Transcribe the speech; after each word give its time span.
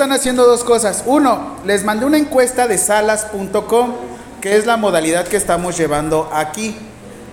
están 0.00 0.12
haciendo 0.12 0.46
dos 0.46 0.64
cosas. 0.64 1.02
Uno, 1.04 1.56
les 1.66 1.84
mandé 1.84 2.06
una 2.06 2.16
encuesta 2.16 2.66
de 2.66 2.78
salas.com, 2.78 3.92
que 4.40 4.56
es 4.56 4.64
la 4.64 4.78
modalidad 4.78 5.28
que 5.28 5.36
estamos 5.36 5.76
llevando 5.76 6.30
aquí, 6.32 6.74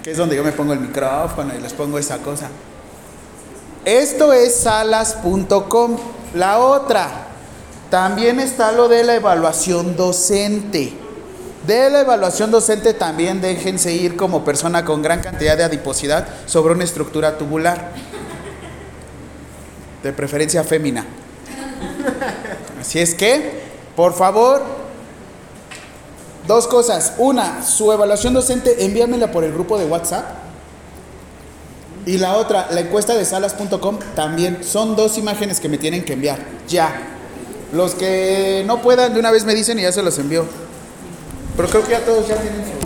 que 0.04 0.12
es 0.12 0.18
donde 0.18 0.36
yo 0.36 0.44
me 0.44 0.52
pongo 0.52 0.74
el 0.74 0.82
micrófono 0.82 1.54
y 1.58 1.62
les 1.62 1.72
pongo 1.72 1.98
esa 1.98 2.18
cosa. 2.18 2.50
Esto 3.86 4.34
es 4.34 4.54
salas.com. 4.54 5.96
La 6.36 6.60
otra, 6.60 7.08
también 7.90 8.42
está 8.42 8.74
lo 8.74 8.90
de 8.90 9.06
la 9.06 9.16
evaluación 9.16 9.96
docente. 9.96 10.92
De 11.66 11.90
la 11.90 12.02
evaluación 12.02 12.52
docente 12.52 12.94
también 12.94 13.40
déjense 13.40 13.94
ir 13.94 14.18
como 14.18 14.44
persona 14.44 14.84
con 14.84 15.02
gran 15.02 15.22
cantidad 15.22 15.56
de 15.56 15.64
adiposidad 15.64 16.28
sobre 16.48 16.74
una 16.74 16.84
estructura 16.84 17.38
tubular. 17.38 17.94
De 20.04 20.12
preferencia 20.12 20.66
fémina. 20.66 21.06
Así 22.88 23.00
es 23.00 23.16
que, 23.16 23.52
por 23.98 24.14
favor, 24.14 24.62
dos 26.48 26.68
cosas. 26.68 27.16
Una, 27.18 27.62
su 27.62 27.92
evaluación 27.92 28.34
docente, 28.34 28.86
envíamela 28.86 29.30
por 29.30 29.44
el 29.44 29.52
grupo 29.52 29.78
de 29.78 29.84
WhatsApp. 29.84 30.24
Y 32.06 32.18
la 32.18 32.38
otra, 32.38 32.70
la 32.72 32.80
encuesta 32.80 33.14
de 33.14 33.26
salas.com, 33.26 34.00
también 34.16 34.64
son 34.64 34.96
dos 34.96 35.18
imágenes 35.18 35.60
que 35.60 35.68
me 35.68 35.78
tienen 35.78 36.06
que 36.06 36.14
enviar. 36.14 36.40
Ya. 36.70 36.98
Los 37.74 37.94
que 37.94 38.64
no 38.66 38.82
puedan, 38.82 39.14
de 39.14 39.20
una 39.20 39.32
vez 39.32 39.44
me 39.44 39.54
dicen 39.54 39.78
y 39.80 39.82
ya 39.82 39.92
se 39.92 40.02
los 40.02 40.18
envío. 40.18 40.46
Pero 41.58 41.68
creo 41.68 41.84
que 41.84 41.92
ya 41.92 42.06
todos 42.06 42.26
ya 42.26 42.38
tienen 42.38 42.77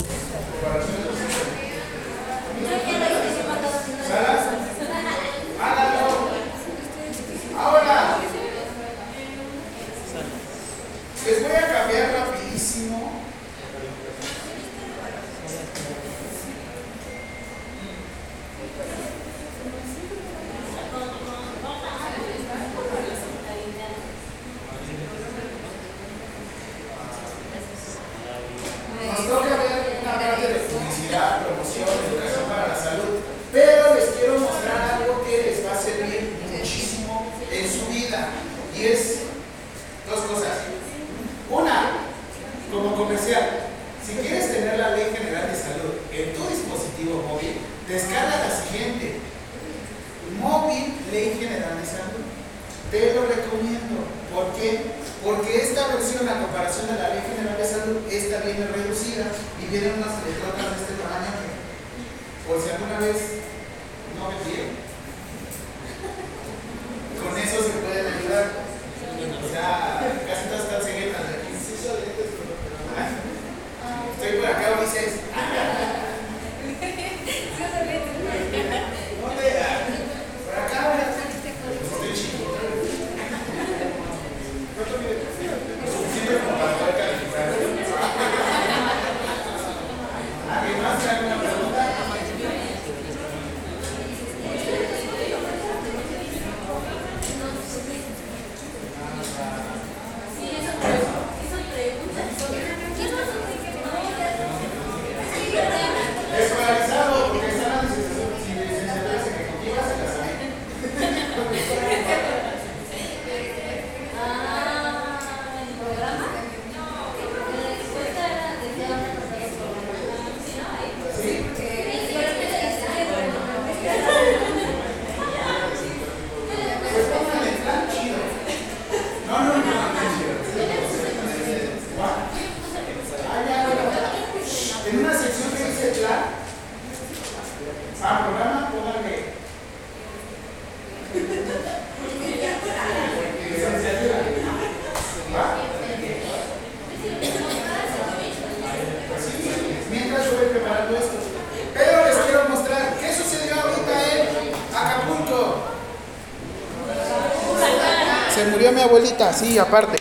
abuelita, 159.02 159.32
sí, 159.32 159.58
aparte. 159.58 159.98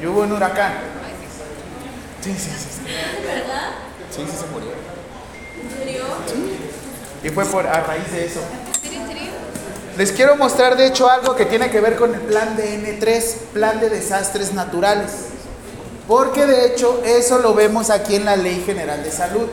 Y 0.00 0.06
hubo 0.06 0.22
un 0.22 0.32
huracán. 0.32 0.74
Sí, 2.22 2.32
sí, 2.32 2.38
sí. 2.38 2.50
sí. 2.50 2.80
Sí, 4.10 4.22
sí 4.26 4.36
se 4.38 4.46
murió. 4.46 4.70
Sí. 6.26 7.26
Y 7.26 7.30
fue 7.30 7.44
por 7.46 7.66
a 7.66 7.80
raíz 7.80 8.10
de 8.12 8.26
eso. 8.26 8.40
Les 9.96 10.10
quiero 10.10 10.36
mostrar 10.36 10.76
de 10.76 10.86
hecho 10.86 11.08
algo 11.08 11.36
que 11.36 11.46
tiene 11.46 11.70
que 11.70 11.80
ver 11.80 11.96
con 11.96 12.12
el 12.14 12.20
plan 12.20 12.56
de 12.56 12.98
N3, 12.98 13.36
plan 13.52 13.80
de 13.80 13.90
desastres 13.90 14.52
naturales. 14.52 15.10
Porque 16.08 16.46
de 16.46 16.66
hecho 16.66 17.02
eso 17.04 17.38
lo 17.38 17.54
vemos 17.54 17.90
aquí 17.90 18.16
en 18.16 18.24
la 18.24 18.36
Ley 18.36 18.62
General 18.66 19.02
de 19.02 19.10
Salud. 19.10 19.48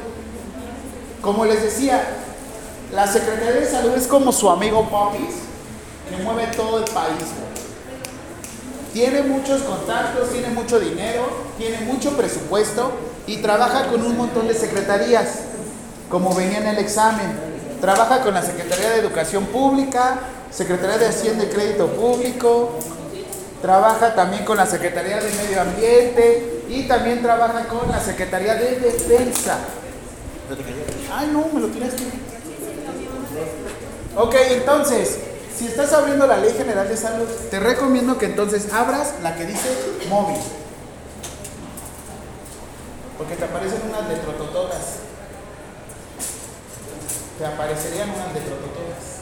Como 1.22 1.46
les 1.46 1.62
decía, 1.62 2.04
la 2.92 3.06
Secretaría 3.08 3.62
de 3.62 3.70
Salud 3.70 3.94
es 3.96 4.08
como 4.08 4.32
su 4.32 4.50
amigo 4.50 4.90
Popis, 4.90 5.36
que 6.10 6.24
mueve 6.24 6.48
todo 6.56 6.80
el 6.80 6.86
país. 6.86 7.24
Tiene 8.94 9.24
muchos 9.24 9.62
contactos, 9.62 10.32
tiene 10.32 10.50
mucho 10.50 10.80
dinero, 10.80 11.26
tiene 11.58 11.80
mucho 11.82 12.18
presupuesto 12.18 12.92
y 13.26 13.38
trabaja 13.38 13.88
con 13.88 14.04
un 14.04 14.18
montón 14.18 14.48
de 14.48 14.54
secretarías, 14.54 15.30
como 16.10 16.36
venía 16.36 16.58
en 16.58 16.68
el 16.68 16.78
examen. 16.78 17.52
Trabaja 17.80 18.22
con 18.22 18.34
la 18.34 18.42
Secretaría 18.42 18.90
de 18.90 19.00
Educación 19.00 19.46
Pública, 19.46 20.20
Secretaría 20.52 20.98
de 20.98 21.08
Hacienda 21.08 21.46
y 21.46 21.48
Crédito 21.48 21.88
Público, 21.88 22.72
trabaja 23.62 24.14
también 24.14 24.44
con 24.44 24.58
la 24.58 24.66
Secretaría 24.66 25.18
de 25.18 25.32
Medio 25.32 25.62
Ambiente 25.62 26.64
y 26.70 26.84
también 26.84 27.22
trabaja 27.22 27.66
con 27.68 27.90
la 27.90 28.00
Secretaría 28.00 28.56
de 28.56 28.80
Defensa. 28.80 29.58
Ay, 31.14 31.30
no, 31.32 31.46
me 31.54 31.62
lo 31.62 31.68
tiraste. 31.68 32.04
Ok, 34.16 34.36
entonces, 34.52 35.18
si 35.62 35.68
estás 35.68 35.94
abriendo 35.94 36.26
la 36.26 36.38
Ley 36.38 36.56
General 36.58 36.90
de 36.90 36.98
Salud, 36.98 37.28
te 37.52 37.60
recomiendo 37.60 38.18
que 38.18 38.26
entonces 38.26 38.74
abras 38.74 39.14
la 39.22 39.36
que 39.36 39.46
dice 39.46 39.70
móvil. 40.10 40.40
Porque 43.16 43.36
te 43.36 43.46
aparecen 43.46 43.82
unas 43.88 44.10
letrotototas. 44.10 44.96
Te 47.38 47.46
aparecerían 47.46 48.10
unas 48.10 48.34
letrotototas. 48.34 49.22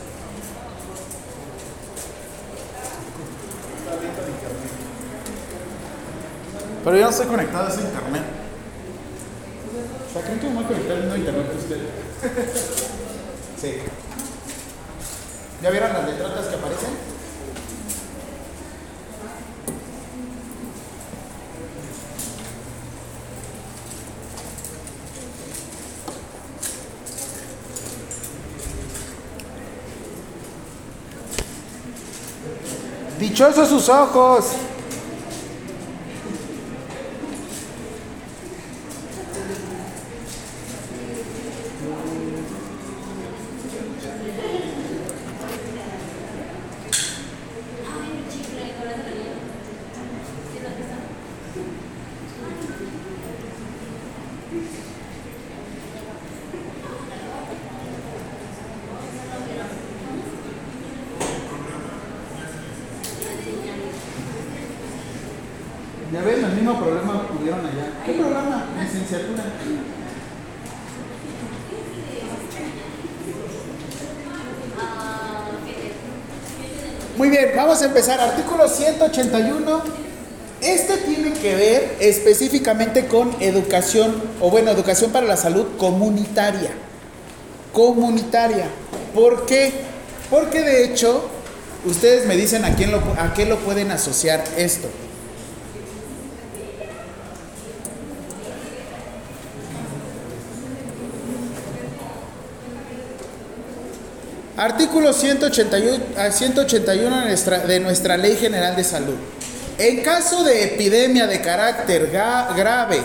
Pero 6.86 6.96
yo 6.96 7.04
no 7.04 7.10
estoy 7.10 7.28
conectado 7.28 7.68
a 7.68 7.70
ese 7.70 7.82
internet. 7.82 8.24
O 10.08 10.14
sea, 10.14 10.22
creen 10.22 10.40
que 10.40 10.48
me 10.48 10.56
voy 10.56 10.64
a 10.64 10.68
conectar 10.68 10.96
al 10.96 11.04
mismo 11.04 11.16
internet 11.18 11.52
que 11.52 11.58
ustedes. 11.58 12.90
Sí. 13.60 13.82
¿Ya 15.62 15.70
vieron 15.72 15.92
las 15.92 16.06
letrotas 16.06 16.46
que 16.48 16.56
aparecen? 16.56 16.90
Dichosos 33.20 33.68
sus 33.68 33.90
ojos. 33.90 34.54
Vamos 77.80 77.96
a 77.96 77.98
empezar. 77.98 78.20
Artículo 78.20 78.68
181. 78.68 79.82
Este 80.60 80.98
tiene 80.98 81.32
que 81.32 81.56
ver 81.56 81.96
específicamente 82.02 83.08
con 83.08 83.34
educación, 83.40 84.22
o 84.42 84.50
bueno, 84.50 84.70
educación 84.72 85.12
para 85.12 85.26
la 85.26 85.38
salud 85.38 85.66
comunitaria. 85.78 86.72
Comunitaria. 87.72 88.66
¿Por 89.16 89.46
qué? 89.46 89.72
Porque 90.30 90.62
de 90.62 90.84
hecho, 90.84 91.30
ustedes 91.86 92.26
me 92.26 92.36
dicen 92.36 92.66
a, 92.66 92.76
quién 92.76 92.92
a 92.94 93.34
qué 93.34 93.46
lo 93.46 93.58
pueden 93.60 93.92
asociar 93.92 94.44
esto. 94.58 94.90
Artículo 104.70 105.14
181, 105.14 105.98
181 106.32 107.22
de 107.22 107.26
nuestra, 107.26 107.58
de 107.58 107.80
nuestra 107.80 108.18
Ley 108.18 108.36
General 108.36 108.76
de 108.76 108.84
Salud. 108.84 109.16
En 109.80 110.04
caso 110.04 110.44
de 110.44 110.64
epidemia 110.64 111.26
de 111.26 111.42
carácter 111.42 112.12
grave, 112.12 113.00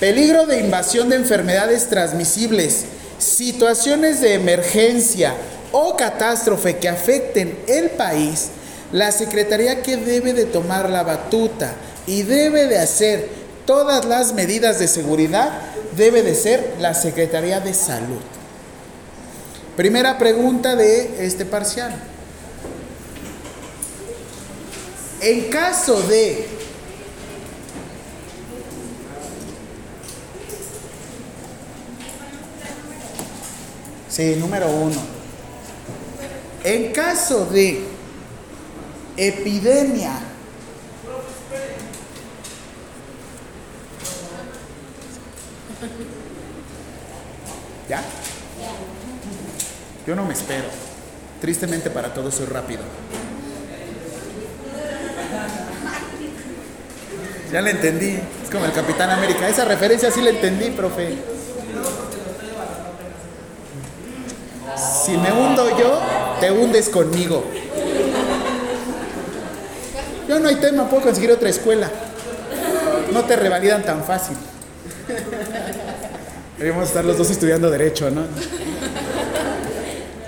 peligro 0.00 0.44
de 0.44 0.58
invasión 0.58 1.08
de 1.08 1.14
enfermedades 1.14 1.88
transmisibles, 1.88 2.86
situaciones 3.16 4.20
de 4.20 4.34
emergencia 4.34 5.34
o 5.70 5.96
catástrofe 5.96 6.78
que 6.78 6.88
afecten 6.88 7.60
el 7.68 7.90
país, 7.90 8.48
la 8.90 9.12
Secretaría 9.12 9.82
que 9.84 9.96
debe 9.96 10.32
de 10.32 10.46
tomar 10.46 10.90
la 10.90 11.04
batuta 11.04 11.74
y 12.08 12.22
debe 12.22 12.66
de 12.66 12.80
hacer 12.80 13.28
todas 13.66 14.04
las 14.04 14.32
medidas 14.32 14.80
de 14.80 14.88
seguridad 14.88 15.52
debe 15.96 16.24
de 16.24 16.34
ser 16.34 16.74
la 16.80 16.92
Secretaría 16.92 17.60
de 17.60 17.72
Salud. 17.72 18.41
Primera 19.76 20.18
pregunta 20.18 20.76
de 20.76 21.24
este 21.24 21.44
parcial. 21.44 21.94
En 25.20 25.50
caso 25.50 26.00
de 26.02 26.48
Sí, 34.08 34.36
número 34.36 34.68
uno. 34.68 35.00
En 36.64 36.92
caso 36.92 37.46
de 37.46 37.82
epidemia 39.16 40.20
¿Ya? 47.88 48.02
Yo 50.06 50.16
no 50.16 50.24
me 50.24 50.34
espero. 50.34 50.64
Tristemente 51.40 51.90
para 51.90 52.12
todos 52.12 52.34
soy 52.34 52.46
rápido. 52.46 52.82
Ya 57.52 57.60
le 57.60 57.70
entendí. 57.72 58.18
Es 58.42 58.50
como 58.50 58.64
el 58.64 58.72
Capitán 58.72 59.10
América. 59.10 59.48
Esa 59.48 59.64
referencia 59.64 60.10
sí 60.10 60.22
la 60.22 60.30
entendí, 60.30 60.70
profe. 60.70 61.18
Si 65.04 65.16
me 65.16 65.32
hundo 65.32 65.78
yo, 65.78 66.00
te 66.40 66.50
hundes 66.50 66.88
conmigo. 66.88 67.44
Yo 70.28 70.38
no 70.38 70.48
hay 70.48 70.56
tema, 70.56 70.88
puedo 70.88 71.02
conseguir 71.02 71.30
otra 71.30 71.50
escuela. 71.50 71.90
No 73.12 73.24
te 73.24 73.36
revalidan 73.36 73.82
tan 73.82 74.02
fácil. 74.02 74.36
Deberíamos 76.56 76.88
estar 76.88 77.04
los 77.04 77.18
dos 77.18 77.30
estudiando 77.30 77.68
derecho, 77.70 78.10
¿no? 78.10 78.22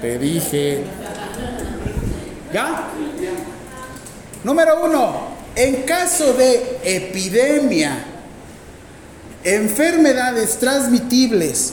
Te 0.05 0.19
dije. 0.19 0.85
¿Ya? 2.53 2.91
Número 4.45 4.85
uno, 4.85 5.29
en 5.57 5.85
caso 5.85 6.35
de 6.35 6.79
epidemia, 6.85 8.05
enfermedades 9.43 10.59
transmitibles 10.59 11.73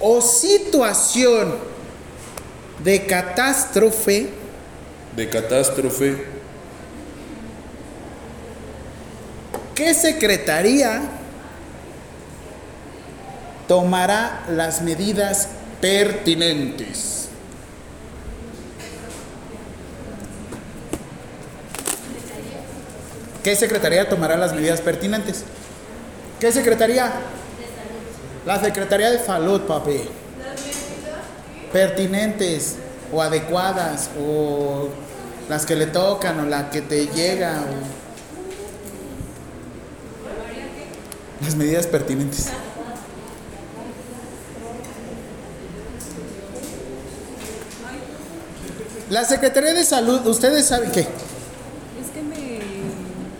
o 0.00 0.20
situación 0.20 1.56
de 2.84 3.06
catástrofe, 3.06 4.28
de 5.16 5.28
catástrofe, 5.28 6.26
¿qué 9.74 9.94
secretaría 9.94 11.00
tomará 13.66 14.44
las 14.48 14.80
medidas 14.80 15.48
pertinentes. 15.80 17.28
¿Qué 23.42 23.56
secretaría 23.56 24.08
tomará 24.08 24.36
las 24.36 24.52
medidas 24.52 24.80
pertinentes? 24.80 25.44
¿Qué 26.40 26.52
secretaría? 26.52 27.12
La 28.46 28.60
Secretaría 28.60 29.10
de 29.10 29.18
Salud, 29.18 29.62
papi. 29.62 30.00
Pertinentes 31.72 32.76
o 33.12 33.22
adecuadas 33.22 34.10
o 34.20 34.88
las 35.48 35.66
que 35.66 35.76
le 35.76 35.86
tocan 35.86 36.40
o 36.40 36.46
la 36.46 36.70
que 36.70 36.80
te 36.80 37.06
llega 37.08 37.62
las 41.42 41.56
medidas 41.56 41.86
pertinentes. 41.86 42.48
La 49.10 49.24
Secretaría 49.24 49.72
de 49.72 49.84
Salud, 49.84 50.26
¿ustedes 50.26 50.66
saben 50.66 50.90
qué? 50.90 51.00
Es 51.00 51.06
que 52.12 52.22
me 52.22 52.60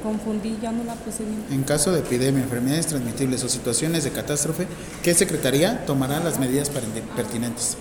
confundí, 0.03 0.59
ya 0.63 0.73
no 0.73 0.83
la 0.85 0.95
puse 0.95 1.25
bien. 1.25 1.45
En 1.51 1.63
caso 1.63 1.93
de 1.93 2.01
epidemia, 2.01 2.43
enfermedades 2.43 2.87
transmitibles 2.87 3.45
o 3.45 3.49
situaciones 3.51 4.05
de 4.05 4.11
catástrofe, 4.11 4.67
¿qué 5.03 5.13
Secretaría 5.13 5.85
tomará 5.85 6.21
las 6.21 6.39
medidas 6.39 6.71
pertinentes? 7.15 7.77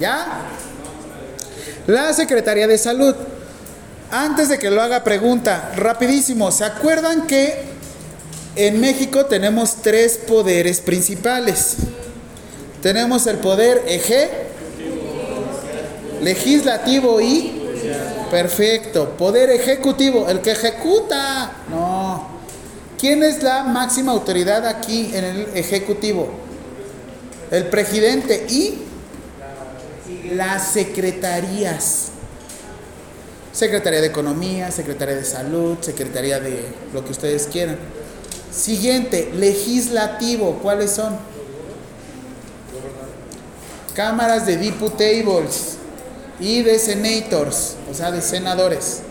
¿Ya? 0.00 0.42
La 1.86 2.12
Secretaría 2.12 2.66
de 2.66 2.76
Salud. 2.76 3.14
Antes 4.10 4.48
de 4.48 4.58
que 4.58 4.70
lo 4.70 4.82
haga, 4.82 5.04
pregunta, 5.04 5.72
rapidísimo, 5.76 6.50
¿se 6.50 6.64
acuerdan 6.64 7.28
que 7.28 7.54
en 8.56 8.80
México 8.80 9.26
tenemos 9.26 9.82
tres 9.82 10.18
poderes 10.18 10.80
principales? 10.80 11.76
Tenemos 12.82 13.26
el 13.28 13.38
poder 13.38 13.82
eje, 13.86 14.43
legislativo 16.24 17.20
y 17.20 17.62
perfecto. 18.30 19.10
Poder 19.10 19.50
ejecutivo, 19.50 20.28
el 20.28 20.40
que 20.40 20.52
ejecuta. 20.52 21.52
No. 21.70 22.34
¿Quién 22.98 23.22
es 23.22 23.42
la 23.42 23.64
máxima 23.64 24.12
autoridad 24.12 24.66
aquí 24.66 25.10
en 25.14 25.24
el 25.24 25.48
ejecutivo? 25.54 26.30
El 27.50 27.66
presidente 27.66 28.46
y 28.48 28.78
las 30.32 30.72
secretarías. 30.72 32.08
Secretaría 33.52 34.00
de 34.00 34.08
Economía, 34.08 34.70
Secretaría 34.72 35.14
de 35.14 35.24
Salud, 35.24 35.76
Secretaría 35.80 36.40
de 36.40 36.64
lo 36.92 37.04
que 37.04 37.12
ustedes 37.12 37.46
quieran. 37.46 37.78
Siguiente, 38.50 39.30
legislativo, 39.34 40.58
¿cuáles 40.62 40.90
son? 40.90 41.16
Cámaras 43.94 44.46
de 44.46 44.56
diputables 44.56 45.74
y 46.40 46.62
de 46.62 46.78
senators, 46.78 47.76
o 47.90 47.94
sea, 47.94 48.10
de 48.10 48.20
senadores. 48.20 49.02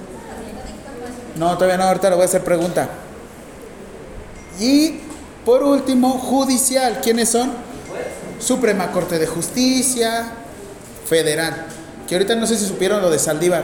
No, 1.35 1.53
todavía 1.55 1.77
no, 1.77 1.83
ahorita 1.83 2.09
le 2.09 2.15
voy 2.15 2.23
a 2.23 2.25
hacer 2.25 2.43
pregunta. 2.43 2.89
Y 4.59 4.99
por 5.45 5.63
último, 5.63 6.11
judicial, 6.11 6.99
¿quiénes 7.01 7.29
son? 7.29 7.51
Suprema 8.39 8.91
Corte 8.91 9.19
de 9.19 9.27
Justicia, 9.27 10.31
Federal. 11.05 11.65
que 12.07 12.15
ahorita 12.15 12.35
no 12.35 12.45
sé 12.45 12.57
si 12.57 12.65
supieron 12.65 13.01
lo 13.01 13.09
de 13.09 13.19
Saldívar, 13.19 13.63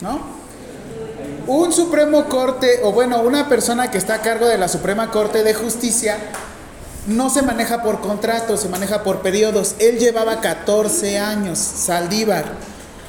¿no? 0.00 0.36
Un 1.46 1.72
Supremo 1.72 2.28
Corte, 2.28 2.80
o 2.82 2.92
bueno, 2.92 3.20
una 3.20 3.48
persona 3.48 3.90
que 3.90 3.98
está 3.98 4.14
a 4.14 4.20
cargo 4.20 4.46
de 4.46 4.58
la 4.58 4.68
Suprema 4.68 5.10
Corte 5.10 5.42
de 5.42 5.54
Justicia, 5.54 6.18
no 7.06 7.30
se 7.30 7.42
maneja 7.42 7.82
por 7.82 8.00
contrato, 8.00 8.56
se 8.56 8.68
maneja 8.68 9.02
por 9.02 9.20
periodos. 9.22 9.76
Él 9.78 9.98
llevaba 9.98 10.40
14 10.40 11.18
años, 11.18 11.58
Saldívar. 11.58 12.44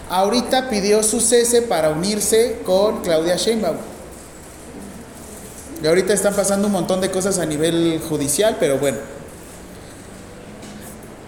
Ahorita 0.10 0.70
pidió 0.70 1.04
su 1.04 1.20
cese 1.20 1.62
para 1.62 1.90
unirse 1.90 2.60
con 2.66 3.02
Claudia 3.02 3.36
Sheinbaum. 3.36 3.78
Y 5.84 5.88
ahorita 5.88 6.14
están 6.14 6.34
pasando 6.34 6.68
un 6.68 6.74
montón 6.74 7.02
de 7.02 7.12
cosas 7.12 7.40
a 7.40 7.46
nivel 7.46 8.02
judicial, 8.08 8.58
pero 8.60 8.78
bueno. 8.78 8.98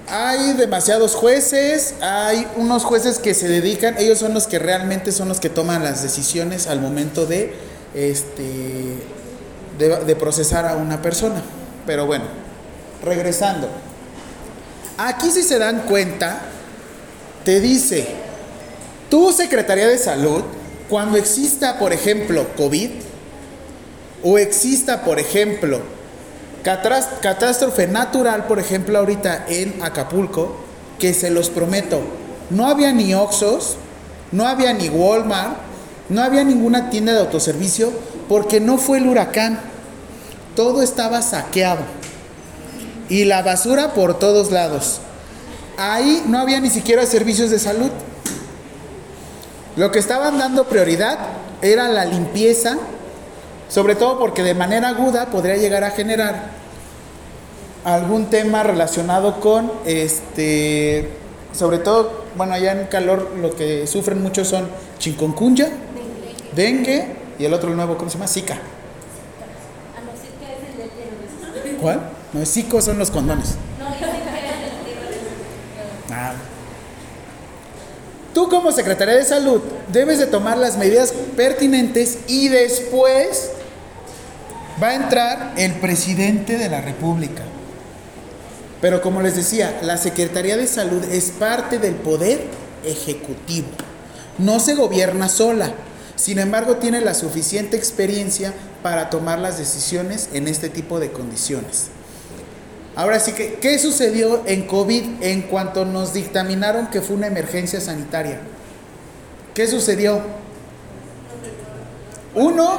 Hay 0.08 0.54
demasiados 0.54 1.14
jueces, 1.14 1.94
hay 2.02 2.48
unos 2.56 2.84
jueces 2.84 3.20
que 3.20 3.36
se 3.36 3.48
dedican, 3.48 3.96
ellos 4.00 4.18
son 4.18 4.34
los 4.34 4.48
que 4.48 4.58
realmente 4.58 5.12
son 5.12 5.28
los 5.28 5.40
que 5.40 5.50
toman 5.50 5.84
las 5.84 6.02
decisiones 6.02 6.66
al 6.66 6.80
momento 6.80 7.28
de, 7.28 7.54
este, 7.94 8.96
de, 9.78 10.06
de 10.06 10.16
procesar 10.16 10.66
a 10.66 10.78
una 10.78 11.04
persona. 11.04 11.44
Pero 11.86 12.08
bueno, 12.08 12.26
regresando. 13.04 13.70
Aquí 14.98 15.32
si 15.32 15.44
se 15.44 15.60
dan 15.60 15.82
cuenta, 15.82 16.42
te 17.46 17.60
dice, 17.60 18.08
tu 19.10 19.32
Secretaría 19.32 19.88
de 19.88 19.98
Salud, 19.98 20.44
cuando 20.90 21.18
exista, 21.18 21.80
por 21.80 21.94
ejemplo, 21.94 22.48
COVID, 22.58 22.90
o 24.24 24.38
exista, 24.38 25.04
por 25.04 25.20
ejemplo, 25.20 25.82
catástrofe 26.64 27.88
natural, 27.88 28.46
por 28.48 28.60
ejemplo, 28.60 28.98
ahorita 28.98 29.46
en 29.48 29.82
Acapulco, 29.82 30.58
que 30.98 31.14
se 31.14 31.30
los 31.30 31.50
prometo, 31.50 32.02
no 32.50 32.68
había 32.68 32.92
ni 32.92 33.14
Oxos, 33.14 33.78
no 34.32 34.48
había 34.48 34.74
ni 34.74 34.90
Walmart, 34.90 35.58
no 36.10 36.22
había 36.22 36.44
ninguna 36.44 36.90
tienda 36.90 37.14
de 37.14 37.20
autoservicio, 37.20 37.92
porque 38.28 38.60
no 38.60 38.78
fue 38.78 38.98
el 38.98 39.08
huracán. 39.08 39.60
Todo 40.56 40.82
estaba 40.82 41.22
saqueado. 41.22 41.99
Y 43.10 43.26
la 43.26 43.42
basura 43.42 43.94
por 43.94 44.20
todos 44.20 44.52
lados. 44.52 45.00
Ahí 45.78 46.24
no 46.28 46.40
había 46.40 46.60
ni 46.60 46.70
siquiera 46.70 47.06
servicios 47.06 47.50
de 47.50 47.60
salud. 47.60 47.90
Lo 49.76 49.92
que 49.92 50.00
estaban 50.00 50.38
dando 50.38 50.66
prioridad 50.66 51.18
era 51.62 51.88
la 51.88 52.06
limpieza 52.06 52.78
sobre 53.70 53.96
todo 53.96 54.18
porque 54.18 54.44
de 54.44 54.56
manera 54.56 54.90
aguda 54.90 55.28
podría 55.28 55.56
llegar 55.56 55.84
a 55.84 55.92
generar 55.92 56.50
algún 57.86 58.26
tema 58.26 58.64
relacionado 58.64 59.40
con 59.40 59.72
este 59.86 61.10
sobre 61.54 61.78
todo 61.78 62.26
bueno 62.36 62.54
allá 62.54 62.74
en 62.74 62.88
calor 62.88 63.32
lo 63.40 63.56
que 63.56 63.88
sufren 63.88 64.22
mucho 64.22 64.44
son 64.44 64.68
chikungunya 64.98 65.70
dengue 66.56 67.16
y 67.38 67.46
el 67.46 67.54
otro 67.54 67.70
nuevo 67.70 67.98
cómo 67.98 68.10
se 68.10 68.18
llama 68.18 68.28
zika 68.28 68.58
¿cuál? 71.80 72.02
No 72.34 72.46
zika 72.46 72.82
son 72.82 73.00
los 73.00 73.12
condones 73.12 73.56
ah. 76.12 76.34
Tú 78.34 78.48
como 78.48 78.72
Secretaría 78.72 79.16
de 79.16 79.26
Salud 79.26 79.62
debes 79.92 80.20
de 80.20 80.28
tomar 80.28 80.58
las 80.58 80.78
medidas 80.78 81.14
pertinentes 81.36 82.20
y 82.28 82.48
después 82.50 83.50
va 84.82 84.90
a 84.90 84.96
entrar 84.96 85.54
el 85.58 85.74
presidente 85.74 86.58
de 86.58 86.70
la 86.70 86.80
República. 86.80 87.44
Pero 88.82 89.02
como 89.02 89.22
les 89.22 89.36
decía, 89.36 89.80
la 89.84 89.98
Secretaría 89.98 90.56
de 90.56 90.68
Salud 90.68 91.04
es 91.06 91.32
parte 91.32 91.80
del 91.80 91.96
poder 91.96 92.46
ejecutivo. 92.86 93.68
No 94.38 94.60
se 94.60 94.76
gobierna 94.76 95.28
sola. 95.28 95.74
Sin 96.16 96.40
embargo, 96.40 96.78
tiene 96.78 97.02
la 97.02 97.14
suficiente 97.14 97.78
experiencia 97.78 98.54
para 98.84 99.10
tomar 99.10 99.40
las 99.40 99.58
decisiones 99.58 100.30
en 100.34 100.48
este 100.48 100.70
tipo 100.70 101.00
de 101.00 101.12
condiciones. 101.12 101.88
Ahora 103.00 103.18
sí 103.22 103.32
que, 103.32 103.54
¿qué 103.54 103.80
sucedió 103.80 104.44
en 104.46 104.68
COVID 104.68 105.22
en 105.22 105.44
cuanto 105.44 105.86
nos 105.86 106.12
dictaminaron 106.12 106.88
que 106.88 107.00
fue 107.00 107.16
una 107.16 107.28
emergencia 107.28 107.80
sanitaria? 107.80 108.42
¿Qué 109.54 109.68
sucedió? 109.68 110.20
Uno, 112.36 112.78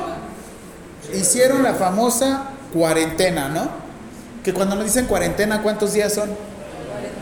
hicieron 1.14 1.62
la 1.62 1.72
famosa 1.72 2.50
cuarentena, 2.70 3.48
¿no? 3.48 3.70
Que 4.44 4.52
cuando 4.52 4.76
nos 4.76 4.84
dicen 4.84 5.06
cuarentena, 5.06 5.62
¿cuántos 5.62 5.94
días 5.94 6.12
son? 6.12 6.28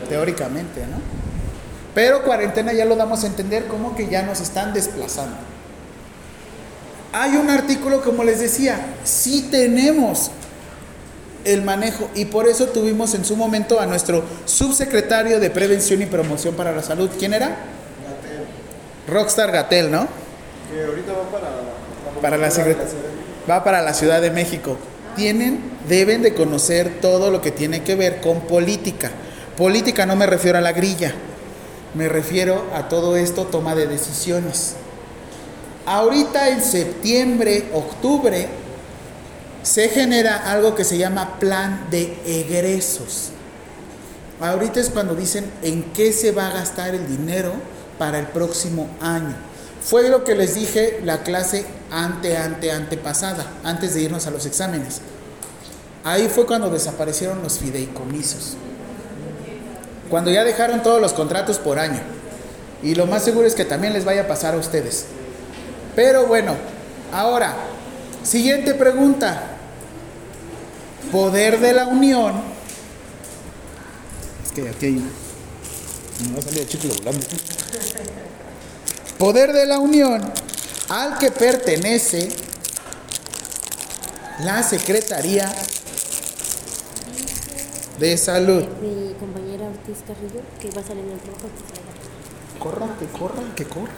Teóricamente, 0.09 0.81
¿no? 0.81 0.97
Pero 1.95 2.23
cuarentena 2.23 2.73
ya 2.73 2.83
lo 2.83 2.97
damos 2.97 3.23
a 3.23 3.27
entender 3.27 3.67
como 3.67 3.95
que 3.95 4.09
ya 4.09 4.23
nos 4.23 4.41
están 4.41 4.73
desplazando. 4.73 5.37
Hay 7.13 7.37
un 7.37 7.49
artículo, 7.49 8.01
como 8.01 8.25
les 8.25 8.41
decía, 8.41 8.77
sí 9.05 9.47
tenemos 9.49 10.31
el 11.45 11.61
manejo 11.61 12.09
y 12.15 12.25
por 12.25 12.47
eso 12.47 12.67
tuvimos 12.67 13.13
en 13.13 13.25
su 13.25 13.35
momento 13.35 13.79
a 13.79 13.85
nuestro 13.85 14.23
subsecretario 14.45 15.39
de 15.39 15.49
Prevención 15.49 16.01
y 16.01 16.05
Promoción 16.05 16.55
para 16.55 16.71
la 16.71 16.83
Salud. 16.83 17.09
¿Quién 17.17 17.33
era? 17.33 17.57
Rockstar 19.07 19.51
Gatel, 19.51 19.91
¿no? 19.91 20.07
Que 20.71 20.83
ahorita 20.83 21.13
va 21.13 21.29
para, 21.31 21.49
para 22.21 22.37
la 22.37 22.51
Secretaría 22.51 23.09
va 23.49 23.63
para 23.63 23.81
la 23.81 23.93
Ciudad 23.93 24.21
de 24.21 24.31
México. 24.31 24.77
Tienen, 25.15 25.59
deben 25.87 26.21
de 26.21 26.33
conocer 26.33 26.99
todo 27.01 27.31
lo 27.31 27.41
que 27.41 27.51
tiene 27.51 27.83
que 27.83 27.95
ver 27.95 28.21
con 28.21 28.41
política. 28.41 29.11
Política 29.57 30.05
no 30.05 30.15
me 30.15 30.27
refiero 30.27 30.57
a 30.57 30.61
la 30.61 30.71
grilla, 30.71 31.13
me 31.95 32.07
refiero 32.07 32.63
a 32.73 32.87
todo 32.87 33.17
esto, 33.17 33.45
toma 33.45 33.75
de 33.75 33.87
decisiones. 33.87 34.75
Ahorita 35.85 36.49
en 36.49 36.61
septiembre, 36.61 37.65
octubre, 37.73 38.47
se 39.63 39.89
genera 39.89 40.51
algo 40.51 40.75
que 40.75 40.83
se 40.83 40.97
llama 40.97 41.39
plan 41.39 41.87
de 41.89 42.17
egresos. 42.25 43.31
Ahorita 44.39 44.79
es 44.79 44.89
cuando 44.89 45.15
dicen 45.15 45.51
en 45.63 45.83
qué 45.93 46.13
se 46.13 46.31
va 46.31 46.47
a 46.47 46.53
gastar 46.53 46.95
el 46.95 47.07
dinero 47.07 47.53
para 47.97 48.19
el 48.19 48.27
próximo 48.27 48.89
año. 49.01 49.35
Fue 49.81 50.09
lo 50.09 50.23
que 50.23 50.35
les 50.35 50.55
dije 50.55 51.01
la 51.03 51.23
clase 51.23 51.65
ante, 51.91 52.37
ante, 52.37 52.71
antepasada, 52.71 53.45
antes 53.63 53.93
de 53.93 54.01
irnos 54.01 54.27
a 54.27 54.31
los 54.31 54.45
exámenes. 54.45 55.01
Ahí 56.03 56.29
fue 56.29 56.45
cuando 56.45 56.69
desaparecieron 56.69 57.43
los 57.43 57.59
fideicomisos. 57.59 58.55
Cuando 60.09 60.31
ya 60.31 60.43
dejaron 60.43 60.81
todos 60.83 61.01
los 61.01 61.13
contratos 61.13 61.57
por 61.59 61.77
año. 61.79 61.99
Y 62.81 62.95
lo 62.95 63.05
más 63.05 63.23
seguro 63.23 63.45
es 63.45 63.55
que 63.55 63.65
también 63.65 63.93
les 63.93 64.05
vaya 64.05 64.21
a 64.21 64.27
pasar 64.27 64.53
a 64.53 64.57
ustedes. 64.57 65.05
Pero 65.95 66.27
bueno, 66.27 66.55
ahora, 67.11 67.55
siguiente 68.23 68.73
pregunta. 68.73 69.55
Poder 71.11 71.59
de 71.59 71.73
la 71.73 71.87
unión. 71.87 72.33
Es 74.45 74.51
que 74.51 74.69
aquí 74.69 74.85
hay. 74.85 74.93
Me 74.93 76.33
va 76.33 76.39
a 76.39 76.41
salir 76.41 76.59
el 76.59 76.67
chicle 76.67 76.93
volando. 76.97 77.25
Poder 79.17 79.53
de 79.53 79.65
la 79.65 79.79
unión 79.79 80.31
al 80.89 81.17
que 81.17 81.31
pertenece 81.31 82.29
la 84.39 84.63
Secretaría 84.63 85.53
de 87.99 88.17
Salud. 88.17 88.65
Mi 88.81 89.13
compañera 89.19 89.67
Ortiz 89.67 89.97
Carrillo, 90.07 90.41
que 90.59 90.71
va 90.71 90.81
a 90.81 90.83
salir 90.85 91.03
en 91.05 91.11
el 91.11 91.19
trabajo. 91.19 91.49
Corra, 92.59 92.87
que 92.99 93.05
corra, 93.07 93.55
que 93.55 93.65
corra. 93.65 93.91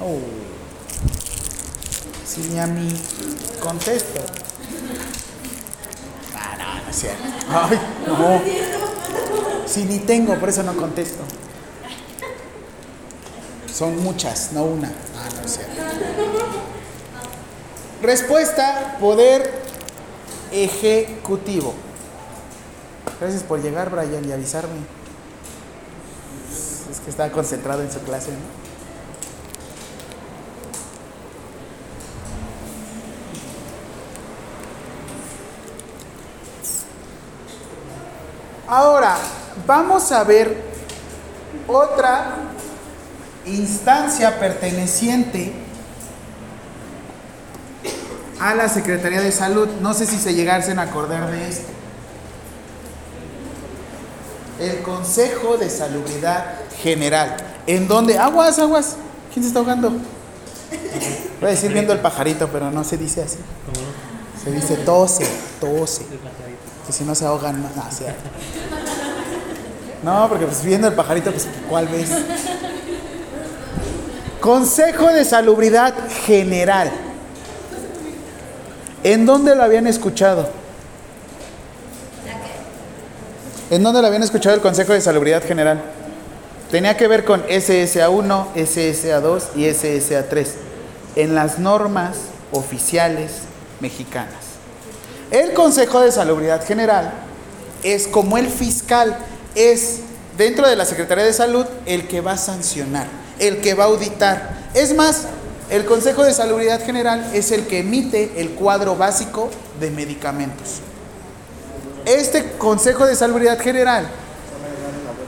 Oh. 0.00 0.63
Si 2.26 2.40
ni 2.42 2.58
a 2.58 2.66
mí 2.66 2.88
contesto. 3.60 4.20
Ah, 6.34 6.56
no, 6.58 6.84
no 6.84 6.90
es 6.90 6.96
cierto. 6.96 7.22
Ay, 7.50 7.80
no. 8.06 8.40
Si 9.66 9.84
ni 9.84 9.98
tengo, 9.98 10.38
por 10.38 10.48
eso 10.48 10.62
no 10.62 10.74
contesto. 10.76 11.22
Son 13.72 14.02
muchas, 14.02 14.52
no 14.52 14.64
una. 14.64 14.88
Ah, 14.88 15.28
no 15.36 15.46
es 15.46 15.52
cierto. 15.52 15.82
Respuesta, 18.02 18.96
poder 19.00 19.62
ejecutivo. 20.52 21.74
Gracias 23.20 23.42
por 23.42 23.62
llegar, 23.62 23.90
Brian, 23.90 24.28
y 24.28 24.32
avisarme. 24.32 24.76
Es 26.90 27.00
que 27.00 27.10
estaba 27.10 27.30
concentrado 27.30 27.82
en 27.82 27.90
su 27.90 28.00
clase, 28.00 28.30
¿no? 28.30 28.63
Ahora, 38.74 39.16
vamos 39.68 40.10
a 40.10 40.24
ver 40.24 40.60
otra 41.68 42.34
instancia 43.46 44.40
perteneciente 44.40 45.52
a 48.40 48.52
la 48.56 48.68
Secretaría 48.68 49.20
de 49.20 49.30
Salud. 49.30 49.68
No 49.80 49.94
sé 49.94 50.06
si 50.06 50.18
se 50.18 50.34
llegasen 50.34 50.80
a 50.80 50.82
acordar 50.82 51.30
de 51.30 51.48
esto. 51.48 51.68
el 54.58 54.82
Consejo 54.82 55.56
de 55.56 55.70
Salubridad 55.70 56.56
General. 56.82 57.36
En 57.68 57.86
donde, 57.86 58.18
aguas, 58.18 58.58
aguas, 58.58 58.96
¿quién 59.32 59.44
se 59.44 59.50
está 59.50 59.60
ahogando? 59.60 59.90
Voy 59.90 61.48
a 61.48 61.52
decir 61.52 61.72
viendo 61.72 61.92
el 61.92 62.00
pajarito, 62.00 62.48
pero 62.48 62.72
no 62.72 62.82
se 62.82 62.96
dice 62.96 63.22
así. 63.22 63.38
Se 64.42 64.50
dice 64.50 64.78
tose, 64.78 65.24
tose. 65.60 66.04
Que 66.86 66.92
si 66.92 67.04
no 67.04 67.14
se 67.14 67.24
ahogan 67.24 67.62
más. 67.62 67.74
No, 67.76 67.84
sí. 67.90 68.04
No, 70.02 70.28
porque 70.28 70.44
pues 70.44 70.62
viendo 70.62 70.88
el 70.88 70.94
pajarito, 70.94 71.30
pues 71.30 71.48
¿cuál 71.68 71.88
ves? 71.88 72.10
Consejo 74.40 75.08
de 75.08 75.24
Salubridad 75.24 75.94
General. 76.26 76.90
¿En 79.02 79.24
dónde 79.24 79.54
lo 79.56 79.62
habían 79.62 79.86
escuchado? 79.86 80.48
¿En 83.70 83.82
dónde 83.82 84.02
lo 84.02 84.06
habían 84.06 84.22
escuchado 84.22 84.54
el 84.54 84.60
Consejo 84.60 84.92
de 84.92 85.00
Salubridad 85.00 85.42
General? 85.42 85.82
Tenía 86.70 86.96
que 86.96 87.08
ver 87.08 87.24
con 87.24 87.42
SSA1, 87.46 88.52
SSA2 88.54 89.42
y 89.56 89.64
SSA3 89.64 90.48
en 91.16 91.34
las 91.34 91.58
normas 91.58 92.16
oficiales 92.52 93.32
mexicanas. 93.80 94.43
El 95.34 95.52
Consejo 95.52 96.00
de 96.00 96.12
Salubridad 96.12 96.64
General 96.64 97.12
es 97.82 98.06
como 98.06 98.38
el 98.38 98.48
fiscal, 98.48 99.18
es 99.56 99.98
dentro 100.38 100.68
de 100.68 100.76
la 100.76 100.84
Secretaría 100.84 101.24
de 101.24 101.32
Salud 101.32 101.66
el 101.86 102.06
que 102.06 102.20
va 102.20 102.34
a 102.34 102.38
sancionar, 102.38 103.08
el 103.40 103.60
que 103.60 103.74
va 103.74 103.82
a 103.82 103.86
auditar. 103.88 104.54
Es 104.74 104.94
más, 104.94 105.22
el 105.70 105.86
Consejo 105.86 106.22
de 106.22 106.32
Salubridad 106.32 106.86
General 106.86 107.32
es 107.34 107.50
el 107.50 107.66
que 107.66 107.80
emite 107.80 108.30
el 108.36 108.50
cuadro 108.50 108.94
básico 108.94 109.50
de 109.80 109.90
medicamentos. 109.90 110.74
Este 112.04 112.52
Consejo 112.52 113.04
de 113.04 113.16
Salubridad 113.16 113.58
General, 113.58 114.06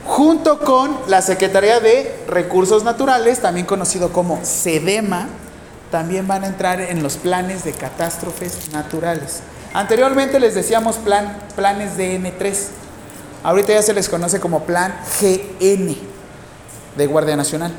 junto 0.05 0.59
con 0.59 0.97
la 1.09 1.21
Secretaría 1.21 1.81
de 1.81 2.15
Recursos 2.29 2.85
Naturales, 2.85 3.39
también 3.39 3.65
conocido 3.65 4.13
como 4.13 4.39
SEDEMA, 4.45 5.27
también 5.91 6.29
van 6.29 6.45
a 6.45 6.47
entrar 6.47 6.79
en 6.79 7.03
los 7.03 7.17
planes 7.17 7.65
de 7.65 7.73
catástrofes 7.73 8.71
naturales. 8.71 9.41
Anteriormente 9.77 10.39
les 10.39 10.55
decíamos 10.55 10.95
plan, 10.95 11.37
planes 11.55 11.97
de 11.97 12.19
N3. 12.19 12.55
Ahorita 13.43 13.73
ya 13.73 13.83
se 13.83 13.93
les 13.93 14.09
conoce 14.09 14.39
como 14.39 14.63
plan 14.63 14.91
GN 15.21 15.95
de 16.95 17.05
Guardia 17.05 17.35
Nacional. 17.35 17.71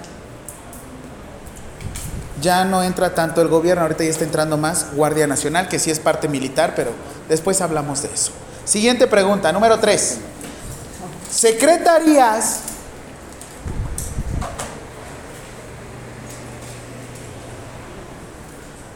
Ya 2.40 2.64
no 2.64 2.84
entra 2.84 3.16
tanto 3.16 3.42
el 3.42 3.48
gobierno, 3.48 3.82
ahorita 3.82 4.04
ya 4.04 4.10
está 4.10 4.22
entrando 4.22 4.56
más 4.56 4.94
Guardia 4.94 5.26
Nacional, 5.26 5.66
que 5.66 5.80
sí 5.80 5.90
es 5.90 5.98
parte 5.98 6.28
militar, 6.28 6.74
pero 6.76 6.92
después 7.28 7.60
hablamos 7.60 8.02
de 8.02 8.14
eso. 8.14 8.30
Siguiente 8.64 9.08
pregunta, 9.08 9.50
número 9.50 9.80
3. 9.80 10.18
Secretarías 11.28 12.60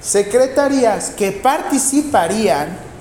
secretarías 0.01 1.11
que 1.11 1.33
participarían 1.33 2.92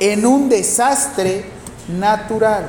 en 0.00 0.24
un 0.26 0.48
desastre 0.48 1.44
natural. 1.88 2.68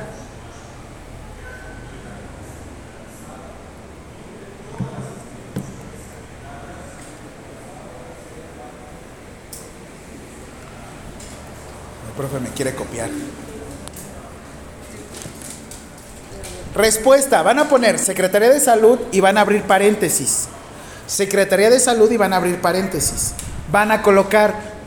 El 12.08 12.16
profe 12.16 12.40
me 12.40 12.48
quiere 12.50 12.74
copiar. 12.74 13.10
Respuesta, 16.74 17.42
van 17.42 17.58
a 17.58 17.68
poner 17.68 17.98
Secretaría 17.98 18.50
de 18.50 18.60
Salud 18.60 18.98
y 19.12 19.20
van 19.20 19.36
a 19.38 19.42
abrir 19.42 19.62
paréntesis. 19.62 20.48
Secretaría 21.06 21.68
de 21.68 21.80
Salud 21.80 22.10
y 22.10 22.16
van 22.16 22.32
a 22.32 22.36
abrir 22.36 22.60
paréntesis. 22.60 23.32
Van 23.72 23.90
a 23.90 24.02
colocar 24.02 24.79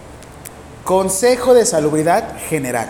Consejo 0.83 1.53
de 1.53 1.65
Salubridad 1.65 2.37
General. 2.49 2.89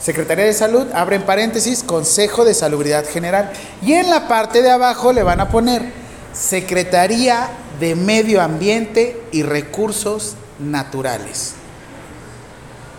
Secretaría 0.00 0.44
de 0.44 0.52
Salud, 0.52 0.86
abren 0.92 1.22
paréntesis, 1.22 1.82
Consejo 1.82 2.44
de 2.44 2.52
Salubridad 2.52 3.06
General. 3.08 3.50
Y 3.80 3.94
en 3.94 4.10
la 4.10 4.28
parte 4.28 4.60
de 4.60 4.70
abajo 4.70 5.14
le 5.14 5.22
van 5.22 5.40
a 5.40 5.48
poner 5.48 5.92
Secretaría 6.34 7.48
de 7.80 7.94
Medio 7.94 8.42
Ambiente 8.42 9.22
y 9.32 9.42
Recursos 9.44 10.34
Naturales. 10.58 11.54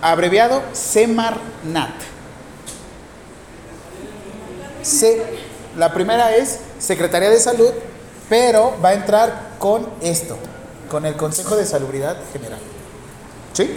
Abreviado 0.01 0.63
SEMARNAT. 0.73 1.93
La 5.77 5.93
primera 5.93 6.35
es 6.35 6.59
Secretaría 6.79 7.29
de 7.29 7.39
Salud, 7.39 7.71
pero 8.29 8.75
va 8.83 8.89
a 8.89 8.93
entrar 8.93 9.51
con 9.59 9.87
esto, 10.01 10.37
con 10.89 11.05
el 11.05 11.15
Consejo 11.15 11.55
de 11.55 11.67
Salubridad 11.67 12.17
General. 12.33 12.59
¿Sí? 13.55 13.69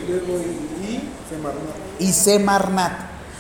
Y 2.01 2.13
Semarnat. 2.13 2.93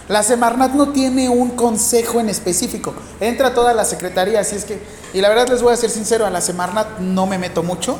La 0.09 0.23
Semarnat 0.23 0.73
no 0.73 0.91
tiene 0.91 1.29
un 1.29 1.51
consejo 1.51 2.21
en 2.21 2.29
específico. 2.29 2.95
Entra 3.21 3.53
toda 3.53 3.75
la 3.75 3.85
secretaría, 3.85 4.41
así 4.41 4.57
es 4.57 4.65
que. 4.65 4.81
Y 5.13 5.21
la 5.21 5.29
verdad 5.29 5.49
les 5.49 5.63
voy 5.63 5.73
a 5.73 5.77
ser 5.77 5.91
sincero, 5.91 6.25
a 6.25 6.31
la 6.31 6.41
Semarnat 6.41 7.01
no 7.01 7.27
me 7.27 7.39
meto 7.39 7.63
mucho. 7.63 7.99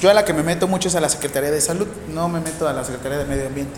Yo 0.00 0.10
a 0.10 0.14
la 0.14 0.24
que 0.24 0.32
me 0.32 0.42
meto 0.42 0.68
mucho 0.68 0.88
es 0.88 0.94
a 0.94 1.00
la 1.00 1.08
Secretaría 1.08 1.50
de 1.50 1.60
Salud, 1.60 1.88
no 2.14 2.28
me 2.28 2.40
meto 2.40 2.68
a 2.68 2.72
la 2.72 2.84
Secretaría 2.84 3.18
de 3.18 3.24
Medio 3.24 3.46
Ambiente. 3.46 3.74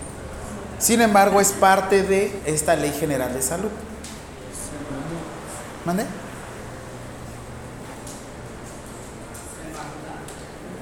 Sin 0.79 1.01
embargo, 1.01 1.41
es 1.41 1.53
parte 1.53 2.03
de 2.03 2.33
esta 2.45 2.77
Ley 2.77 2.93
General 2.93 3.33
de 3.33 3.41
Salud. 3.41 3.71
¿Mande? 5.85 6.05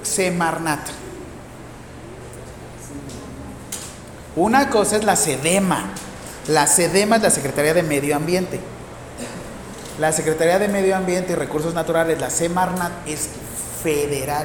Semarnat. 0.02 1.05
Una 4.36 4.68
cosa 4.68 4.96
es 4.96 5.04
la 5.04 5.16
SEDEMA. 5.16 5.86
La 6.48 6.66
SEDEMA 6.66 7.16
es 7.16 7.22
la 7.22 7.30
Secretaría 7.30 7.72
de 7.72 7.82
Medio 7.82 8.14
Ambiente. 8.14 8.60
La 9.98 10.12
Secretaría 10.12 10.58
de 10.58 10.68
Medio 10.68 10.94
Ambiente 10.94 11.32
y 11.32 11.36
Recursos 11.36 11.72
Naturales, 11.72 12.20
la 12.20 12.28
Semarnat, 12.28 12.92
es 13.06 13.28
federal. 13.82 14.44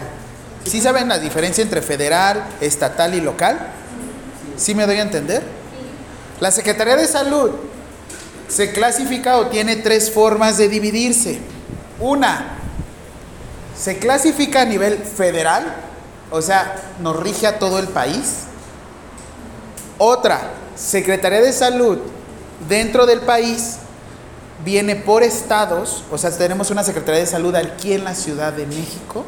¿Sí 0.65 0.79
saben 0.79 1.09
la 1.09 1.19
diferencia 1.19 1.61
entre 1.61 1.81
federal, 1.81 2.45
estatal 2.61 3.13
y 3.15 3.21
local? 3.21 3.59
¿Sí 4.55 4.73
me 4.75 4.85
doy 4.85 4.97
a 4.97 5.01
entender? 5.01 5.43
La 6.39 6.51
Secretaría 6.51 6.95
de 6.95 7.07
Salud 7.07 7.51
se 8.47 8.71
clasifica 8.71 9.37
o 9.37 9.47
tiene 9.47 9.75
tres 9.75 10.09
formas 10.09 10.57
de 10.57 10.69
dividirse. 10.69 11.39
Una, 11.99 12.57
se 13.77 13.97
clasifica 13.97 14.61
a 14.61 14.65
nivel 14.65 14.97
federal, 14.99 15.65
o 16.31 16.41
sea, 16.41 16.75
nos 17.01 17.19
rige 17.19 17.45
a 17.45 17.59
todo 17.59 17.77
el 17.79 17.89
país. 17.89 18.45
Otra, 20.03 20.41
Secretaría 20.75 21.41
de 21.41 21.53
Salud 21.53 21.99
dentro 22.67 23.05
del 23.05 23.19
país 23.19 23.75
viene 24.65 24.95
por 24.95 25.21
estados, 25.21 26.03
o 26.11 26.17
sea, 26.17 26.35
tenemos 26.35 26.71
una 26.71 26.83
Secretaría 26.83 27.19
de 27.19 27.27
Salud 27.27 27.53
aquí 27.53 27.93
en 27.93 28.03
la 28.03 28.15
Ciudad 28.15 28.51
de 28.51 28.65
México. 28.65 29.23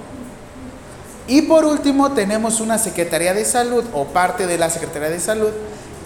Y 1.27 1.43
por 1.43 1.65
último, 1.65 2.13
tenemos 2.13 2.59
una 2.59 2.79
Secretaría 2.79 3.35
de 3.35 3.45
Salud 3.45 3.83
o 3.93 4.05
parte 4.05 4.47
de 4.47 4.57
la 4.57 4.71
Secretaría 4.71 5.09
de 5.09 5.19
Salud, 5.19 5.51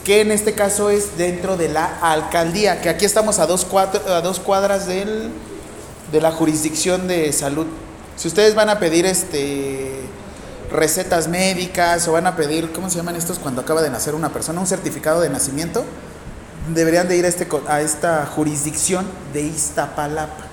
que 0.04 0.20
en 0.20 0.32
este 0.32 0.52
caso 0.52 0.90
es 0.90 1.18
dentro 1.18 1.56
de 1.56 1.70
la 1.70 2.00
alcaldía, 2.02 2.82
que 2.82 2.90
aquí 2.90 3.06
estamos 3.06 3.40
a 3.40 3.48
dos, 3.48 3.64
cuadras, 3.64 4.86
de 4.86 5.32
la 6.12 6.34
jurisdicción 6.34 7.08
de 7.08 7.32
salud. 7.32 7.68
Si 8.18 8.28
ustedes 8.28 8.54
van 8.54 8.68
a 8.68 8.80
pedir 8.80 9.06
este 9.06 9.94
recetas 10.72 11.28
médicas 11.28 12.08
o 12.08 12.14
van 12.14 12.28
a 12.28 12.36
pedir, 12.36 12.72
¿cómo 12.72 12.90
se 12.90 12.98
llaman 12.98 13.16
estos 13.16 13.40
cuando 13.40 13.62
acaba 13.62 13.82
de 13.82 13.90
nacer 13.90 14.16
una 14.16 14.30
persona? 14.30 14.60
Un 14.60 14.68
certificado 14.68 15.22
de 15.22 15.30
nacimiento, 15.30 15.84
deberían 16.74 17.08
de 17.08 17.18
ir 17.18 17.26
a, 17.26 17.30
este, 17.30 17.48
a 17.68 17.82
esta 17.82 18.26
jurisdicción 18.26 19.06
de 19.34 19.42
Iztapalapa. 19.42 20.46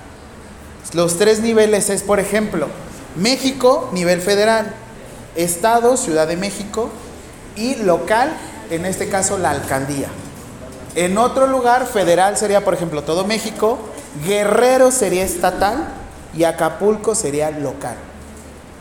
Los 0.93 1.17
tres 1.17 1.41
niveles 1.41 1.89
es, 1.89 2.03
por 2.03 2.19
ejemplo, 2.19 2.67
México, 3.15 3.89
nivel 3.93 4.21
federal, 4.21 4.73
Estado, 5.35 5.97
Ciudad 5.97 6.27
de 6.27 6.37
México, 6.37 6.89
y 7.55 7.75
local, 7.75 8.31
en 8.69 8.85
este 8.85 9.09
caso 9.09 9.37
la 9.37 9.51
alcaldía. 9.51 10.07
En 10.95 11.17
otro 11.17 11.47
lugar, 11.47 11.87
federal 11.87 12.37
sería, 12.37 12.63
por 12.63 12.73
ejemplo, 12.73 13.03
todo 13.03 13.25
México, 13.25 13.79
Guerrero 14.25 14.91
sería 14.91 15.23
estatal 15.23 15.87
y 16.37 16.45
Acapulco 16.45 17.15
sería 17.15 17.51
local. 17.51 17.95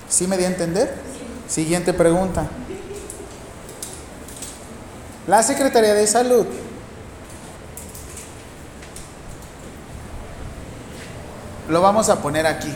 ¿Sí 0.09 0.29
me 0.29 0.37
di 0.37 0.45
a 0.45 0.49
entender? 0.49 0.95
Siguiente 1.55 1.93
pregunta. 1.93 2.49
La 5.29 5.41
Secretaría 5.41 5.95
de 5.95 6.05
Salud 6.05 6.47
lo 11.69 11.81
vamos 11.81 12.09
a 12.09 12.21
poner 12.21 12.45
aquí. 12.49 12.75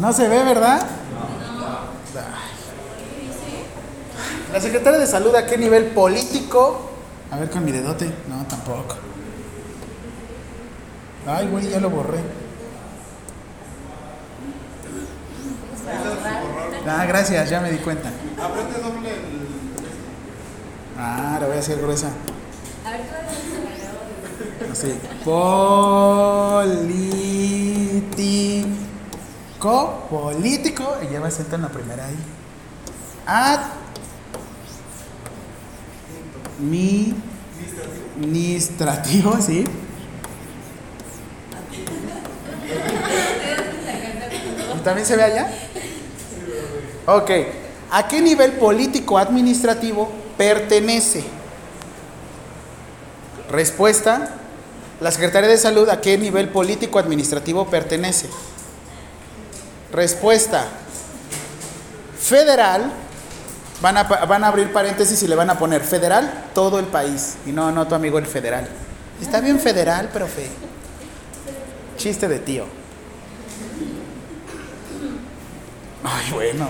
No 0.00 0.12
se 0.14 0.28
ve, 0.28 0.44
¿verdad? 0.44 1.03
La 4.54 4.60
secretaria 4.60 5.00
de 5.00 5.06
salud, 5.08 5.34
¿a 5.34 5.46
qué 5.46 5.58
nivel 5.58 5.86
político? 5.86 6.88
A 7.32 7.38
ver 7.38 7.50
con 7.50 7.64
mi 7.64 7.72
dedote. 7.72 8.06
No, 8.28 8.46
tampoco. 8.46 8.94
Ay, 11.26 11.48
güey, 11.48 11.70
ya 11.70 11.80
lo 11.80 11.90
borré. 11.90 12.20
Ah, 16.86 17.04
gracias, 17.04 17.50
ya 17.50 17.60
me 17.60 17.72
di 17.72 17.78
cuenta. 17.78 18.12
Ah, 20.96 21.38
la 21.40 21.46
voy 21.48 21.56
a 21.56 21.58
hacer 21.58 21.80
gruesa. 21.80 22.10
Así. 24.70 24.96
Político. 25.24 25.64
Político. 30.08 30.96
Y 31.02 31.12
ya 31.12 31.18
va 31.18 31.26
a 31.26 31.32
sentar 31.32 31.56
en 31.56 31.62
la 31.62 31.70
primera 31.70 32.06
ahí. 32.06 32.16
Administrativo, 38.16 39.36
sí. 39.40 39.64
¿También 44.84 45.06
se 45.06 45.16
ve 45.16 45.22
allá? 45.22 45.50
Ok. 47.06 47.30
¿A 47.90 48.06
qué 48.08 48.20
nivel 48.20 48.52
político 48.52 49.18
administrativo 49.18 50.10
pertenece? 50.36 51.24
Respuesta. 53.50 54.36
La 55.00 55.10
Secretaría 55.10 55.48
de 55.48 55.58
Salud, 55.58 55.88
¿a 55.88 56.00
qué 56.00 56.18
nivel 56.18 56.48
político 56.48 56.98
administrativo 56.98 57.66
pertenece? 57.66 58.28
Respuesta. 59.92 60.66
Federal. 62.18 62.92
Van 63.84 63.98
a, 63.98 64.04
van 64.04 64.42
a 64.42 64.46
abrir 64.46 64.72
paréntesis 64.72 65.22
y 65.24 65.28
le 65.28 65.34
van 65.34 65.50
a 65.50 65.58
poner 65.58 65.82
federal 65.82 66.44
todo 66.54 66.78
el 66.78 66.86
país. 66.86 67.36
Y 67.44 67.52
no, 67.52 67.70
no 67.70 67.86
tu 67.86 67.94
amigo 67.94 68.16
el 68.16 68.24
federal. 68.24 68.66
Está 69.20 69.42
bien 69.42 69.60
federal, 69.60 70.08
profe. 70.08 70.48
Chiste 71.98 72.26
de 72.26 72.38
tío. 72.38 72.64
Ay, 76.02 76.32
bueno. 76.32 76.68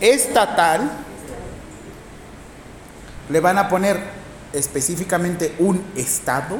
Estatal. 0.00 0.90
Le 3.28 3.40
van 3.40 3.58
a 3.58 3.68
poner 3.68 4.00
específicamente 4.54 5.56
un 5.58 5.84
estado. 5.94 6.56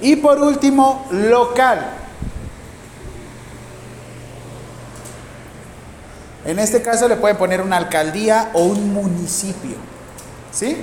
Y 0.00 0.16
por 0.16 0.38
último, 0.38 1.06
local. 1.10 1.98
En 6.44 6.58
este 6.58 6.82
caso 6.82 7.08
le 7.08 7.16
pueden 7.16 7.36
poner 7.36 7.60
una 7.60 7.76
alcaldía 7.76 8.50
o 8.52 8.64
un 8.64 8.92
municipio. 8.92 9.76
¿Sí? 10.50 10.76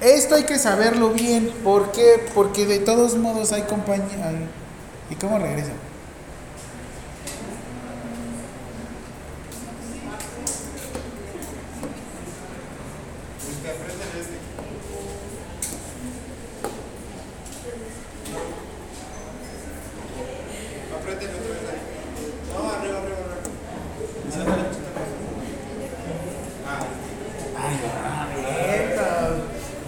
Esto 0.00 0.34
hay 0.34 0.44
que 0.44 0.58
saberlo 0.58 1.10
bien. 1.10 1.50
¿Por 1.64 1.90
qué? 1.92 2.26
Porque 2.34 2.66
de 2.66 2.78
todos 2.78 3.16
modos 3.16 3.52
hay 3.52 3.62
compañía. 3.62 4.32
¿Y 5.10 5.14
cómo 5.16 5.38
regresa? 5.38 5.72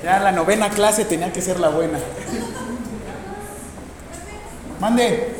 Ya 0.06 0.20
la 0.20 0.30
novena 0.30 0.70
clase 0.70 1.04
tenía 1.04 1.32
que 1.32 1.42
ser 1.42 1.58
la 1.58 1.68
buena. 1.68 1.98
Mande. 4.78 5.34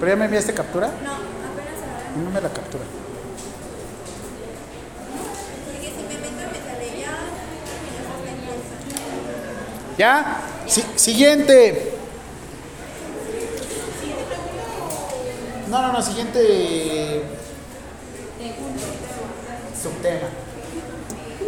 ¿Pero 0.00 0.10
ya 0.10 0.16
me 0.16 0.24
enviaste 0.24 0.54
captura? 0.54 0.86
No, 0.86 1.12
apenas 1.12 2.24
No 2.24 2.30
me 2.30 2.40
la 2.40 2.48
captura. 2.48 2.84
¿Ya? 9.98 10.40
Si- 10.66 10.84
siguiente. 10.96 11.92
No, 15.68 15.82
no, 15.82 15.92
no, 15.92 16.00
siguiente 16.00 17.23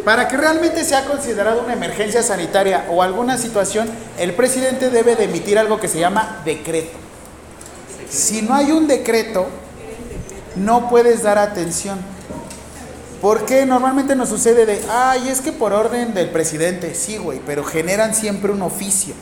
Para 0.07 0.29
que 0.29 0.37
realmente 0.37 0.85
sea 0.85 1.03
considerado 1.03 1.61
una 1.61 1.73
emergencia 1.73 2.23
sanitaria 2.23 2.85
o 2.89 3.03
alguna 3.03 3.37
situación, 3.37 3.89
el 4.17 4.33
presidente 4.35 4.89
debe 4.89 5.17
de 5.17 5.25
emitir 5.25 5.59
algo 5.59 5.81
que 5.81 5.89
se 5.89 5.99
llama 5.99 6.43
decreto. 6.45 6.97
Si 8.09 8.41
no 8.41 8.53
hay 8.53 8.71
un 8.71 8.87
decreto, 8.87 9.47
no 10.55 10.87
puedes 10.87 11.23
dar 11.23 11.37
atención. 11.37 11.99
Porque 13.21 13.65
normalmente 13.65 14.15
nos 14.15 14.29
sucede 14.29 14.65
de, 14.65 14.81
ay, 14.89 15.27
es 15.27 15.41
que 15.41 15.51
por 15.51 15.73
orden 15.73 16.13
del 16.13 16.29
presidente, 16.29 16.95
sí, 16.95 17.17
güey, 17.17 17.41
pero 17.45 17.65
generan 17.65 18.15
siempre 18.15 18.53
un 18.53 18.61
oficio, 18.61 19.13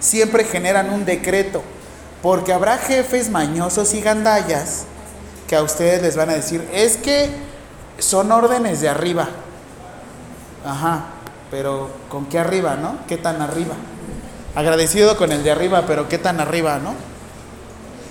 siempre 0.00 0.44
generan 0.44 0.90
un 0.90 1.06
decreto. 1.06 1.62
Porque 2.22 2.52
habrá 2.52 2.76
jefes 2.76 3.30
mañosos 3.30 3.94
y 3.94 4.02
gandallas 4.02 4.84
que 5.48 5.56
a 5.56 5.62
ustedes 5.62 6.02
les 6.02 6.14
van 6.14 6.28
a 6.28 6.34
decir, 6.34 6.62
es 6.74 6.98
que 6.98 7.30
son 7.98 8.30
órdenes 8.32 8.82
de 8.82 8.90
arriba. 8.90 9.30
Ajá, 10.66 11.04
pero 11.48 11.88
¿con 12.08 12.26
qué 12.26 12.40
arriba, 12.40 12.74
no? 12.74 12.98
¿Qué 13.06 13.16
tan 13.16 13.40
arriba? 13.40 13.74
Agradecido 14.56 15.16
con 15.16 15.30
el 15.30 15.44
de 15.44 15.52
arriba, 15.52 15.84
pero 15.86 16.08
¿qué 16.08 16.18
tan 16.18 16.40
arriba, 16.40 16.78
no? 16.78 16.94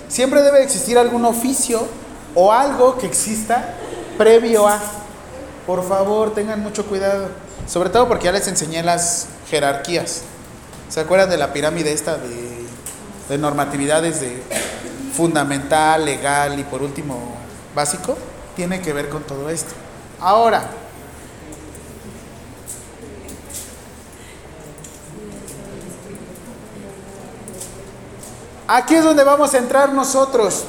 Siempre 0.08 0.40
debe 0.40 0.62
existir 0.62 0.96
algún 0.96 1.26
oficio 1.26 1.86
o 2.34 2.52
algo 2.52 2.96
que 2.96 3.06
exista 3.06 3.74
previo 4.16 4.66
a. 4.66 4.80
Por 5.66 5.86
favor, 5.86 6.32
tengan 6.32 6.62
mucho 6.62 6.86
cuidado. 6.86 7.28
Sobre 7.66 7.90
todo 7.90 8.08
porque 8.08 8.24
ya 8.26 8.32
les 8.32 8.48
enseñé 8.48 8.82
las 8.82 9.26
jerarquías. 9.50 10.22
¿Se 10.88 11.00
acuerdan 11.00 11.28
de 11.28 11.36
la 11.36 11.52
pirámide 11.52 11.92
esta 11.92 12.16
de, 12.16 12.64
de 13.28 13.38
normatividades 13.38 14.20
de 14.20 14.42
fundamental, 15.14 16.04
legal 16.06 16.58
y 16.58 16.62
por 16.62 16.82
último 16.82 17.34
básico? 17.74 18.16
Tiene 18.54 18.80
que 18.80 18.94
ver 18.94 19.10
con 19.10 19.24
todo 19.24 19.50
esto. 19.50 19.74
Ahora, 20.20 20.70
aquí 28.68 28.94
es 28.94 29.04
donde 29.04 29.24
vamos 29.24 29.54
a 29.54 29.58
entrar 29.58 29.92
nosotros. 29.92 30.64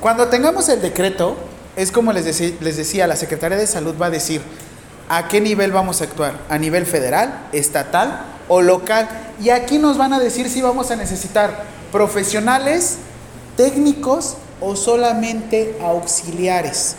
Cuando 0.00 0.28
tengamos 0.28 0.68
el 0.68 0.80
decreto, 0.80 1.36
es 1.74 1.90
como 1.90 2.12
les, 2.12 2.24
decía, 2.24 3.06
la 3.08 3.16
Secretaría 3.16 3.58
de 3.58 3.66
Salud 3.66 3.96
va 4.00 4.06
a 4.06 4.10
decir 4.10 4.40
a 5.08 5.26
qué 5.26 5.40
nivel 5.40 5.72
vamos 5.72 6.00
a 6.00 6.04
actuar, 6.04 6.34
a 6.48 6.58
nivel 6.58 6.86
federal, 6.86 7.48
estatal 7.52 8.24
o 8.46 8.62
local. 8.62 9.08
Y 9.42 9.50
aquí 9.50 9.78
nos 9.78 9.98
van 9.98 10.12
a 10.12 10.20
decir 10.20 10.48
si 10.48 10.62
vamos 10.62 10.92
a 10.92 10.96
necesitar 10.96 11.64
profesionales, 11.96 12.98
técnicos 13.56 14.36
o 14.60 14.76
solamente 14.76 15.78
auxiliares. 15.80 16.94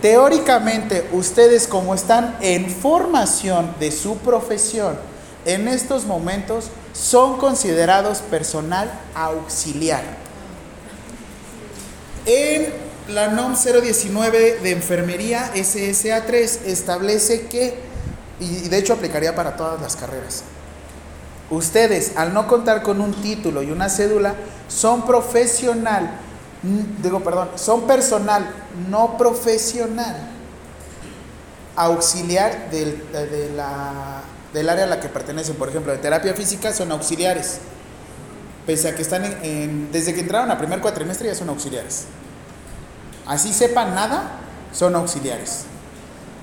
Teóricamente, 0.00 1.06
ustedes 1.12 1.66
como 1.66 1.94
están 1.94 2.38
en 2.40 2.70
formación 2.70 3.74
de 3.78 3.92
su 3.92 4.16
profesión, 4.16 4.98
en 5.44 5.68
estos 5.68 6.06
momentos 6.06 6.70
son 6.94 7.36
considerados 7.36 8.20
personal 8.20 8.90
auxiliar. 9.14 10.04
En 12.24 12.72
la 13.08 13.28
NOM 13.28 13.54
019 13.54 14.60
de 14.62 14.70
enfermería 14.70 15.52
SSA3 15.54 16.64
establece 16.64 17.42
que, 17.42 17.74
y 18.40 18.70
de 18.70 18.78
hecho 18.78 18.94
aplicaría 18.94 19.34
para 19.34 19.54
todas 19.54 19.82
las 19.82 19.96
carreras, 19.96 20.44
ustedes 21.50 22.16
al 22.16 22.32
no 22.32 22.46
contar 22.46 22.82
con 22.82 23.00
un 23.00 23.12
título 23.12 23.62
y 23.62 23.70
una 23.70 23.88
cédula 23.88 24.34
son 24.68 25.04
profesional, 25.04 26.10
digo 27.02 27.20
perdón, 27.20 27.50
son 27.56 27.82
personal 27.86 28.46
no 28.88 29.16
profesional. 29.18 30.28
auxiliar 31.76 32.70
del, 32.70 33.02
de 33.12 33.50
la, 33.56 34.20
del 34.52 34.68
área 34.68 34.84
a 34.84 34.86
la 34.86 35.00
que 35.00 35.08
pertenecen. 35.08 35.56
Por 35.56 35.68
ejemplo, 35.70 35.92
de 35.92 35.98
terapia 35.98 36.34
física 36.34 36.72
son 36.72 36.92
auxiliares. 36.92 37.58
Pese 38.66 38.88
a 38.88 38.94
que 38.94 39.00
están 39.02 39.24
en- 39.42 39.90
desde 39.90 40.12
que 40.12 40.20
entraron 40.20 40.50
a 40.50 40.58
primer 40.58 40.80
cuatrimestre 40.80 41.28
ya 41.28 41.34
son 41.34 41.48
auxiliares. 41.48 42.04
Así 43.26 43.52
sepan 43.54 43.94
nada, 43.94 44.40
son 44.72 44.94
auxiliares. 44.94 45.64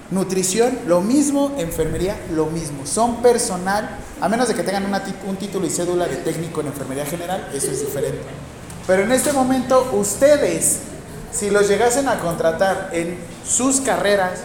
Nutrición, 0.10 0.80
lo 0.88 1.02
mismo, 1.02 1.54
enfermería, 1.58 2.18
lo 2.34 2.46
mismo. 2.46 2.86
Son 2.86 3.22
personal, 3.22 3.98
a 4.22 4.30
menos 4.30 4.48
de 4.48 4.56
que 4.56 4.64
tengan 4.64 4.86
un 5.28 5.36
título 5.36 5.68
y 5.68 5.70
cédula 5.70 6.08
de 6.08 6.16
técnico 6.18 6.62
en 6.62 6.68
enfermería 6.68 7.06
general, 7.06 7.50
eso 7.54 7.72
es 7.72 7.82
diferente. 7.82 8.22
Pero 8.88 9.04
en 9.04 9.12
este 9.12 9.34
momento, 9.34 9.90
ustedes, 9.92 10.80
si 11.32 11.50
los 11.50 11.68
llegasen 11.68 12.08
a 12.08 12.20
contratar 12.20 12.92
en 12.94 13.18
sus 13.46 13.82
carreras, 13.82 14.40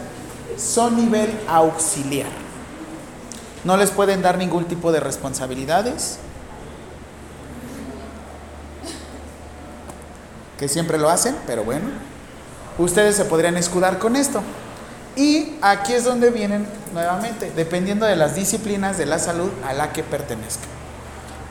son 0.59 0.96
nivel 0.96 1.33
auxiliar. 1.46 2.31
No 3.62 3.77
les 3.77 3.92
pueden 3.92 4.20
dar 4.20 4.38
ningún 4.38 4.64
tipo 4.64 4.90
de 4.90 4.98
responsabilidades, 4.98 6.18
que 10.59 10.66
siempre 10.66 10.98
lo 10.98 11.09
hacen, 11.09 11.37
pero 11.46 11.62
bueno, 11.62 11.87
ustedes 12.79 13.14
se 13.14 13.25
podrían 13.25 13.57
escudar 13.57 14.01
con 14.01 14.16
esto. 14.16 14.42
Y 15.16 15.57
aquí 15.61 15.92
es 15.92 16.05
donde 16.05 16.31
vienen 16.31 16.66
nuevamente, 16.92 17.53
dependiendo 17.55 18.07
de 18.07 18.16
las 18.16 18.35
disciplinas 18.35 18.96
de 18.98 19.07
la 19.07 19.18
salud 19.18 19.51
a 19.66 19.72
la 19.72 19.92
que 19.92 20.03
pertenezcan. 20.03 20.68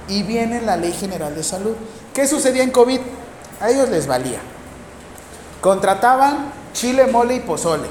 Y 0.07 0.23
viene 0.23 0.61
la 0.61 0.77
Ley 0.77 0.93
General 0.93 1.35
de 1.35 1.43
Salud. 1.43 1.75
¿Qué 2.13 2.27
sucedía 2.27 2.63
en 2.63 2.71
COVID? 2.71 2.99
A 3.59 3.69
ellos 3.69 3.89
les 3.89 4.07
valía. 4.07 4.39
Contrataban 5.61 6.51
chile, 6.73 7.05
mole 7.07 7.35
y 7.35 7.39
pozole. 7.39 7.87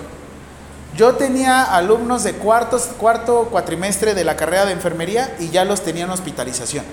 Yo 0.97 1.15
tenía 1.15 1.63
alumnos 1.63 2.25
de 2.25 2.33
cuartos, 2.35 2.89
cuarto 2.99 3.49
cuatrimestre 3.51 4.15
de 4.15 4.25
la 4.25 4.37
carrera 4.37 4.67
de 4.67 4.73
enfermería 4.73 5.37
y 5.39 5.51
ya 5.51 5.65
los 5.65 5.83
tenían 5.83 6.11
hospitalización. 6.11 6.85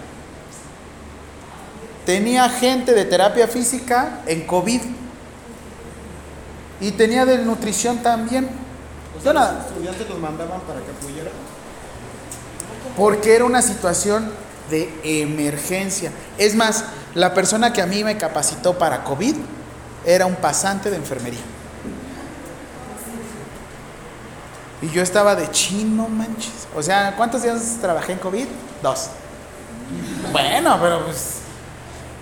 Tenía 2.06 2.48
gente 2.48 2.94
de 2.94 3.06
terapia 3.06 3.48
física 3.48 4.20
en 4.28 4.46
COVID. 4.46 4.82
Y 6.80 6.92
tenía 6.92 7.26
de 7.26 7.40
nutrición 7.40 7.98
también. 7.98 8.48
Yo 9.24 9.34
nada, 9.34 9.54
Los 9.54 9.66
estudiantes 9.68 10.10
los 10.10 10.20
mandaban 10.20 10.62
para 10.62 10.80
que 10.80 10.92
apoyaran. 10.92 11.34
porque 12.96 13.36
era 13.36 13.46
una 13.46 13.62
situación 13.62 14.32
de 14.70 14.94
emergencia. 15.04 16.12
Es 16.38 16.56
más, 16.56 16.86
la 17.14 17.34
persona 17.34 17.74
que 17.74 17.82
a 17.82 17.86
mí 17.86 18.04
me 18.04 18.18
capacitó 18.18 18.78
para 18.78 19.04
COVID 19.04 19.36
era 20.06 20.26
un 20.26 20.36
pasante 20.36 20.90
de 20.90 20.96
enfermería. 20.98 21.42
Y 24.82 24.90
yo 24.90 25.02
estaba 25.02 25.36
de 25.36 25.50
chino, 25.52 26.08
manches. 26.08 26.68
O 26.76 26.84
sea, 26.84 27.16
¿cuántos 27.18 27.42
días 27.44 27.78
trabajé 27.82 28.14
en 28.14 28.20
COVID? 28.20 28.46
Dos. 28.84 29.08
Bueno, 30.32 30.78
pero 30.82 31.04
pues 31.06 31.38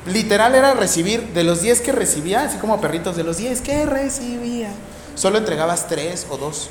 literal 0.05 0.55
era 0.55 0.73
recibir, 0.73 1.33
de 1.33 1.43
los 1.43 1.61
10 1.61 1.81
que 1.81 1.91
recibía, 1.91 2.43
así 2.43 2.57
como 2.57 2.79
perritos, 2.79 3.15
de 3.17 3.23
los 3.23 3.37
10 3.37 3.61
que 3.61 3.85
recibía, 3.85 4.69
solo 5.15 5.37
entregabas 5.39 5.87
3 5.87 6.27
o 6.29 6.37
2. 6.37 6.69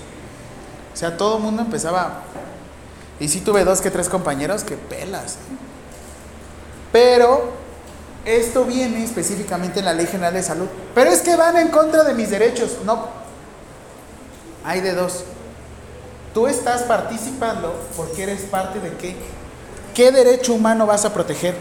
O 0.95 0.97
sea, 0.97 1.17
todo 1.17 1.39
el 1.39 1.43
mundo 1.43 1.63
empezaba. 1.63 2.23
Y 3.19 3.29
sí 3.29 3.41
tuve 3.41 3.65
dos 3.65 3.81
que 3.81 3.91
tres 3.91 4.09
compañeros 4.09 4.63
que 4.63 4.77
pelas. 4.77 5.37
Pero 6.93 7.53
esto 8.25 8.65
viene 8.65 9.03
específicamente 9.03 9.81
en 9.81 9.87
la 9.87 9.93
Ley 9.93 10.07
General 10.07 10.33
de 10.33 10.43
Salud. 10.43 10.69
Pero 10.95 11.11
es 11.11 11.21
que 11.21 11.35
van 11.35 11.57
en 11.57 11.69
contra 11.69 12.05
de 12.05 12.15
mis 12.15 12.31
derechos. 12.31 12.79
No. 12.85 13.09
Hay 14.65 14.81
de 14.81 14.93
dos. 14.93 15.25
Tú 16.33 16.47
estás 16.47 16.83
participando 16.83 17.75
porque 17.97 18.23
eres 18.23 18.43
parte 18.43 18.79
de 18.79 18.93
qué? 18.97 19.17
¿Qué 19.95 20.11
derecho 20.13 20.55
humano 20.55 20.87
vas 20.87 21.05
a 21.05 21.13
proteger? 21.13 21.57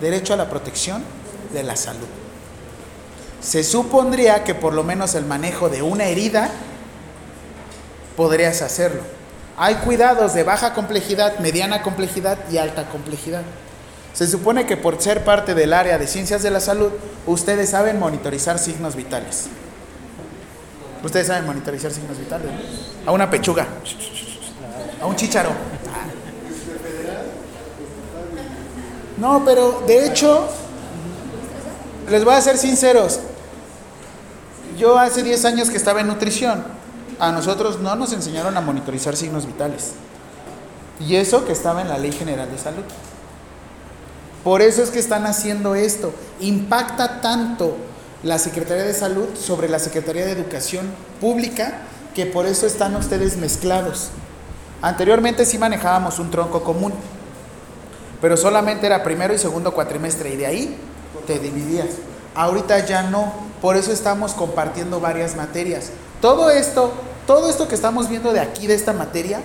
Derecho 0.00 0.34
a 0.34 0.36
la 0.36 0.48
protección 0.48 1.02
de 1.52 1.62
la 1.62 1.76
salud. 1.76 2.08
Se 3.40 3.64
supondría 3.64 4.44
que 4.44 4.54
por 4.54 4.72
lo 4.72 4.84
menos 4.84 5.14
el 5.14 5.24
manejo 5.24 5.68
de 5.68 5.82
una 5.82 6.04
herida 6.04 6.50
podrías 8.16 8.62
hacerlo. 8.62 9.02
Hay 9.56 9.76
cuidados 9.76 10.34
de 10.34 10.44
baja 10.44 10.72
complejidad, 10.72 11.38
mediana 11.38 11.82
complejidad 11.82 12.38
y 12.50 12.58
alta 12.58 12.88
complejidad. 12.88 13.42
Se 14.12 14.26
supone 14.26 14.66
que 14.66 14.76
por 14.76 15.00
ser 15.00 15.24
parte 15.24 15.54
del 15.54 15.72
área 15.72 15.98
de 15.98 16.06
ciencias 16.06 16.42
de 16.42 16.50
la 16.50 16.60
salud, 16.60 16.92
ustedes 17.26 17.70
saben 17.70 17.98
monitorizar 17.98 18.58
signos 18.58 18.94
vitales. 18.94 19.48
Ustedes 21.02 21.26
saben 21.26 21.46
monitorizar 21.46 21.90
signos 21.90 22.18
vitales. 22.18 22.50
A 23.06 23.12
una 23.12 23.30
pechuga, 23.30 23.66
a 25.00 25.06
un 25.06 25.16
chícharo. 25.16 25.50
No, 29.16 29.44
pero 29.44 29.82
de 29.86 30.06
hecho, 30.06 30.48
les 32.10 32.24
voy 32.24 32.34
a 32.34 32.40
ser 32.40 32.58
sinceros. 32.58 33.20
Yo 34.76 34.98
hace 34.98 35.22
10 35.22 35.44
años 35.44 35.70
que 35.70 35.76
estaba 35.76 36.00
en 36.00 36.08
nutrición, 36.08 36.64
a 37.22 37.30
nosotros 37.30 37.78
no 37.78 37.94
nos 37.94 38.12
enseñaron 38.12 38.56
a 38.56 38.60
monitorizar 38.60 39.14
signos 39.14 39.46
vitales. 39.46 39.92
Y 40.98 41.14
eso 41.14 41.44
que 41.44 41.52
estaba 41.52 41.80
en 41.80 41.88
la 41.88 41.96
Ley 41.96 42.10
General 42.10 42.50
de 42.50 42.58
Salud. 42.58 42.82
Por 44.42 44.60
eso 44.60 44.82
es 44.82 44.90
que 44.90 44.98
están 44.98 45.24
haciendo 45.26 45.76
esto. 45.76 46.12
Impacta 46.40 47.20
tanto 47.20 47.76
la 48.24 48.40
Secretaría 48.40 48.82
de 48.82 48.92
Salud 48.92 49.28
sobre 49.36 49.68
la 49.68 49.78
Secretaría 49.78 50.24
de 50.24 50.32
Educación 50.32 50.90
Pública 51.20 51.82
que 52.12 52.26
por 52.26 52.44
eso 52.44 52.66
están 52.66 52.96
ustedes 52.96 53.36
mezclados. 53.36 54.08
Anteriormente 54.80 55.44
sí 55.44 55.58
manejábamos 55.58 56.18
un 56.18 56.32
tronco 56.32 56.64
común, 56.64 56.92
pero 58.20 58.36
solamente 58.36 58.86
era 58.86 59.04
primero 59.04 59.32
y 59.32 59.38
segundo 59.38 59.72
cuatrimestre 59.74 60.34
y 60.34 60.36
de 60.38 60.46
ahí 60.46 60.76
te 61.28 61.38
dividías. 61.38 61.90
Ahorita 62.34 62.84
ya 62.84 63.04
no, 63.04 63.32
por 63.60 63.76
eso 63.76 63.92
estamos 63.92 64.32
compartiendo 64.32 64.98
varias 64.98 65.36
materias. 65.36 65.92
Todo 66.20 66.50
esto, 66.50 66.92
todo 67.26 67.48
esto 67.48 67.68
que 67.68 67.74
estamos 67.74 68.08
viendo 68.08 68.32
de 68.32 68.40
aquí 68.40 68.66
de 68.66 68.74
esta 68.74 68.92
materia, 68.92 69.40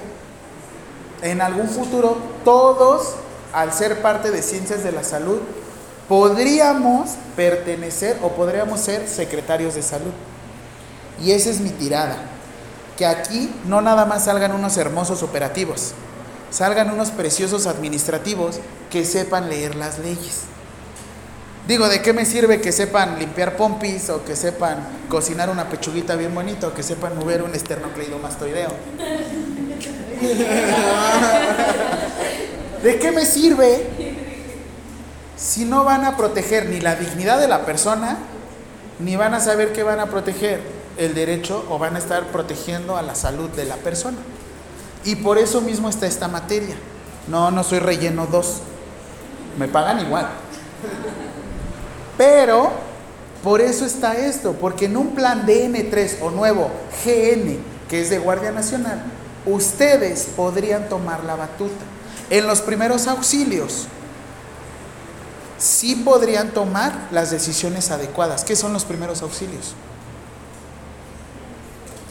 en 1.22 1.42
algún 1.42 1.70
futuro 1.70 2.18
todos, 2.44 3.16
al 3.54 3.74
ser 3.74 4.02
parte 4.02 4.32
de 4.32 4.42
ciencias 4.42 4.84
de 4.84 4.92
la 4.92 5.04
salud, 5.04 5.40
podríamos 6.08 7.12
pertenecer 7.36 8.18
o 8.22 8.30
podríamos 8.30 8.80
ser 8.80 9.08
secretarios 9.08 9.76
de 9.76 9.84
salud. 9.84 10.12
Y 11.22 11.32
esa 11.32 11.50
es 11.50 11.60
mi 11.60 11.70
tirada. 11.70 12.18
Que 12.98 13.06
aquí 13.06 13.54
no 13.66 13.82
nada 13.82 14.06
más 14.06 14.26
salgan 14.26 14.54
unos 14.54 14.78
hermosos 14.78 15.22
operativos, 15.22 15.94
salgan 16.50 16.92
unos 16.92 17.12
preciosos 17.12 17.68
administrativos 17.68 18.60
que 18.90 19.06
sepan 19.06 19.50
leer 19.50 19.76
las 19.76 20.00
leyes. 20.00 20.44
Digo, 21.68 21.90
¿de 21.90 22.02
qué 22.02 22.14
me 22.14 22.24
sirve 22.24 22.62
que 22.62 22.72
sepan 22.72 23.20
limpiar 23.20 23.58
pompis 23.58 24.10
o 24.10 24.24
que 24.24 24.38
sepan 24.38 24.78
cocinar 25.10 25.50
una 25.50 25.68
pechuguita 25.68 26.16
bien 26.16 26.34
bonita 26.34 26.70
o 26.70 26.74
que 26.74 26.82
sepan 26.82 27.18
mover 27.18 27.44
un 27.44 27.54
esternocleidomastoideo? 27.54 28.70
¿De 32.84 33.00
qué 33.00 33.12
me 33.12 33.26
sirve 33.26 33.86
si 35.36 35.66
no 35.66 35.84
van 35.84 36.06
a 36.06 36.16
proteger 36.16 36.68
ni 36.68 36.80
la 36.80 36.96
dignidad 36.96 37.38
de 37.38 37.50
la 37.50 37.66
persona, 37.66 38.18
ni 39.00 39.18
van 39.18 39.34
a 39.34 39.42
saber 39.42 39.74
que 39.74 39.84
van 39.84 40.00
a 40.00 40.06
proteger 40.06 40.62
el 40.98 41.14
derecho 41.14 41.66
o 41.70 41.78
van 41.78 41.98
a 41.98 42.00
estar 42.00 42.28
protegiendo 42.28 42.96
a 42.96 43.02
la 43.02 43.14
salud 43.14 43.50
de 43.50 43.66
la 43.66 43.76
persona? 43.76 44.20
Y 45.04 45.18
por 45.18 45.38
eso 45.38 45.60
mismo 45.60 45.90
está 45.90 46.08
esta 46.08 46.30
materia. 46.30 46.78
No, 47.28 47.52
no 47.52 47.66
soy 47.66 47.80
relleno 47.80 48.26
2. 48.26 48.62
Me 49.60 49.68
pagan 49.68 50.00
igual. 50.00 50.30
Pero 52.18 52.72
por 53.44 53.62
eso 53.62 53.86
está 53.86 54.18
esto, 54.18 54.54
porque 54.54 54.86
en 54.86 54.98
un 54.98 55.14
plan 55.14 55.46
DN3 55.46 56.18
o 56.22 56.32
nuevo 56.32 56.72
GN, 57.06 57.60
que 57.88 58.02
es 58.02 58.10
de 58.10 58.18
Guardia 58.18 58.52
Nacional, 58.52 59.04
ustedes 59.46 60.28
podrían 60.36 60.90
tomar 60.90 61.24
la 61.24 61.36
batuta. 61.36 61.86
En 62.30 62.48
los 62.48 62.62
primeros 62.62 63.08
auxilios, 63.08 63.88
sí 65.58 65.96
podrían 65.96 66.52
tomar 66.52 67.08
las 67.12 67.32
decisiones 67.32 67.92
adecuadas. 67.92 68.44
¿Qué 68.44 68.56
son 68.56 68.74
los 68.74 68.84
primeros 68.84 69.22
auxilios? 69.22 69.76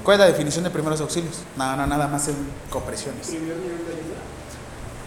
¿Cuál 0.05 0.15
es 0.15 0.21
la 0.21 0.27
definición 0.27 0.65
de 0.65 0.71
primeros 0.71 1.01
auxilios? 1.01 1.39
No, 1.57 1.77
no, 1.77 1.87
nada 1.87 2.07
más 2.07 2.29
en 2.29 2.37
compresiones. 2.71 3.33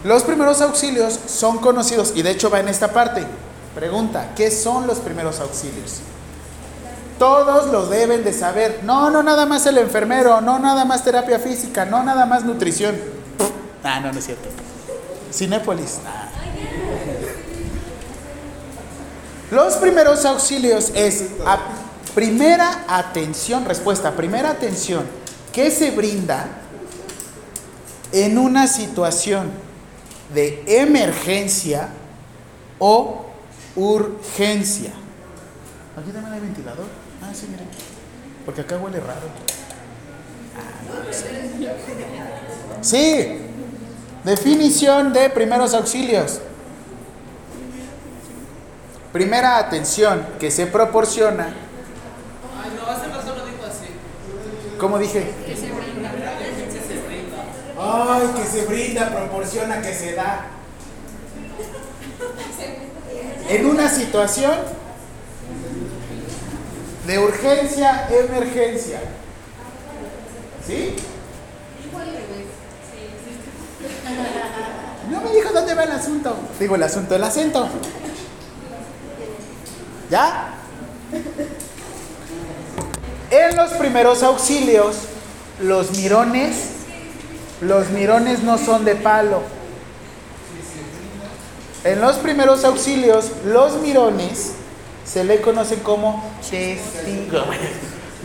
Los 0.04 0.22
primeros 0.22 0.60
auxilios 0.60 1.18
son 1.26 1.58
conocidos, 1.58 2.12
y 2.14 2.22
de 2.22 2.30
hecho 2.30 2.50
va 2.50 2.60
en 2.60 2.68
esta 2.68 2.92
parte. 2.92 3.24
Pregunta, 3.74 4.32
¿qué 4.34 4.50
son 4.50 4.86
los 4.86 4.98
primeros 4.98 5.40
auxilios? 5.40 6.00
Todos 7.18 7.70
lo 7.70 7.86
deben 7.86 8.24
de 8.24 8.32
saber. 8.32 8.80
No, 8.82 9.10
no 9.10 9.22
nada 9.22 9.46
más 9.46 9.66
el 9.66 9.78
enfermero, 9.78 10.40
no 10.40 10.58
nada 10.58 10.84
más 10.84 11.04
terapia 11.04 11.38
física, 11.38 11.84
no 11.84 12.02
nada 12.02 12.26
más 12.26 12.44
nutrición. 12.44 12.96
Ah, 13.84 14.00
no, 14.00 14.12
no 14.12 14.18
es 14.18 14.26
cierto. 14.26 14.48
Cinépolis. 15.32 15.98
Ah. 16.06 16.28
Los 19.50 19.74
primeros 19.74 20.24
auxilios 20.24 20.92
es 20.94 21.24
primera 22.14 22.84
atención, 22.88 23.64
respuesta, 23.64 24.12
primera 24.12 24.50
atención 24.50 25.04
que 25.52 25.70
se 25.70 25.90
brinda 25.90 26.46
en 28.12 28.38
una 28.38 28.66
situación 28.66 29.50
de 30.32 30.62
emergencia 30.66 31.88
o 32.78 33.29
urgencia. 33.80 34.92
Aquí 35.96 36.10
también 36.10 36.34
hay 36.34 36.40
ventilador. 36.40 36.86
Ah, 37.22 37.32
sí, 37.32 37.46
miren. 37.50 37.66
Porque 38.44 38.60
acá 38.60 38.76
huele 38.76 39.00
raro. 39.00 39.28
Ah, 40.56 41.04
no 41.06 41.12
sé. 41.12 41.28
Sí. 42.82 43.38
Definición 44.24 45.12
de 45.12 45.30
primeros 45.30 45.72
auxilios. 45.74 46.40
Primera 49.12 49.58
atención 49.58 50.26
que 50.38 50.50
se 50.50 50.66
proporciona. 50.66 51.46
Ay, 52.62 52.70
no, 52.76 52.86
hace 52.90 53.08
rato 53.08 53.34
lo 53.34 53.46
dijo 53.46 53.64
así. 53.66 53.88
¿Cómo 54.78 54.98
dije? 54.98 55.32
Ay, 57.82 58.28
que 58.36 58.44
se 58.46 58.66
brinda, 58.66 59.10
proporciona, 59.10 59.80
que 59.80 59.94
se 59.94 60.14
da. 60.14 60.46
En 63.50 63.66
una 63.66 63.90
situación 63.90 64.52
de 67.04 67.18
urgencia, 67.18 68.06
emergencia. 68.08 69.00
¿Sí? 70.64 70.94
No 75.10 75.20
me 75.20 75.32
dijo 75.32 75.52
dónde 75.52 75.74
va 75.74 75.82
el 75.82 75.90
asunto. 75.90 76.36
Digo 76.60 76.76
el 76.76 76.82
asunto, 76.84 77.16
el 77.16 77.24
acento. 77.24 77.68
¿Ya? 80.08 80.54
En 83.32 83.56
los 83.56 83.70
primeros 83.72 84.22
auxilios, 84.22 84.94
los 85.60 85.90
mirones, 85.96 86.54
los 87.60 87.90
mirones 87.90 88.44
no 88.44 88.58
son 88.58 88.84
de 88.84 88.94
palo. 88.94 89.42
En 91.82 92.00
los 92.00 92.16
primeros 92.16 92.64
auxilios, 92.64 93.30
los 93.46 93.80
mirones 93.80 94.52
se 95.04 95.24
le 95.24 95.40
conocen 95.40 95.80
como 95.80 96.22
testigos. 96.40 97.46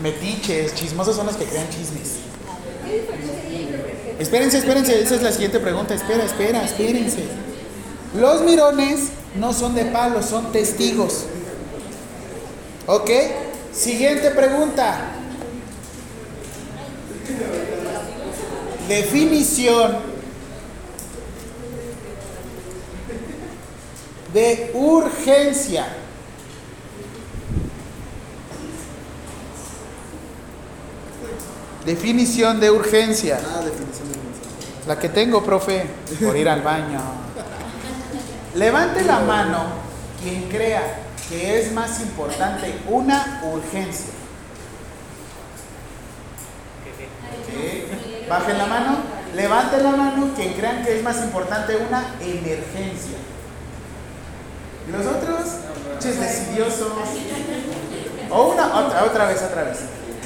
Metiches, 0.02 0.76
chismosos 0.76 1.16
son 1.16 1.28
los 1.28 1.38
que 1.38 1.46
crean 1.46 1.70
chismes. 1.70 2.16
Espérense, 4.20 4.58
espérense, 4.58 5.02
esa 5.02 5.16
es 5.16 5.22
la 5.22 5.32
siguiente 5.32 5.60
pregunta. 5.60 5.94
Espera, 5.94 6.26
espera, 6.26 6.64
espérense. 6.64 7.24
Los 8.14 8.42
mirones 8.42 9.10
no 9.36 9.54
son 9.54 9.74
de 9.74 9.86
palo, 9.86 10.22
son 10.22 10.52
testigos. 10.52 11.26
¿Ok? 12.88 13.10
Siguiente 13.74 14.32
pregunta. 14.32 15.12
Definición 18.90 20.15
de 24.36 24.72
urgencia. 24.74 25.88
Definición 31.86 32.60
de 32.60 32.70
urgencia. 32.70 33.40
Ah, 33.40 33.62
definición 33.64 34.10
de 34.12 34.18
mensaje. 34.18 34.88
La 34.88 35.00
que 35.00 35.08
tengo, 35.08 35.42
profe, 35.42 35.86
por 36.22 36.36
ir 36.36 36.50
al 36.50 36.62
baño. 36.62 37.00
Levante 38.56 39.06
la 39.06 39.20
mano 39.20 39.64
quien 40.22 40.50
crea 40.50 41.00
que 41.30 41.62
es 41.62 41.72
más 41.72 42.02
importante 42.02 42.76
una 42.90 43.42
urgencia. 43.46 44.12
Bajen 48.28 48.58
la 48.58 48.66
mano. 48.66 48.98
Levanten 49.34 49.84
la 49.84 49.92
mano 49.92 50.30
quien 50.36 50.54
crean 50.54 50.84
que 50.84 50.98
es 50.98 51.04
más 51.04 51.24
importante 51.24 51.76
una 51.76 52.16
emergencia. 52.20 53.18
¿Y 54.88 54.92
los 54.92 55.06
otros? 55.06 55.40
Ches 56.00 56.20
decidiosos. 56.20 56.92
O 58.30 58.54
una, 58.54 58.80
otra, 58.80 59.04
otra 59.04 59.28
vez, 59.28 59.42
otra 59.42 59.64
vez. 59.64 59.78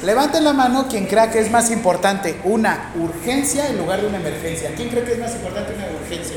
Levanten 0.04 0.44
la 0.44 0.52
mano 0.52 0.88
quien 0.88 1.06
crea 1.06 1.30
que 1.30 1.40
es 1.40 1.50
más 1.50 1.70
importante 1.70 2.36
una 2.44 2.92
urgencia 2.98 3.68
en 3.68 3.78
lugar 3.78 4.00
de 4.00 4.06
una 4.06 4.18
emergencia. 4.18 4.72
¿Quién 4.74 4.88
cree 4.88 5.04
que 5.04 5.12
es 5.12 5.18
más 5.18 5.34
importante 5.34 5.74
una 5.74 5.86
urgencia? 6.00 6.36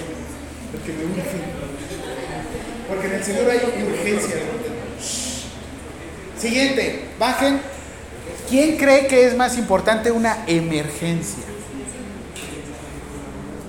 Porque 0.71 0.91
me 0.91 1.05
urge. 1.05 1.37
Porque 2.89 3.07
en 3.07 3.13
el 3.13 3.23
seguro 3.23 3.51
hay 3.51 3.83
urgencia. 3.83 4.35
Siguiente, 6.37 7.05
bajen. 7.17 7.61
¿Quién 8.49 8.77
cree 8.77 9.07
que 9.07 9.25
es 9.25 9.37
más 9.37 9.57
importante 9.57 10.11
una 10.11 10.43
emergencia? 10.45 11.43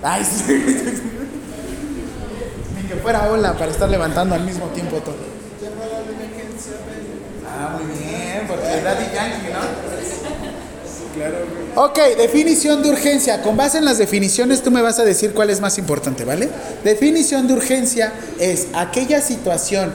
Ay, 0.03 0.25
sí. 0.25 1.11
Fuera 3.05 3.31
ola 3.31 3.53
para 3.53 3.71
estar 3.71 3.87
levantando 3.87 4.35
al 4.35 4.43
mismo 4.45 4.65
tiempo 4.69 4.97
todo. 4.97 5.17
Ah, 7.47 7.77
muy 7.77 7.85
bien, 7.99 8.47
porque 8.49 8.79
es 8.79 8.83
Daddy 8.83 9.05
Yankee, 9.15 9.53
¿no? 9.53 9.59
Ok, 11.83 11.99
definición 12.17 12.83
de 12.83 12.89
urgencia. 12.89 13.43
Con 13.43 13.59
base 13.59 13.77
en 13.77 13.85
las 13.85 13.99
definiciones 13.99 14.63
tú 14.63 14.71
me 14.71 14.81
vas 14.81 14.99
a 15.01 15.05
decir 15.05 15.35
cuál 15.35 15.51
es 15.51 15.61
más 15.61 15.77
importante, 15.77 16.25
¿vale? 16.25 16.49
Definición 16.83 17.47
de 17.47 17.53
urgencia 17.53 18.11
es 18.41 18.69
aquella 18.73 19.21
situación 19.21 19.93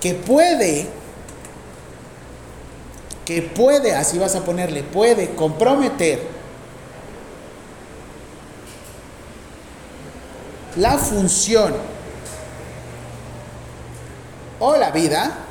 que 0.00 0.14
puede, 0.14 0.88
que 3.24 3.40
puede, 3.40 3.94
así 3.94 4.18
vas 4.18 4.34
a 4.34 4.44
ponerle, 4.44 4.82
puede 4.82 5.30
comprometer 5.36 6.22
la 10.74 10.98
función 10.98 11.97
o 14.60 14.76
la 14.76 14.90
vida 14.90 15.44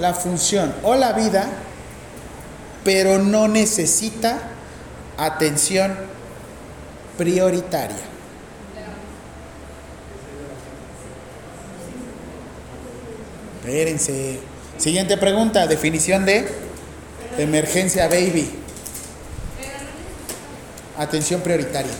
la 0.00 0.14
función 0.14 0.74
o 0.82 0.96
la 0.96 1.12
vida, 1.12 1.46
pero 2.82 3.18
no 3.18 3.46
necesita 3.46 4.38
atención 5.16 5.94
prioritaria. 7.16 7.96
Espérense. 13.60 14.40
Siguiente 14.78 15.18
pregunta, 15.18 15.66
definición 15.66 16.24
de 16.24 16.48
emergencia 17.36 18.08
baby. 18.08 18.50
Atención 20.96 21.42
prioritaria. 21.42 21.92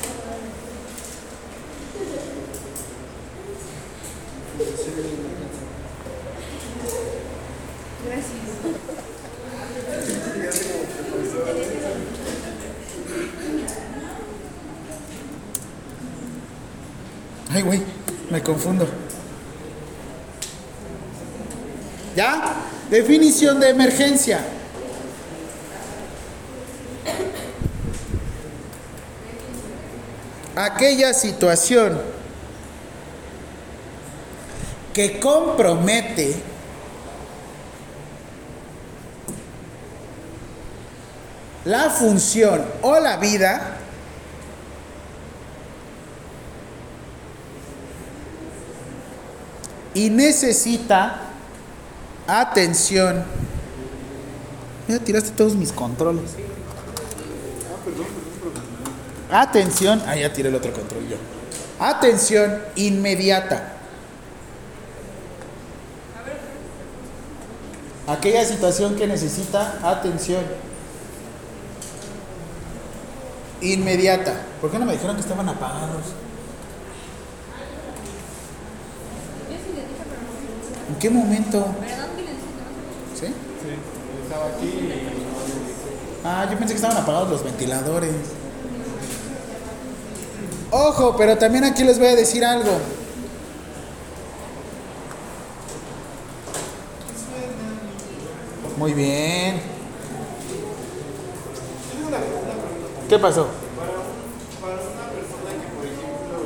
Ay, 17.52 17.62
güey, 17.62 17.82
me 18.30 18.40
confundo. 18.42 18.86
¿Ya? 22.14 22.54
Definición 22.90 23.58
de 23.58 23.70
emergencia. 23.70 24.40
Aquella 30.54 31.12
situación 31.12 32.00
que 34.92 35.18
compromete 35.18 36.36
la 41.64 41.90
función 41.90 42.64
o 42.82 42.98
la 43.00 43.16
vida 43.16 43.79
y 50.00 50.08
necesita 50.08 51.20
atención. 52.26 53.22
Ya 54.88 54.98
tiraste 54.98 55.30
todos 55.32 55.54
mis 55.54 55.72
controles. 55.72 56.30
Atención. 59.30 60.02
Ah, 60.06 60.16
ya 60.16 60.32
tiré 60.32 60.48
el 60.48 60.54
otro 60.54 60.72
control 60.72 61.06
yo. 61.06 61.16
Atención 61.78 62.60
inmediata. 62.76 63.74
Aquella 68.06 68.46
situación 68.46 68.96
que 68.96 69.06
necesita 69.06 69.80
atención 69.82 70.44
inmediata. 73.60 74.32
¿Por 74.62 74.70
qué 74.70 74.78
no 74.78 74.86
me 74.86 74.92
dijeron 74.92 75.16
que 75.16 75.20
estaban 75.20 75.46
apagados? 75.46 76.06
Qué 81.00 81.10
momento? 81.10 81.58
¿Verdad 81.80 82.08
que 82.16 82.22
les 82.22 82.36
estaba 84.24 84.46
aquí 84.46 84.92
Ah, 86.22 86.46
yo 86.50 86.58
pensé 86.58 86.74
que 86.74 86.76
estaban 86.76 86.98
apagados 86.98 87.30
los 87.30 87.42
ventiladores. 87.44 88.12
Ojo, 90.70 91.16
pero 91.16 91.36
también 91.38 91.64
aquí 91.64 91.82
les 91.82 91.98
voy 91.98 92.08
a 92.08 92.14
decir 92.16 92.44
algo. 92.44 92.70
Muy 98.78 98.92
bien. 98.94 99.60
¿Qué 103.08 103.18
pasó? 103.18 103.48
para 104.60 104.74
una 104.76 105.10
persona 105.10 105.50
que, 105.58 105.66
por 105.74 105.82
ejemplo, 105.84 106.38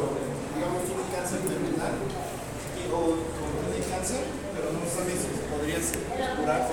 digamos, 0.56 0.80
tiene 0.88 1.04
cáncer 1.12 1.40
terminal 1.44 1.92
y, 2.80 2.82
o, 2.88 3.20
o 3.20 3.68
tiene 3.68 3.84
cáncer, 3.84 4.22
pero 4.56 4.72
no 4.72 4.80
sabe 4.88 5.12
si 5.12 5.28
podría 5.44 5.76
ser- 5.76 6.08
curarse, 6.40 6.72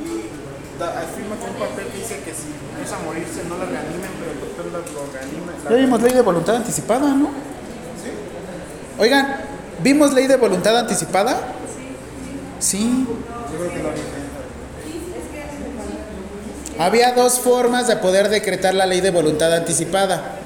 y 0.00 0.32
da- 0.80 1.04
afirma 1.04 1.29
con 1.29 1.29
un 1.48 1.54
papel 1.58 1.86
que 1.92 1.98
dice 1.98 2.16
que 2.24 2.32
si 2.32 2.48
empieza 2.72 2.96
a 2.96 2.98
morirse 3.00 3.44
no 3.48 3.56
la 3.58 3.64
reanimen, 3.66 4.10
pero 4.18 4.32
el 4.32 4.40
doctor 4.40 4.66
la- 4.66 4.78
lo 4.78 5.12
reanima. 5.12 5.52
la- 5.64 5.70
Ya 5.70 5.76
vimos 5.76 6.02
ley 6.02 6.12
de 6.12 6.20
voluntad 6.22 6.56
anticipada, 6.56 7.08
¿no? 7.08 7.30
Oigan, 8.98 9.36
¿vimos 9.82 10.12
ley 10.12 10.26
de 10.26 10.36
voluntad 10.36 10.76
anticipada? 10.78 11.40
Sí. 12.58 13.06
Yo 13.52 13.58
creo 13.58 13.72
que 13.72 13.82
lo 13.82 13.88
orienta. 13.88 14.16
Había 16.78 17.12
dos 17.12 17.38
formas 17.40 17.86
de 17.88 17.96
poder 17.96 18.28
decretar 18.30 18.74
la 18.74 18.86
ley 18.86 19.00
de 19.00 19.10
voluntad 19.10 19.52
anticipada. 19.54 20.36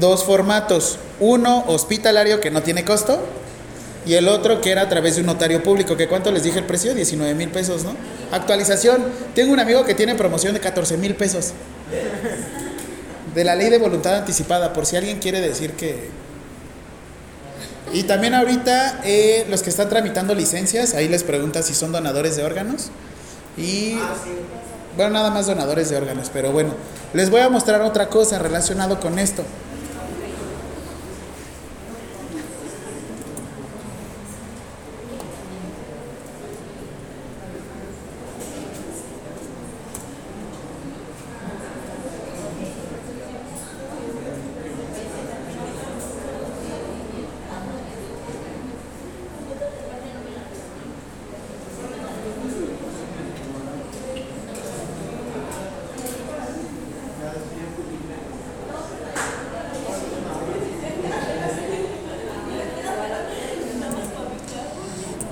Dos 0.00 0.24
formatos. 0.24 0.98
Uno 1.20 1.64
hospitalario 1.66 2.40
que 2.40 2.50
no 2.50 2.62
tiene 2.62 2.84
costo 2.84 3.20
y 4.04 4.14
el 4.14 4.28
otro 4.28 4.60
que 4.60 4.70
era 4.70 4.82
a 4.82 4.88
través 4.88 5.14
de 5.14 5.20
un 5.20 5.26
notario 5.28 5.62
público. 5.62 5.96
¿Que 5.96 6.08
cuánto 6.08 6.30
les 6.32 6.42
dije 6.42 6.58
el 6.58 6.64
precio? 6.64 6.94
19 6.94 7.34
mil 7.34 7.50
pesos, 7.50 7.84
¿no? 7.84 7.94
Actualización. 8.32 9.04
Tengo 9.34 9.52
un 9.52 9.60
amigo 9.60 9.84
que 9.84 9.94
tiene 9.94 10.14
promoción 10.14 10.54
de 10.54 10.60
14 10.60 10.96
mil 10.96 11.14
pesos. 11.14 11.52
De 13.34 13.44
la 13.44 13.54
ley 13.54 13.70
de 13.70 13.78
voluntad 13.78 14.16
anticipada, 14.16 14.72
por 14.72 14.86
si 14.86 14.96
alguien 14.96 15.18
quiere 15.18 15.40
decir 15.40 15.72
que... 15.72 16.10
Y 17.92 18.04
también 18.04 18.34
ahorita 18.34 19.00
eh, 19.04 19.46
los 19.50 19.62
que 19.62 19.70
están 19.70 19.88
tramitando 19.88 20.34
licencias, 20.34 20.94
ahí 20.94 21.08
les 21.08 21.24
pregunta 21.24 21.62
si 21.62 21.74
son 21.74 21.92
donadores 21.92 22.36
de 22.36 22.44
órganos. 22.44 22.90
Y 23.56 23.98
bueno, 24.96 25.12
nada 25.12 25.30
más 25.30 25.46
donadores 25.46 25.90
de 25.90 25.96
órganos, 25.96 26.30
pero 26.32 26.52
bueno, 26.52 26.74
les 27.12 27.30
voy 27.30 27.40
a 27.40 27.48
mostrar 27.48 27.82
otra 27.82 28.08
cosa 28.08 28.38
relacionado 28.38 28.98
con 28.98 29.18
esto. 29.18 29.42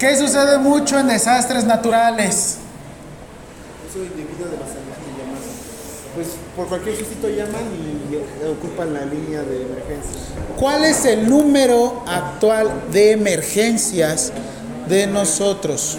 ¿Qué 0.01 0.17
sucede 0.17 0.57
mucho 0.57 0.99
en 0.99 1.09
desastres 1.09 1.65
naturales? 1.65 2.57
De 3.95 4.57
las. 4.57 4.71
Pues 6.15 6.29
por 6.57 6.69
cualquier 6.69 6.97
sustito 6.97 7.29
llaman 7.29 7.61
y 8.11 8.17
ocupan 8.47 8.95
la 8.95 9.05
línea 9.05 9.43
de 9.43 9.61
emergencia. 9.61 10.21
¿Cuál 10.59 10.87
es 10.87 11.05
el 11.05 11.29
número 11.29 12.03
actual 12.07 12.71
de 12.91 13.13
emergencias 13.13 14.33
de 14.89 15.07
nosotros? 15.07 15.99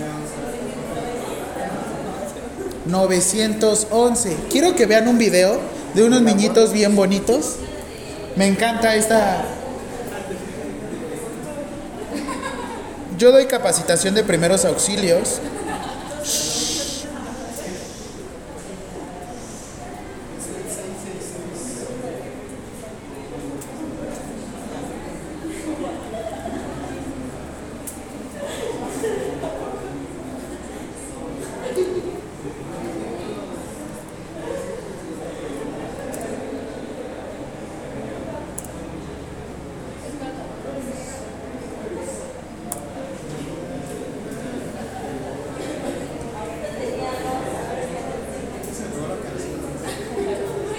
911. 2.88 4.36
Quiero 4.50 4.76
que 4.76 4.88
vean 4.88 5.08
un 5.10 5.20
video 5.20 5.60
de 5.94 6.04
unos 6.04 6.24
niñitos 6.24 6.74
bien 6.74 6.96
bonitos. 6.96 7.58
Me 8.36 8.48
encanta 8.48 8.96
esta... 8.96 9.46
Yo 13.22 13.32
doy 13.32 13.46
capacitación 13.46 14.16
de 14.16 14.24
primeros 14.24 14.66
auxilios. 14.66 15.40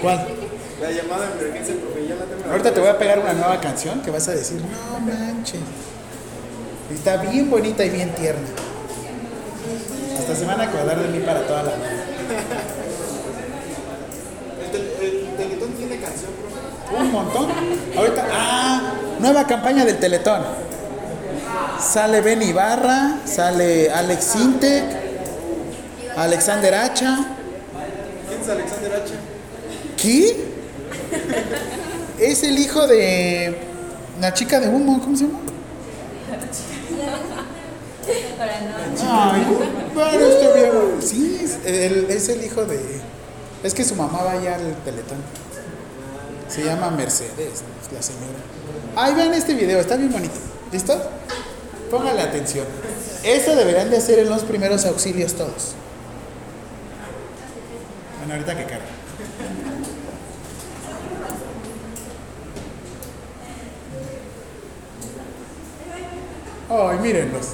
¿Cuál? 0.03 0.27
La 0.81 0.91
llamada 0.91 1.29
de 1.29 1.39
emergencia, 1.39 1.75
porque 1.81 2.05
ya 2.05 2.15
la 2.15 2.25
tengo. 2.25 2.51
Ahorita 2.51 2.73
te 2.73 2.79
voy 2.81 2.89
a 2.89 2.97
pegar 2.99 3.19
una 3.19 3.31
nueva 3.31 3.61
canción 3.73 4.01
que 4.01 4.11
vas 4.11 4.27
a 4.27 4.31
decir, 4.33 4.61
no 4.61 4.99
manches. 4.99 5.59
Está 6.93 7.17
bien 7.17 7.49
bonita 7.49 7.83
y 7.83 7.89
bien 7.89 8.13
tierna. 8.13 8.47
Hasta 10.19 10.35
se 10.35 10.45
van 10.45 10.61
a 10.61 10.65
acordar 10.65 10.99
de 11.01 11.07
mí 11.07 11.25
para 11.25 11.41
toda 11.47 11.63
la 11.63 11.71
vida. 11.71 12.03
El, 14.63 14.71
tel- 14.71 14.91
el 15.01 15.35
Teletón 15.37 15.71
tiene 15.71 15.97
canción. 15.99 16.29
Un 16.99 17.11
montón. 17.11 17.47
Ahorita, 17.97 18.27
ah, 18.31 18.93
nueva 19.19 19.47
campaña 19.47 19.85
del 19.85 19.97
Teletón. 19.97 20.43
Sale 21.79 22.21
Ben 22.21 22.43
Ibarra, 22.43 23.17
sale 23.25 23.89
Alex 23.91 24.23
Sintek, 24.23 24.83
Alexander 26.15 26.75
Hacha. 26.75 27.25
¿Quién 28.29 28.39
es 28.41 28.49
Alexander 28.49 28.93
H? 29.03 29.13
¿Qué? 29.97 30.42
Es 32.33 32.41
el 32.41 32.57
hijo 32.57 32.87
de 32.87 33.55
la 34.19 34.33
chica 34.33 34.59
de 34.59 34.67
humo, 34.67 34.99
¿cómo 34.99 35.15
se 35.15 35.25
llama? 35.25 35.37
Ay. 39.07 39.45
Sí, 40.99 41.39
es 42.09 42.29
el, 42.29 42.43
hijo 42.43 42.65
de. 42.65 42.79
Es 43.61 43.75
que 43.75 43.83
su 43.83 43.93
mamá 43.93 44.23
va 44.23 44.31
allá 44.31 44.55
al 44.55 44.75
teletón. 44.83 45.19
Se 46.49 46.63
llama 46.63 46.89
Mercedes, 46.89 47.61
la 47.93 48.01
señora. 48.01 48.39
Ay, 48.95 49.13
vean 49.13 49.35
este 49.35 49.53
video, 49.53 49.79
está 49.79 49.95
bien 49.95 50.11
bonito. 50.11 50.33
¿Listo? 50.71 50.99
Póngale 51.91 52.19
atención. 52.19 52.65
Esto 53.23 53.55
deberían 53.55 53.91
de 53.91 53.97
hacer 53.97 54.17
en 54.17 54.29
los 54.31 54.41
primeros 54.41 54.87
auxilios 54.87 55.35
todos. 55.35 55.75
Bueno, 58.17 58.33
ahorita 58.33 58.57
que 58.57 58.63
carga. 58.63 58.92
Ay, 66.75 66.97
mírenlos. 66.97 67.49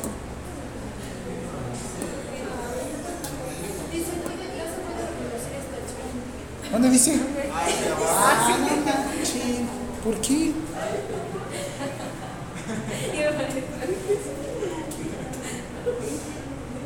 ¿Dónde 6.72 6.90
dice? 6.90 7.20
¿Por 10.06 10.16
qué? 10.22 10.54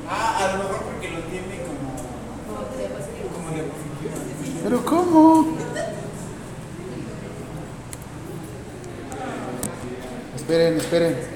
Ah, 0.09 0.37
a 0.39 0.57
lo 0.57 0.63
mejor 0.63 0.81
porque 0.81 1.11
lo 1.11 1.19
tiene 1.19 1.59
como. 1.67 1.93
Como 3.31 3.57
diapositiva. 3.57 3.83
¿Pero 4.63 4.85
cómo? 4.85 5.55
Esperen, 10.35 10.77
esperen. 10.77 11.32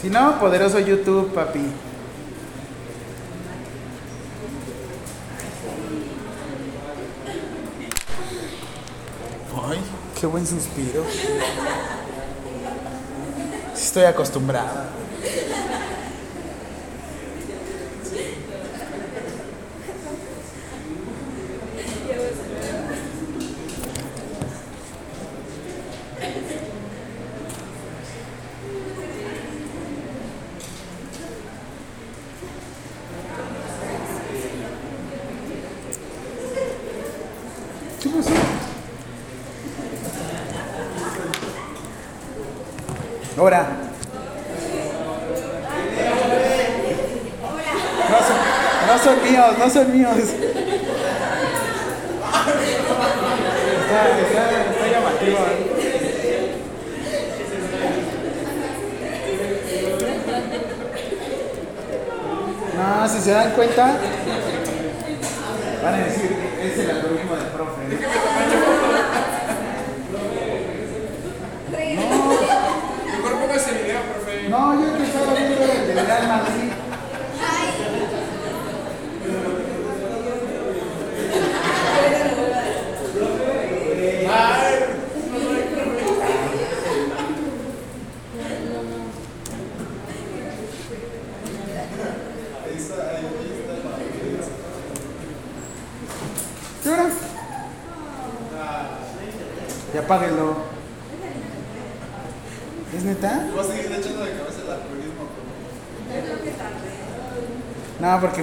Si 0.00 0.08
no, 0.08 0.38
poderoso 0.40 0.78
YouTube, 0.78 1.30
papi. 1.34 1.60
Ay, 9.68 9.78
qué 10.18 10.26
buen 10.26 10.46
suspiro. 10.46 11.04
Estoy 13.74 14.04
acostumbrada. 14.04 14.88
Ahora. 43.40 43.68
No 48.10 48.98
son, 48.98 49.58
no 49.58 49.70
son 49.70 49.92
míos, 49.92 49.99
no 50.16 50.39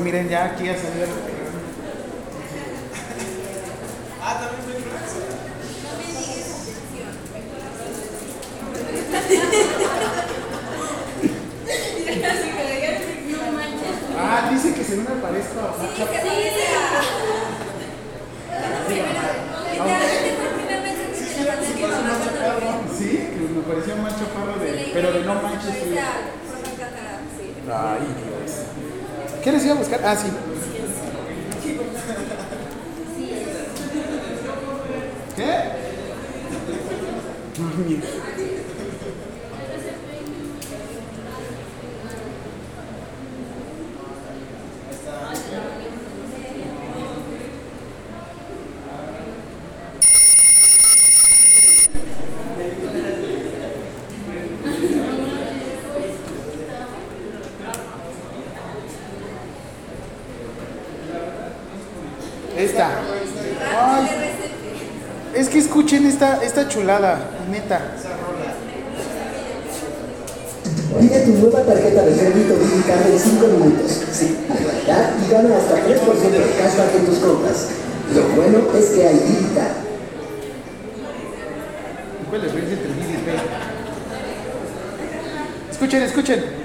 miren, 0.07 0.33
aquí 0.33 0.63
ya 0.63 0.75
Esta. 62.57 62.89
Ay, 63.79 64.09
es 65.35 65.47
que 65.49 65.59
escuchen 65.59 66.07
esta, 66.07 66.43
esta 66.43 66.67
chulada, 66.67 67.36
neta. 67.49 67.81
Pide 70.99 71.19
tu 71.25 71.31
nueva 71.33 71.61
tarjeta 71.61 72.01
de 72.01 72.11
crédito 72.17 72.55
Digicard 72.57 73.07
en 73.11 73.19
5 73.19 73.47
minutos. 73.47 73.91
Sí, 74.11 74.37
y 74.47 75.31
gana 75.31 75.57
hasta 75.57 75.75
3% 75.75 76.31
de 76.31 76.39
cashback 76.57 76.95
en 76.95 77.05
tus 77.05 77.19
compras. 77.19 77.67
Lo 78.15 78.23
bueno 78.35 78.59
es 78.77 78.85
que 78.85 79.07
hay 79.07 79.19
Digicard. 79.19 79.87
¿Cuál 82.29 82.41
es 82.43 82.53
la 82.53 82.59
diferencia 82.59 82.87
entre 82.87 83.33
y? 83.33 83.37
Escuchen, 85.71 86.01
escuchen. 86.03 86.56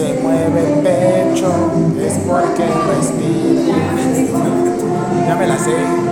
Se 0.00 0.14
mueve 0.22 0.60
el 0.66 0.78
pecho 0.80 1.52
es 2.00 2.18
porque 2.26 2.64
respira. 2.88 3.76
Ya 5.26 5.36
me 5.36 5.46
la 5.46 5.58
sé. 5.58 6.09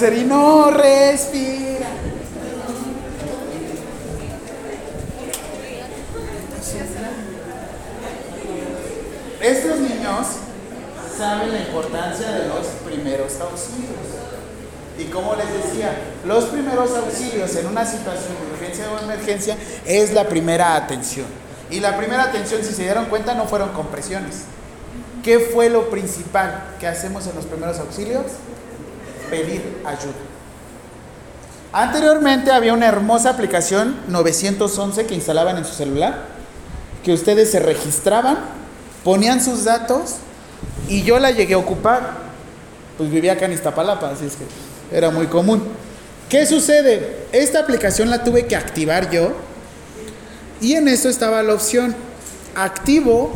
Y 0.00 0.24
no 0.24 0.70
respira. 0.70 1.88
Estos 9.40 9.80
niños 9.80 10.26
saben 11.16 11.52
la 11.52 11.60
importancia 11.60 12.30
de 12.30 12.46
los 12.46 12.66
primeros 12.86 13.40
auxilios. 13.40 13.88
Y 14.98 15.04
como 15.06 15.34
les 15.34 15.64
decía, 15.64 15.96
los 16.24 16.44
primeros 16.44 16.96
auxilios 16.96 17.56
en 17.56 17.66
una 17.66 17.84
situación 17.84 18.34
de 18.40 18.52
urgencia 18.52 18.92
o 18.92 19.02
emergencia 19.02 19.56
es 19.84 20.12
la 20.12 20.28
primera 20.28 20.76
atención. 20.76 21.26
Y 21.70 21.80
la 21.80 21.96
primera 21.96 22.24
atención, 22.24 22.62
si 22.62 22.72
se 22.72 22.82
dieron 22.82 23.06
cuenta, 23.06 23.34
no 23.34 23.46
fueron 23.46 23.70
compresiones. 23.70 24.42
¿Qué 25.24 25.40
fue 25.40 25.70
lo 25.70 25.90
principal 25.90 26.76
que 26.78 26.86
hacemos 26.86 27.26
en 27.26 27.34
los 27.34 27.46
primeros 27.46 27.80
auxilios? 27.80 28.26
Pedir 29.30 29.62
ayuda. 29.84 30.14
Anteriormente 31.72 32.50
había 32.50 32.72
una 32.72 32.86
hermosa 32.86 33.30
aplicación 33.30 33.96
911 34.08 35.06
que 35.06 35.14
instalaban 35.14 35.58
en 35.58 35.64
su 35.64 35.74
celular, 35.74 36.24
que 37.04 37.12
ustedes 37.12 37.50
se 37.50 37.60
registraban, 37.60 38.38
ponían 39.04 39.42
sus 39.42 39.64
datos 39.64 40.16
y 40.88 41.02
yo 41.02 41.18
la 41.18 41.30
llegué 41.30 41.54
a 41.54 41.58
ocupar. 41.58 42.28
Pues 42.96 43.10
vivía 43.10 43.34
acá 43.34 43.44
en 43.44 43.52
Iztapalapa, 43.52 44.10
así 44.10 44.24
es 44.24 44.32
que 44.36 44.96
era 44.96 45.10
muy 45.10 45.26
común. 45.26 45.62
¿Qué 46.28 46.46
sucede? 46.46 47.26
Esta 47.32 47.60
aplicación 47.60 48.10
la 48.10 48.24
tuve 48.24 48.46
que 48.46 48.56
activar 48.56 49.10
yo 49.10 49.32
y 50.60 50.74
en 50.74 50.88
eso 50.88 51.08
estaba 51.08 51.42
la 51.42 51.54
opción 51.54 51.94
activo 52.54 53.32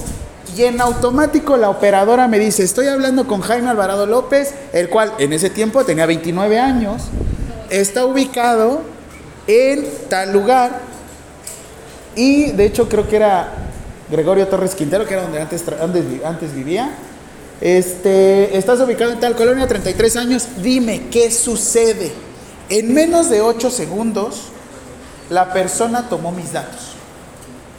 y 0.57 0.65
en 0.65 0.81
automático 0.81 1.57
la 1.57 1.71
operadora 1.71 2.29
me 2.29 2.39
dice, 2.39 2.63
estoy 2.63 2.87
hablando 2.87 3.27
con 3.27 3.41
Jaime 3.41 3.71
Alvarado 3.71 4.07
López, 4.07 4.55
el 4.73 4.89
cual 4.89 5.13
en 5.19 5.33
ese 5.33 5.51
tiempo 5.51 5.85
tenía 5.85 6.07
29 6.07 6.59
años, 6.59 7.03
está 7.71 8.05
ubicado 8.05 8.83
en 9.47 9.87
tal 10.09 10.33
lugar 10.33 10.81
y 12.15 12.53
de 12.53 12.67
hecho 12.67 12.89
creo 12.89 13.09
que 13.09 13.17
era 13.17 13.53
Gregorio 14.11 14.47
Torres 14.47 14.75
Quintero, 14.75 15.07
que 15.07 15.15
era 15.15 15.23
donde 15.23 15.41
antes, 15.41 15.65
antes, 15.81 16.05
antes 16.25 16.55
vivía. 16.55 16.91
Este, 17.61 18.57
estás 18.59 18.81
ubicado 18.81 19.13
en 19.13 19.21
tal 19.21 19.37
colonia, 19.37 19.67
33 19.67 20.17
años, 20.17 20.49
dime 20.63 21.09
qué 21.11 21.31
sucede. 21.31 22.13
En 22.69 22.93
menos 22.93 23.31
de 23.31 23.41
8 23.41 23.71
segundos, 23.71 24.49
la 25.31 25.53
persona 25.53 26.09
tomó 26.09 26.33
mis 26.33 26.53
datos. 26.53 26.93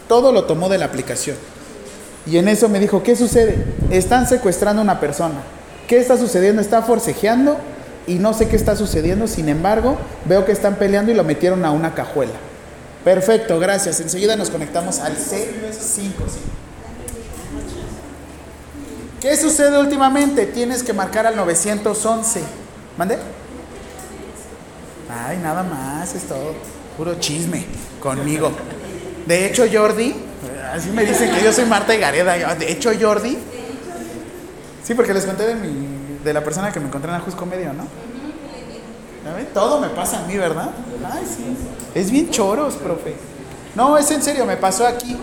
Todo 0.08 0.32
lo 0.32 0.46
tomó 0.46 0.70
de 0.70 0.78
la 0.78 0.86
aplicación. 0.86 1.36
Y 2.26 2.38
en 2.38 2.48
eso 2.48 2.70
me 2.70 2.80
dijo, 2.80 3.04
¿qué 3.04 3.16
sucede? 3.16 3.58
Están 3.90 4.28
secuestrando 4.28 4.82
a 4.82 4.84
una 4.84 5.00
persona. 5.00 5.42
¿Qué 5.88 5.98
está 5.98 6.18
sucediendo? 6.18 6.62
Está 6.62 6.82
forcejeando 6.82 7.58
y 8.08 8.16
no 8.16 8.34
sé 8.34 8.48
qué 8.48 8.56
está 8.56 8.76
sucediendo. 8.76 9.28
Sin 9.28 9.50
embargo, 9.50 9.98
veo 10.26 10.46
que 10.46 10.52
están 10.52 10.76
peleando 10.76 11.12
y 11.12 11.16
lo 11.16 11.24
metieron 11.24 11.66
a 11.66 11.72
una 11.72 11.94
cajuela. 11.94 12.34
Perfecto, 13.04 13.60
gracias. 13.60 14.00
Enseguida 14.00 14.36
nos 14.36 14.50
conectamos 14.50 15.00
al 15.00 15.18
C5. 15.18 16.12
¿Qué 19.20 19.36
sucede 19.38 19.78
últimamente? 19.80 20.46
Tienes 20.46 20.84
que 20.84 20.94
marcar 20.94 21.28
al 21.28 21.36
911. 21.36 22.42
¿Mande? 22.98 23.18
Ay, 25.10 25.38
nada 25.38 25.64
más, 25.64 26.16
es 26.16 26.24
todo. 26.24 26.54
Puro 26.98 27.16
chisme 27.20 27.66
conmigo. 28.02 28.52
De 29.26 29.46
hecho, 29.46 29.66
Jordi, 29.72 30.16
así 30.74 30.90
me 30.90 31.06
dicen 31.06 31.32
que 31.32 31.44
yo 31.44 31.54
soy 31.54 31.66
Marta 31.66 31.94
y 31.94 32.00
Gareda. 32.00 32.56
De 32.56 32.72
hecho, 32.72 32.92
Jordi. 33.00 33.38
Sí, 34.84 34.94
porque 34.96 35.14
les 35.14 35.26
conté 35.26 35.46
de, 35.46 35.56
mi, 35.56 36.20
de 36.24 36.34
la 36.34 36.44
persona 36.44 36.72
que 36.72 36.80
me 36.80 36.88
encontré 36.88 37.10
en 37.10 37.16
Ajusco 37.16 37.46
Medio, 37.46 37.72
¿no? 37.74 37.88
Todo 39.54 39.80
me 39.80 39.90
pasa 39.90 40.24
a 40.24 40.28
mí, 40.28 40.36
¿verdad? 40.38 40.72
Ay, 41.10 41.24
sí. 41.26 41.56
Es 41.96 42.12
bien 42.12 42.30
choros, 42.30 42.76
profe. 42.76 43.16
No, 43.76 43.98
es 43.98 44.12
en 44.12 44.22
serio, 44.22 44.46
me 44.46 44.58
pasó 44.58 44.86
aquí. 44.86 45.16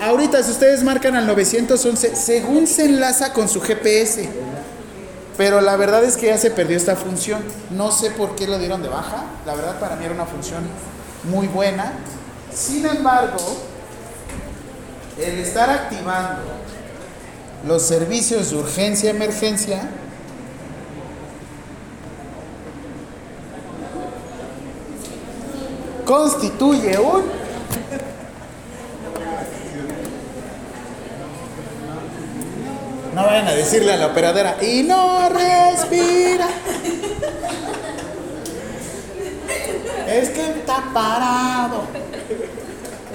Ahorita, 0.00 0.42
si 0.42 0.52
ustedes 0.52 0.84
marcan 0.84 1.16
al 1.16 1.26
911, 1.26 2.14
según 2.14 2.66
se 2.66 2.84
enlaza 2.84 3.32
con 3.32 3.48
su 3.48 3.60
GPS. 3.60 4.28
Pero 5.36 5.60
la 5.60 5.76
verdad 5.76 6.04
es 6.04 6.16
que 6.16 6.26
ya 6.26 6.38
se 6.38 6.50
perdió 6.50 6.76
esta 6.76 6.94
función. 6.94 7.42
No 7.70 7.90
sé 7.90 8.10
por 8.10 8.36
qué 8.36 8.46
lo 8.46 8.58
dieron 8.58 8.82
de 8.82 8.88
baja. 8.88 9.24
La 9.46 9.54
verdad, 9.54 9.80
para 9.80 9.96
mí 9.96 10.04
era 10.04 10.14
una 10.14 10.26
función 10.26 10.62
muy 11.24 11.48
buena. 11.48 11.92
Sin 12.54 12.86
embargo, 12.86 13.38
el 15.22 15.38
estar 15.38 15.68
activando 15.70 16.42
los 17.66 17.82
servicios 17.82 18.50
de 18.50 18.56
urgencia 18.56 19.10
emergencia 19.10 19.82
constituye 26.06 26.98
un 26.98 27.22
no 33.14 33.24
vayan 33.26 33.48
a 33.48 33.52
decirle 33.52 33.92
a 33.92 33.96
la 33.96 34.06
operadora 34.06 34.56
y 34.62 34.82
no 34.82 35.28
respira 35.28 36.48
es 40.08 40.30
que 40.30 40.50
está 40.50 40.82
parado 40.94 41.84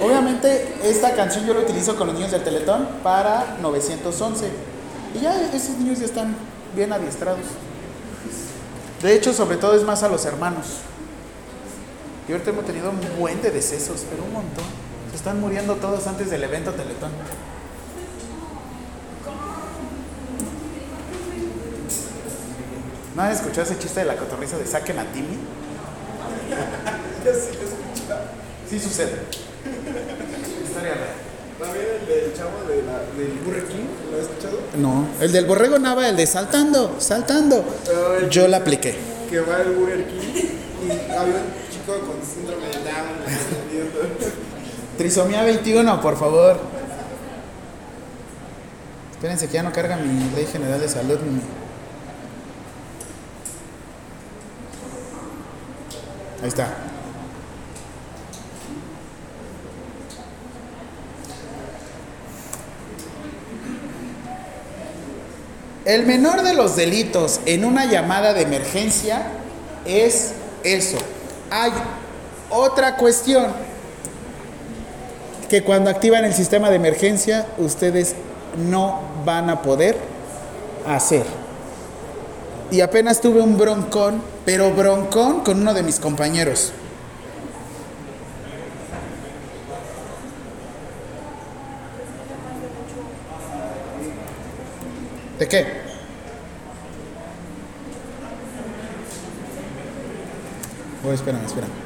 obviamente 0.00 0.74
esta 0.84 1.14
canción 1.14 1.46
yo 1.46 1.54
la 1.54 1.60
utilizo 1.60 1.96
con 1.96 2.08
los 2.08 2.16
niños 2.16 2.30
del 2.32 2.44
Teletón 2.44 2.88
para 3.02 3.56
911 3.62 4.50
y 5.14 5.20
ya 5.20 5.50
esos 5.52 5.76
niños 5.78 5.98
ya 5.98 6.06
están 6.06 6.36
bien 6.74 6.92
adiestrados 6.92 7.40
de 9.02 9.14
hecho 9.14 9.32
sobre 9.32 9.56
todo 9.56 9.74
es 9.74 9.82
más 9.84 10.02
a 10.02 10.08
los 10.08 10.24
hermanos 10.24 10.66
y 12.28 12.32
ahorita 12.32 12.50
hemos 12.50 12.64
tenido 12.64 12.90
un 12.90 13.00
buen 13.18 13.40
de 13.40 13.50
decesos, 13.50 14.04
pero 14.10 14.24
un 14.24 14.32
montón. 14.32 14.64
Se 15.10 15.16
están 15.16 15.40
muriendo 15.40 15.76
todos 15.76 16.06
antes 16.06 16.28
del 16.28 16.42
evento 16.42 16.72
Teletón. 16.72 17.10
¿No 23.14 23.22
han 23.22 23.30
escuchado 23.30 23.62
ese 23.62 23.78
chiste 23.78 24.00
de 24.00 24.06
la 24.06 24.16
cotorriza 24.16 24.58
de 24.58 24.66
saquen 24.66 24.98
a 24.98 25.04
Timmy? 25.04 25.38
sí 28.68 28.80
sucede. 28.80 29.45
Historia 29.86 30.94
real. 30.94 31.26
¿También 31.58 31.86
el 32.00 32.06
del 32.06 32.34
chavo 32.34 32.68
de 32.68 32.82
la, 32.82 32.98
del 33.16 33.38
Burger 33.44 33.64
King? 33.64 33.86
¿Lo 34.10 34.18
has 34.18 34.24
escuchado? 34.24 34.58
No, 34.76 35.08
el 35.20 35.32
del 35.32 35.46
borrego 35.46 35.78
Nava, 35.78 36.08
el 36.08 36.16
de 36.16 36.26
saltando, 36.26 36.96
saltando. 36.98 37.64
Yo 38.30 38.46
la 38.46 38.58
apliqué. 38.58 38.94
Que 39.30 39.40
va 39.40 39.62
el 39.62 39.72
Burger 39.72 40.06
King 40.06 40.42
y 40.84 40.90
había 41.12 41.34
un 41.34 41.70
chico 41.70 41.98
con 42.00 42.22
síndrome 42.22 42.66
de 42.66 42.74
Down. 42.74 43.16
Trisomía 44.98 45.42
21, 45.44 46.00
por 46.00 46.18
favor. 46.18 46.60
Espérense 49.12 49.46
que 49.46 49.54
ya 49.54 49.62
no 49.62 49.72
carga 49.72 49.96
mi 49.96 50.30
ley 50.34 50.46
general 50.46 50.78
de 50.78 50.88
salud. 50.88 51.18
Mi... 51.20 51.40
Ahí 56.42 56.48
está. 56.48 56.95
El 65.86 66.04
menor 66.04 66.42
de 66.42 66.52
los 66.52 66.74
delitos 66.74 67.38
en 67.46 67.64
una 67.64 67.84
llamada 67.84 68.34
de 68.34 68.42
emergencia 68.42 69.22
es 69.84 70.32
eso. 70.64 70.98
Hay 71.48 71.70
otra 72.50 72.96
cuestión 72.96 73.46
que 75.48 75.62
cuando 75.62 75.88
activan 75.88 76.24
el 76.24 76.34
sistema 76.34 76.70
de 76.70 76.76
emergencia 76.76 77.46
ustedes 77.56 78.16
no 78.68 79.00
van 79.24 79.48
a 79.48 79.62
poder 79.62 79.96
hacer. 80.88 81.24
Y 82.72 82.80
apenas 82.80 83.20
tuve 83.20 83.40
un 83.40 83.56
broncón, 83.56 84.20
pero 84.44 84.72
broncón 84.72 85.42
con 85.42 85.60
uno 85.60 85.72
de 85.72 85.84
mis 85.84 86.00
compañeros. 86.00 86.72
¿De 95.38 95.46
qué? 95.46 95.66
Oh, 101.04 101.12
espérame, 101.12 101.44
espérame. 101.44 101.85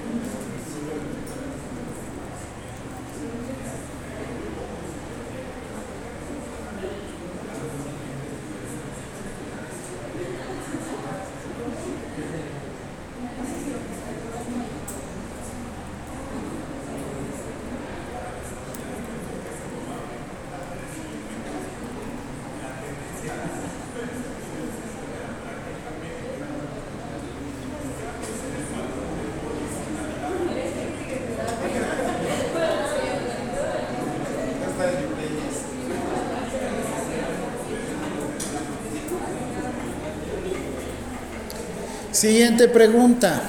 Pregunta. 42.68 43.42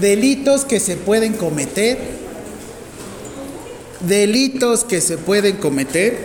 Delitos 0.00 0.64
que 0.64 0.80
se 0.80 0.96
pueden 0.96 1.34
cometer. 1.34 1.98
Delitos 4.00 4.84
que 4.84 5.00
se 5.00 5.18
pueden 5.18 5.56
cometer. 5.56 6.24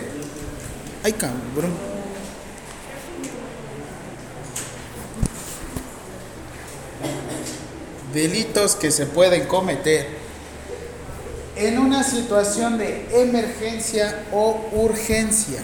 Ay. 1.02 1.14
Delitos 8.12 8.76
que 8.76 8.90
se 8.90 9.06
pueden 9.06 9.46
cometer 9.46 10.06
en 11.56 11.78
una 11.78 12.02
situación 12.02 12.78
de 12.78 13.06
emergencia 13.22 14.24
o 14.32 14.68
urgencia. 14.72 15.60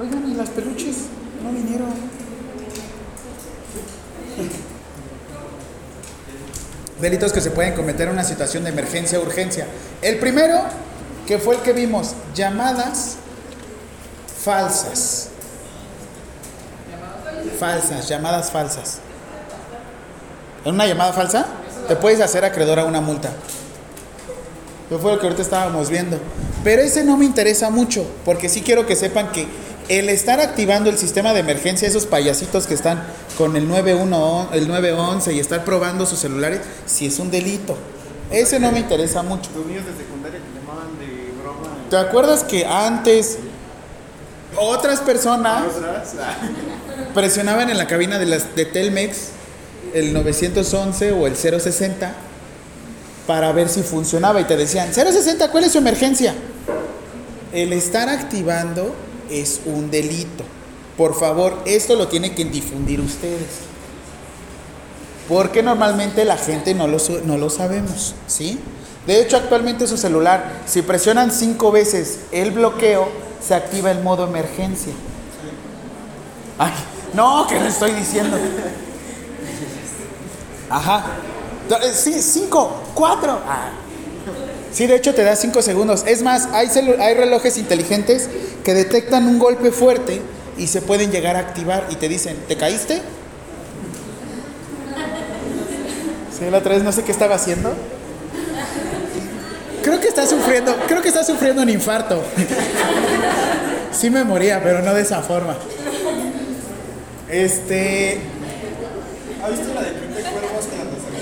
Oigan, 0.00 0.30
¿y 0.30 0.34
las 0.34 0.50
peluches? 0.50 0.96
No 1.42 1.52
vinieron. 1.52 1.88
Delitos 7.04 7.34
que 7.34 7.42
se 7.42 7.50
pueden 7.50 7.74
cometer 7.74 8.08
en 8.08 8.14
una 8.14 8.24
situación 8.24 8.64
de 8.64 8.70
emergencia 8.70 9.18
o 9.18 9.22
urgencia. 9.22 9.66
El 10.00 10.18
primero, 10.18 10.62
que 11.26 11.36
fue 11.36 11.56
el 11.56 11.60
que 11.60 11.74
vimos, 11.74 12.14
llamadas 12.34 13.16
falsas. 14.42 15.28
Falsas, 17.60 18.08
llamadas 18.08 18.50
falsas. 18.50 19.00
¿En 20.64 20.72
una 20.72 20.86
llamada 20.86 21.12
falsa? 21.12 21.44
Te 21.88 21.94
puedes 21.94 22.22
hacer 22.22 22.42
acreedor 22.42 22.78
a 22.78 22.86
una 22.86 23.02
multa. 23.02 23.28
Eso 24.88 24.98
fue 24.98 25.12
lo 25.12 25.18
que 25.18 25.26
ahorita 25.26 25.42
estábamos 25.42 25.90
viendo. 25.90 26.18
Pero 26.64 26.80
ese 26.80 27.04
no 27.04 27.18
me 27.18 27.26
interesa 27.26 27.68
mucho, 27.68 28.06
porque 28.24 28.48
sí 28.48 28.62
quiero 28.62 28.86
que 28.86 28.96
sepan 28.96 29.30
que 29.30 29.46
el 29.88 30.08
estar 30.08 30.40
activando 30.40 30.90
el 30.90 30.98
sistema 30.98 31.32
de 31.32 31.40
emergencia, 31.40 31.86
esos 31.86 32.06
payasitos 32.06 32.66
que 32.66 32.74
están 32.74 33.02
con 33.36 33.56
el 33.56 33.68
911, 33.68 34.56
el 34.56 34.68
911 34.68 35.32
y 35.34 35.40
estar 35.40 35.64
probando 35.64 36.06
sus 36.06 36.20
celulares, 36.20 36.60
sí 36.86 37.06
es 37.06 37.18
un 37.18 37.30
delito. 37.30 37.76
Ese 38.30 38.58
no 38.58 38.72
me 38.72 38.80
interesa 38.80 39.22
mucho. 39.22 39.50
Los 39.54 39.66
niños 39.66 39.84
de 39.84 39.92
secundaria 39.92 40.40
que 40.40 40.58
llamaban 40.58 40.98
de 40.98 41.32
broma. 41.42 41.68
¿Te 41.90 41.96
acuerdas 41.96 42.44
que 42.44 42.64
antes 42.64 43.38
otras 44.56 45.00
personas 45.00 45.64
presionaban 47.14 47.70
en 47.70 47.78
la 47.78 47.86
cabina 47.86 48.18
de, 48.18 48.26
las, 48.26 48.54
de 48.56 48.64
Telmex 48.64 49.28
el 49.92 50.12
911 50.12 51.12
o 51.12 51.26
el 51.26 51.36
060 51.36 52.14
para 53.26 53.52
ver 53.52 53.68
si 53.68 53.82
funcionaba 53.82 54.40
y 54.40 54.44
te 54.44 54.56
decían, 54.56 54.92
060, 54.92 55.50
¿cuál 55.50 55.64
es 55.64 55.72
su 55.72 55.78
emergencia? 55.78 56.34
El 57.52 57.72
estar 57.72 58.08
activando 58.08 58.94
es 59.30 59.60
un 59.66 59.90
delito. 59.90 60.44
Por 60.96 61.18
favor, 61.18 61.58
esto 61.64 61.96
lo 61.96 62.08
tienen 62.08 62.34
que 62.34 62.44
difundir 62.44 63.00
ustedes. 63.00 63.48
Porque 65.28 65.62
normalmente 65.62 66.24
la 66.24 66.36
gente 66.36 66.74
no 66.74 66.86
lo, 66.86 66.98
no 67.24 67.38
lo 67.38 67.50
sabemos, 67.50 68.14
¿sí? 68.26 68.58
De 69.06 69.20
hecho, 69.20 69.36
actualmente 69.36 69.86
su 69.86 69.96
celular, 69.96 70.62
si 70.66 70.82
presionan 70.82 71.30
cinco 71.30 71.72
veces 71.72 72.20
el 72.32 72.52
bloqueo, 72.52 73.08
se 73.46 73.54
activa 73.54 73.90
el 73.90 74.02
modo 74.02 74.26
emergencia. 74.26 74.92
No, 77.14 77.46
que 77.46 77.60
le 77.60 77.68
estoy 77.68 77.92
diciendo. 77.92 78.36
Ajá. 80.70 81.04
Eh, 81.70 81.92
Sí, 81.92 82.20
cinco, 82.20 82.82
cuatro. 82.94 83.38
Ah. 83.46 83.70
Sí, 84.74 84.88
de 84.88 84.96
hecho 84.96 85.14
te 85.14 85.22
da 85.22 85.36
cinco 85.36 85.62
segundos. 85.62 86.02
Es 86.04 86.22
más, 86.22 86.48
hay 86.52 87.14
relojes 87.14 87.56
inteligentes 87.58 88.28
que 88.64 88.74
detectan 88.74 89.28
un 89.28 89.38
golpe 89.38 89.70
fuerte 89.70 90.20
y 90.58 90.66
se 90.66 90.82
pueden 90.82 91.12
llegar 91.12 91.36
a 91.36 91.40
activar 91.40 91.86
y 91.90 91.94
te 91.94 92.08
dicen, 92.08 92.36
¿te 92.48 92.56
caíste? 92.56 93.00
Sí, 96.36 96.50
la 96.50 96.58
otra 96.58 96.74
vez 96.74 96.82
no 96.82 96.90
sé 96.90 97.04
qué 97.04 97.12
estaba 97.12 97.36
haciendo. 97.36 97.72
Creo 99.84 100.00
que 100.00 100.08
está 100.08 100.26
sufriendo, 100.26 100.74
creo 100.88 101.02
que 101.02 101.08
está 101.08 101.22
sufriendo 101.22 101.62
un 101.62 101.68
infarto. 101.68 102.22
Sí 103.92 104.10
me 104.10 104.24
moría, 104.24 104.60
pero 104.60 104.82
no 104.82 104.92
de 104.92 105.02
esa 105.02 105.22
forma. 105.22 105.56
Este, 107.30 108.18
¿Ha 109.40 109.48
visto 109.50 109.72
la 109.72 109.82
de 109.82 109.90
Pipe 109.92 110.20
Cuervos 110.20 110.66
con 110.66 110.78
la 110.78 110.84
tercera? 110.84 111.14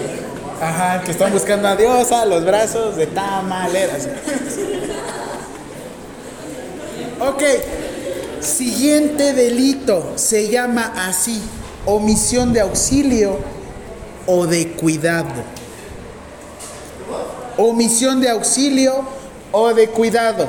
Ajá, 0.62 1.02
que 1.02 1.10
están 1.10 1.32
buscando 1.32 1.66
a 1.66 1.74
Dios 1.74 2.12
a 2.12 2.24
los 2.24 2.44
brazos 2.44 2.94
de 2.94 3.08
tamaleras. 3.08 4.06
Ok, 7.18 7.42
siguiente 8.38 9.32
delito 9.32 10.12
se 10.14 10.48
llama 10.50 10.92
así, 10.96 11.42
omisión 11.84 12.52
de 12.52 12.60
auxilio 12.60 13.38
o 14.28 14.46
de 14.46 14.68
cuidado. 14.74 15.42
Omisión 17.56 18.20
de 18.20 18.30
auxilio 18.30 19.04
o 19.50 19.74
de 19.74 19.88
cuidado. 19.88 20.48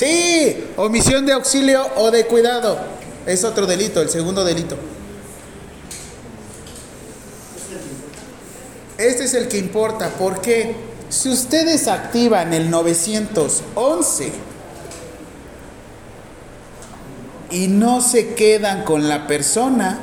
Sí, 0.00 0.64
omisión 0.78 1.26
de 1.26 1.34
auxilio 1.34 1.86
o 1.96 2.10
de 2.10 2.24
cuidado. 2.24 2.78
Es 3.26 3.44
otro 3.44 3.66
delito, 3.66 4.00
el 4.00 4.08
segundo 4.08 4.46
delito. 4.46 4.74
Este 8.96 9.24
es 9.24 9.34
el 9.34 9.48
que 9.48 9.58
importa, 9.58 10.10
porque 10.18 10.74
si 11.10 11.28
ustedes 11.28 11.86
activan 11.86 12.54
el 12.54 12.70
911 12.70 14.32
y 17.50 17.68
no 17.68 18.00
se 18.00 18.32
quedan 18.32 18.84
con 18.84 19.06
la 19.06 19.26
persona, 19.26 20.00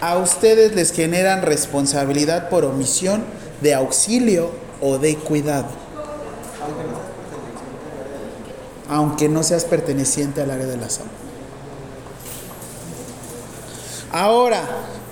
a 0.00 0.18
ustedes 0.18 0.74
les 0.74 0.90
generan 0.90 1.42
responsabilidad 1.42 2.48
por 2.48 2.64
omisión 2.64 3.22
de 3.60 3.72
auxilio 3.72 4.50
o 4.80 4.98
de 4.98 5.14
cuidado. 5.14 5.86
Aunque 8.88 9.28
no 9.28 9.42
seas 9.42 9.64
perteneciente 9.64 10.42
al 10.42 10.50
área 10.50 10.66
de 10.66 10.76
la 10.76 10.88
salud. 10.88 11.10
Ahora, 14.12 14.62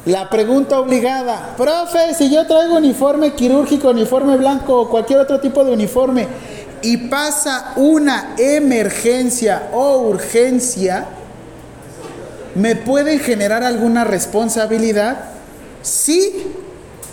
la 0.07 0.31
pregunta 0.31 0.79
obligada, 0.79 1.55
profe, 1.57 2.15
si 2.15 2.31
yo 2.31 2.47
traigo 2.47 2.77
uniforme 2.77 3.35
quirúrgico, 3.35 3.91
uniforme 3.91 4.37
blanco 4.37 4.81
o 4.81 4.89
cualquier 4.89 5.19
otro 5.21 5.41
tipo 5.41 5.65
de 5.65 5.73
uniforme 5.73 6.29
y 6.83 6.97
pasa 7.09 7.73
una 7.77 8.35
emergencia 8.37 9.71
o 9.73 9.99
urgencia, 10.09 11.07
¿me 12.55 12.77
pueden 12.77 13.19
generar 13.19 13.65
alguna 13.65 14.05
responsabilidad? 14.05 15.25
Sí, 15.81 16.53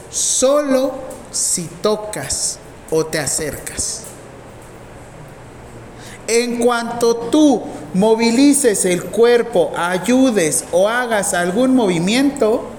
solo 0.10 0.94
si 1.32 1.64
tocas 1.82 2.60
o 2.90 3.06
te 3.06 3.20
acercas. 3.20 4.04
En 6.34 6.60
cuanto 6.60 7.18
tú 7.18 7.62
movilices 7.94 8.86
el 8.86 9.04
cuerpo, 9.04 9.74
ayudes 9.76 10.64
o 10.72 10.88
hagas 10.88 11.34
algún 11.34 11.76
movimiento, 11.76 12.70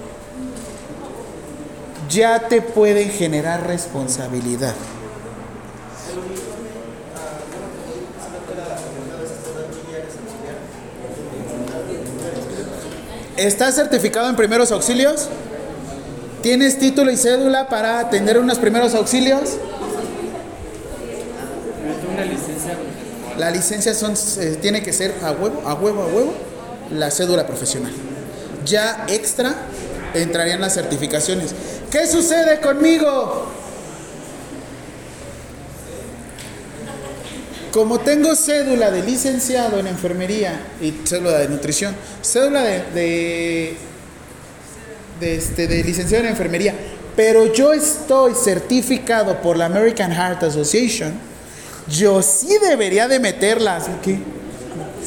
ya 2.09 2.49
te 2.49 2.63
pueden 2.63 3.11
generar 3.11 3.67
responsabilidad. 3.67 4.73
¿Estás 13.37 13.75
certificado 13.75 14.31
en 14.31 14.37
primeros 14.37 14.73
auxilios? 14.73 15.29
¿Tienes 16.41 16.79
título 16.79 17.11
y 17.11 17.19
cédula 17.19 17.69
para 17.69 17.99
atender 17.99 18.39
unos 18.39 18.59
primeros 18.59 18.95
auxilios? 18.95 19.59
La 23.43 23.51
licencia 23.51 23.93
son, 23.93 24.15
eh, 24.39 24.57
tiene 24.63 24.85
que 24.85 24.93
ser 24.93 25.17
a 25.21 25.33
huevo, 25.33 25.65
a 25.67 25.75
huevo, 25.75 26.05
a 26.05 26.07
huevo, 26.07 26.33
la 26.93 27.11
cédula 27.11 27.45
profesional. 27.45 27.91
Ya 28.65 29.05
extra 29.09 29.53
entrarían 30.15 30.61
las 30.61 30.75
certificaciones. 30.75 31.53
¿Qué 31.91 32.07
sucede 32.07 32.61
conmigo? 32.61 33.49
Como 37.73 37.99
tengo 37.99 38.37
cédula 38.37 38.93
de 38.93 39.03
licenciado 39.03 39.81
en 39.81 39.89
enfermería 39.89 40.61
y 40.81 40.93
cédula 41.05 41.39
de 41.39 41.49
nutrición, 41.49 41.97
cédula 42.23 42.63
de, 42.63 42.85
de, 42.95 43.77
de 45.19 45.35
este, 45.35 45.67
de 45.67 45.83
licenciado 45.83 46.23
en 46.23 46.31
enfermería, 46.31 46.77
pero 47.17 47.53
yo 47.53 47.73
estoy 47.73 48.35
certificado 48.37 49.43
por 49.43 49.57
la 49.57 49.65
American 49.65 50.13
Heart 50.13 50.45
Association, 50.45 51.32
yo 51.89 52.23
sí 52.23 52.59
debería 52.61 53.09
de 53.09 53.19
meterlas. 53.21 53.89
¿Qué? 54.03 54.19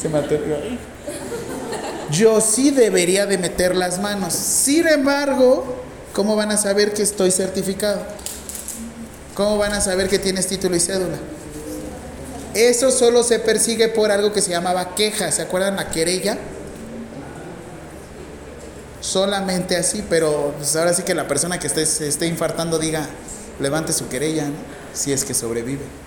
Se 0.00 0.08
mató. 0.08 0.36
yo 2.10 2.40
sí 2.40 2.70
debería 2.70 3.26
de 3.26 3.38
meter 3.38 3.74
las 3.74 3.98
manos. 4.00 4.34
Sin 4.34 4.86
embargo, 4.86 5.64
¿cómo 6.12 6.36
van 6.36 6.50
a 6.50 6.56
saber 6.56 6.92
que 6.92 7.02
estoy 7.02 7.30
certificado? 7.30 8.00
¿Cómo 9.34 9.58
van 9.58 9.72
a 9.72 9.80
saber 9.80 10.08
que 10.08 10.18
tienes 10.18 10.46
título 10.46 10.76
y 10.76 10.80
cédula? 10.80 11.18
Eso 12.54 12.90
solo 12.90 13.22
se 13.22 13.38
persigue 13.38 13.88
por 13.88 14.10
algo 14.10 14.32
que 14.32 14.40
se 14.40 14.50
llamaba 14.50 14.94
queja. 14.94 15.30
¿Se 15.30 15.42
acuerdan 15.42 15.76
la 15.76 15.90
querella? 15.90 16.38
Solamente 19.00 19.76
así, 19.76 20.02
pero 20.08 20.54
pues 20.56 20.74
ahora 20.74 20.94
sí 20.94 21.02
que 21.02 21.14
la 21.14 21.28
persona 21.28 21.58
que 21.58 21.66
esté, 21.66 21.84
se 21.84 22.08
esté 22.08 22.26
infartando 22.26 22.78
diga, 22.78 23.06
levante 23.60 23.92
su 23.92 24.08
querella, 24.08 24.46
¿no? 24.46 24.54
si 24.94 25.12
es 25.12 25.24
que 25.24 25.34
sobrevive. 25.34 26.05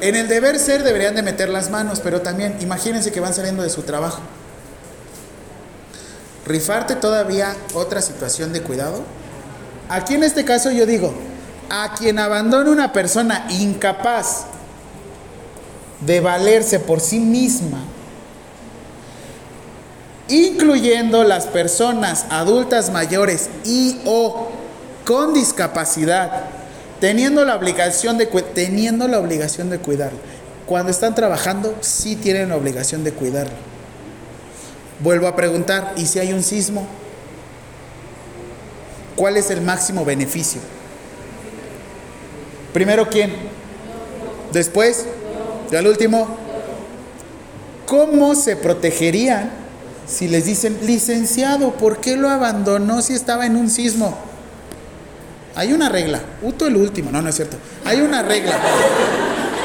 En 0.00 0.16
el 0.16 0.28
deber 0.28 0.58
ser 0.58 0.82
deberían 0.82 1.14
de 1.14 1.22
meter 1.22 1.50
las 1.50 1.70
manos, 1.70 2.00
pero 2.00 2.22
también 2.22 2.56
imagínense 2.60 3.12
que 3.12 3.20
van 3.20 3.34
saliendo 3.34 3.62
de 3.62 3.70
su 3.70 3.82
trabajo. 3.82 4.20
Rifarte 6.46 6.96
todavía 6.96 7.54
otra 7.74 8.00
situación 8.00 8.52
de 8.52 8.62
cuidado. 8.62 9.02
Aquí 9.88 10.14
en 10.14 10.24
este 10.24 10.44
caso 10.44 10.70
yo 10.70 10.86
digo, 10.86 11.12
a 11.68 11.94
quien 11.94 12.18
abandone 12.18 12.70
una 12.70 12.92
persona 12.92 13.46
incapaz 13.50 14.46
de 16.00 16.20
valerse 16.20 16.80
por 16.80 17.00
sí 17.00 17.20
misma, 17.20 17.78
incluyendo 20.28 21.24
las 21.24 21.46
personas 21.46 22.24
adultas 22.30 22.90
mayores 22.90 23.50
y 23.64 24.00
o 24.06 24.48
con 25.04 25.34
discapacidad, 25.34 26.59
teniendo 27.00 27.44
la 27.44 27.56
obligación 27.56 28.18
de 28.18 28.28
teniendo 28.28 29.08
la 29.08 29.18
obligación 29.18 29.70
de 29.70 29.78
cuidarlo. 29.78 30.18
Cuando 30.66 30.90
están 30.90 31.14
trabajando, 31.14 31.74
sí 31.80 32.14
tienen 32.14 32.50
la 32.50 32.56
obligación 32.56 33.02
de 33.02 33.12
cuidarlo. 33.12 33.54
Vuelvo 35.00 35.26
a 35.26 35.34
preguntar, 35.34 35.94
¿y 35.96 36.06
si 36.06 36.18
hay 36.18 36.32
un 36.32 36.42
sismo? 36.42 36.86
¿Cuál 39.16 39.36
es 39.36 39.50
el 39.50 39.62
máximo 39.62 40.04
beneficio? 40.04 40.60
Primero 42.72 43.08
quién? 43.08 43.34
Después, 44.52 45.06
y 45.72 45.76
al 45.76 45.86
último, 45.86 46.36
¿cómo 47.86 48.34
se 48.34 48.56
protegerían 48.56 49.50
si 50.06 50.28
les 50.28 50.44
dicen, 50.44 50.78
licenciado, 50.82 51.72
¿por 51.72 52.00
qué 52.00 52.16
lo 52.16 52.28
abandonó 52.28 53.00
si 53.00 53.14
estaba 53.14 53.46
en 53.46 53.56
un 53.56 53.70
sismo? 53.70 54.16
Hay 55.54 55.72
una 55.72 55.88
regla. 55.88 56.20
Uto 56.42 56.66
el 56.66 56.76
último. 56.76 57.10
No, 57.10 57.20
no 57.22 57.28
es 57.28 57.36
cierto. 57.36 57.56
Hay 57.84 58.00
una 58.00 58.22
regla. 58.22 58.58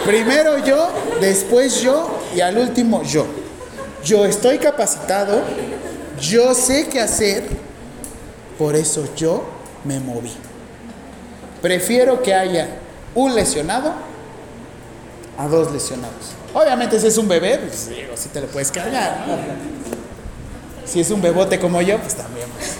Primero 0.05 0.63
yo, 0.63 0.89
después 1.19 1.81
yo 1.81 2.19
y 2.36 2.41
al 2.41 2.57
último 2.57 3.01
yo. 3.03 3.25
Yo 4.03 4.23
estoy 4.23 4.59
capacitado, 4.59 5.41
yo 6.21 6.53
sé 6.53 6.88
qué 6.89 7.01
hacer, 7.01 7.43
por 8.59 8.75
eso 8.75 9.07
yo 9.15 9.43
me 9.83 9.99
moví. 9.99 10.31
Prefiero 11.59 12.21
que 12.21 12.36
haya 12.36 12.67
un 13.15 13.33
lesionado 13.33 13.93
a 15.39 15.47
dos 15.47 15.71
lesionados. 15.71 16.36
Obviamente 16.53 16.99
si 16.99 17.07
es 17.07 17.17
un 17.17 17.27
bebé, 17.27 17.57
pues 17.57 17.89
digo, 17.89 18.15
si 18.15 18.29
te 18.29 18.41
lo 18.41 18.47
puedes 18.47 18.71
cargar. 18.71 19.25
Si 20.86 20.99
es 20.99 21.09
un 21.09 21.19
bebote 21.19 21.59
como 21.59 21.81
yo, 21.81 21.97
pues 21.97 22.13
también. 22.13 22.45
pues, 22.55 22.75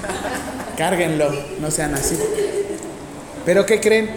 cárguenlo, 0.78 1.32
no 1.60 1.72
sean 1.72 1.96
así. 1.96 2.20
Pero 3.46 3.66
¿qué 3.66 3.80
creen? 3.80 4.10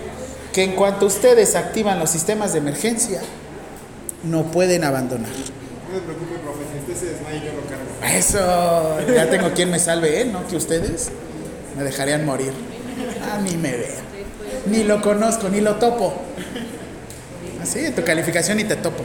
Que 0.53 0.65
en 0.65 0.73
cuanto 0.73 1.07
ustedes 1.07 1.55
activan 1.55 1.99
los 1.99 2.11
sistemas 2.11 2.53
de 2.53 2.59
emergencia, 2.59 3.21
no 4.25 4.45
pueden 4.45 4.85
abandonar. 4.85 5.31
No 5.31 5.95
se 5.95 6.03
preocupe, 6.03 6.39
profe, 6.39 6.61
si 6.73 6.93
usted 6.93 7.07
se 7.07 7.13
desmaya 7.13 7.45
yo 7.45 7.53
lo 7.53 7.67
cargo. 7.69 7.85
Eso, 8.17 9.15
ya 9.15 9.31
tengo 9.31 9.53
quien 9.53 9.71
me 9.71 9.79
salve, 9.79 10.23
¿eh? 10.23 10.25
¿No? 10.25 10.47
Que 10.47 10.57
ustedes 10.57 11.11
me 11.77 11.85
dejarían 11.85 12.25
morir. 12.25 12.53
A 13.33 13.39
mí 13.39 13.57
me 13.57 13.73
vean. 13.73 14.09
Ni 14.67 14.85
lo 14.85 15.01
conozco, 15.03 15.49
ni 15.49 15.61
lo 15.61 15.77
topo. 15.77 16.15
Así, 17.63 17.85
en 17.85 17.95
tu 17.95 18.03
calificación 18.03 18.57
ni 18.57 18.65
te 18.65 18.77
topo. 18.77 19.05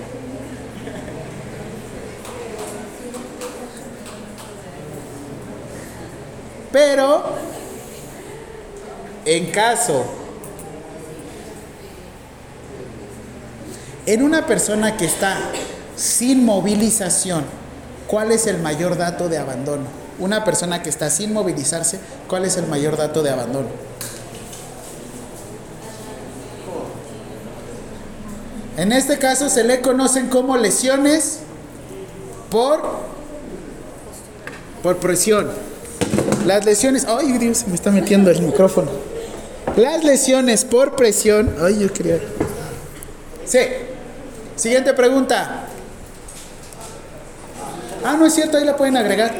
Pero, 6.71 7.35
en 9.25 9.51
caso, 9.51 10.05
en 14.05 14.23
una 14.23 14.45
persona 14.45 14.97
que 14.97 15.05
está 15.05 15.37
sin 15.95 16.45
movilización, 16.45 17.45
¿cuál 18.07 18.31
es 18.31 18.47
el 18.47 18.59
mayor 18.59 18.97
dato 18.97 19.29
de 19.29 19.37
abandono? 19.37 19.85
Una 20.19 20.43
persona 20.43 20.83
que 20.83 20.89
está 20.89 21.09
sin 21.09 21.33
movilizarse, 21.33 21.99
¿cuál 22.27 22.45
es 22.45 22.57
el 22.57 22.67
mayor 22.67 22.97
dato 22.97 23.23
de 23.23 23.29
abandono? 23.29 23.69
En 28.77 28.91
este 28.91 29.19
caso 29.19 29.49
se 29.49 29.63
le 29.63 29.81
conocen 29.81 30.29
como 30.29 30.57
lesiones 30.57 31.39
por, 32.49 32.81
por 34.81 34.97
presión. 34.97 35.51
Las 36.45 36.65
lesiones, 36.65 37.05
ay 37.07 37.37
Dios, 37.37 37.59
se 37.59 37.67
me 37.67 37.75
está 37.75 37.91
metiendo 37.91 38.31
el 38.31 38.41
micrófono. 38.41 38.89
Las 39.75 40.03
lesiones 40.03 40.65
por 40.65 40.95
presión, 40.95 41.55
ay 41.61 41.79
yo 41.79 41.91
quería. 41.91 42.19
Sí. 43.45 43.59
Siguiente 44.55 44.93
pregunta. 44.93 45.65
Ah, 48.05 48.15
no 48.17 48.25
es 48.25 48.33
cierto, 48.33 48.57
ahí 48.57 48.65
la 48.65 48.77
pueden 48.77 48.97
agregar. 48.97 49.33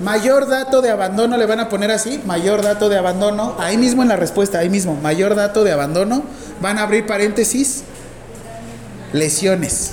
Mayor 0.00 0.48
dato 0.48 0.80
de 0.80 0.90
abandono, 0.90 1.36
le 1.36 1.46
van 1.46 1.60
a 1.60 1.68
poner 1.68 1.90
así, 1.90 2.20
mayor 2.24 2.62
dato 2.62 2.88
de 2.88 2.96
abandono, 2.96 3.54
ahí 3.58 3.76
mismo 3.76 4.02
en 4.02 4.08
la 4.08 4.16
respuesta, 4.16 4.58
ahí 4.58 4.70
mismo, 4.70 4.94
mayor 4.94 5.34
dato 5.34 5.62
de 5.62 5.72
abandono, 5.72 6.22
van 6.60 6.78
a 6.78 6.84
abrir 6.84 7.06
paréntesis, 7.06 7.82
lesiones. 9.12 9.90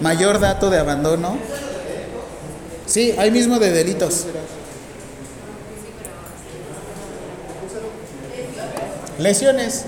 Mayor 0.00 0.38
dato 0.38 0.70
de 0.70 0.78
abandono, 0.78 1.36
sí, 2.86 3.14
ahí 3.18 3.32
mismo 3.32 3.58
de 3.58 3.72
delitos. 3.72 4.26
Lesiones. 9.20 9.84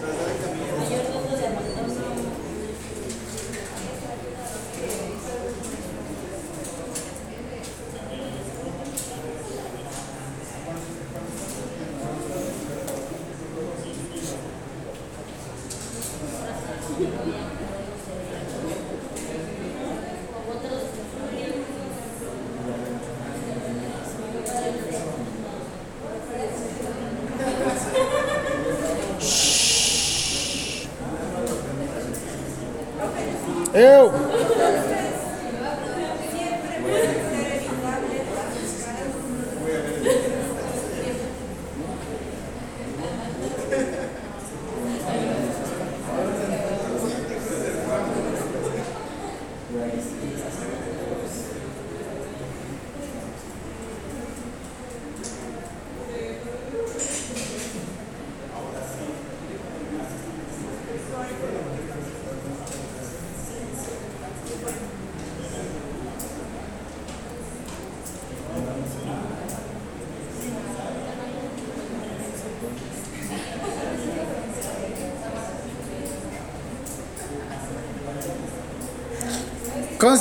Eu! 33.75 34.13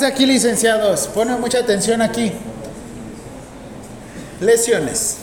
Aquí, 0.02 0.26
licenciados, 0.26 1.06
ponen 1.08 1.40
mucha 1.40 1.58
atención 1.58 2.02
aquí. 2.02 2.32
Lesiones. 4.40 5.18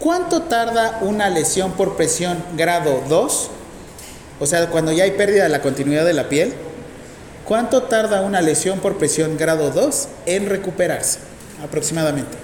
¿Cuánto 0.00 0.42
tarda 0.42 0.98
una 1.02 1.28
lesión 1.28 1.72
por 1.72 1.96
presión 1.96 2.42
grado 2.56 3.02
2 3.08 3.50
o 4.38 4.46
sea, 4.46 4.68
cuando 4.68 4.92
ya 4.92 5.04
hay 5.04 5.12
pérdida 5.12 5.44
de 5.44 5.48
la 5.48 5.62
continuidad 5.62 6.04
de 6.04 6.12
la 6.12 6.28
piel, 6.28 6.52
¿cuánto 7.46 7.84
tarda 7.84 8.20
una 8.20 8.42
lesión 8.42 8.80
por 8.80 8.98
presión 8.98 9.38
grado 9.38 9.70
2 9.70 10.08
en 10.26 10.46
recuperarse? 10.46 11.20
Aproximadamente. 11.64 12.36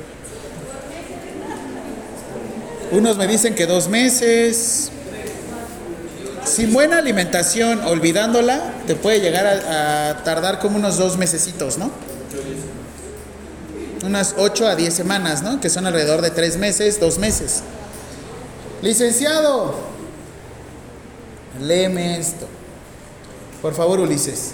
Unos 2.90 3.16
me 3.18 3.26
dicen 3.26 3.54
que 3.54 3.66
dos 3.66 3.88
meses. 3.88 4.90
Sin 6.52 6.70
buena 6.70 6.98
alimentación, 6.98 7.80
olvidándola, 7.80 8.74
te 8.86 8.94
puede 8.94 9.20
llegar 9.20 9.46
a, 9.46 10.10
a 10.10 10.22
tardar 10.22 10.58
como 10.58 10.76
unos 10.76 10.98
dos 10.98 11.16
mesecitos, 11.16 11.78
¿no? 11.78 11.90
Unas 14.04 14.34
8 14.36 14.66
a 14.66 14.76
10 14.76 14.92
semanas, 14.92 15.42
¿no? 15.42 15.62
Que 15.62 15.70
son 15.70 15.86
alrededor 15.86 16.20
de 16.20 16.28
tres 16.28 16.58
meses, 16.58 17.00
dos 17.00 17.16
meses. 17.16 17.62
Licenciado, 18.82 19.76
léeme 21.58 22.18
esto. 22.18 22.46
Por 23.62 23.72
favor, 23.72 24.00
Ulises. 24.00 24.52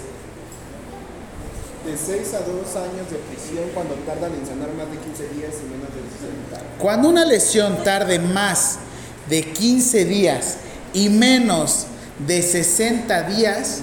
De 1.85 1.97
6 1.97 2.33
a 2.33 2.39
2 2.39 2.75
años 2.77 3.11
de 3.11 3.17
prisión 3.27 3.65
cuando 3.73 3.95
tardan 4.05 4.31
en 4.35 4.47
sanar 4.47 4.69
más 4.73 4.89
de 4.89 4.99
15 4.99 5.23
días 5.35 5.53
y 5.61 5.69
menos 5.69 5.89
de 5.89 6.55
60. 6.55 6.77
Cuando 6.79 7.09
una 7.09 7.25
lesión 7.25 7.83
tarde 7.83 8.19
más 8.19 8.79
de 9.27 9.43
15 9.43 10.05
días 10.05 10.57
y 10.93 11.09
menos 11.09 11.87
de 12.25 12.41
60 12.41 13.23
días, 13.23 13.81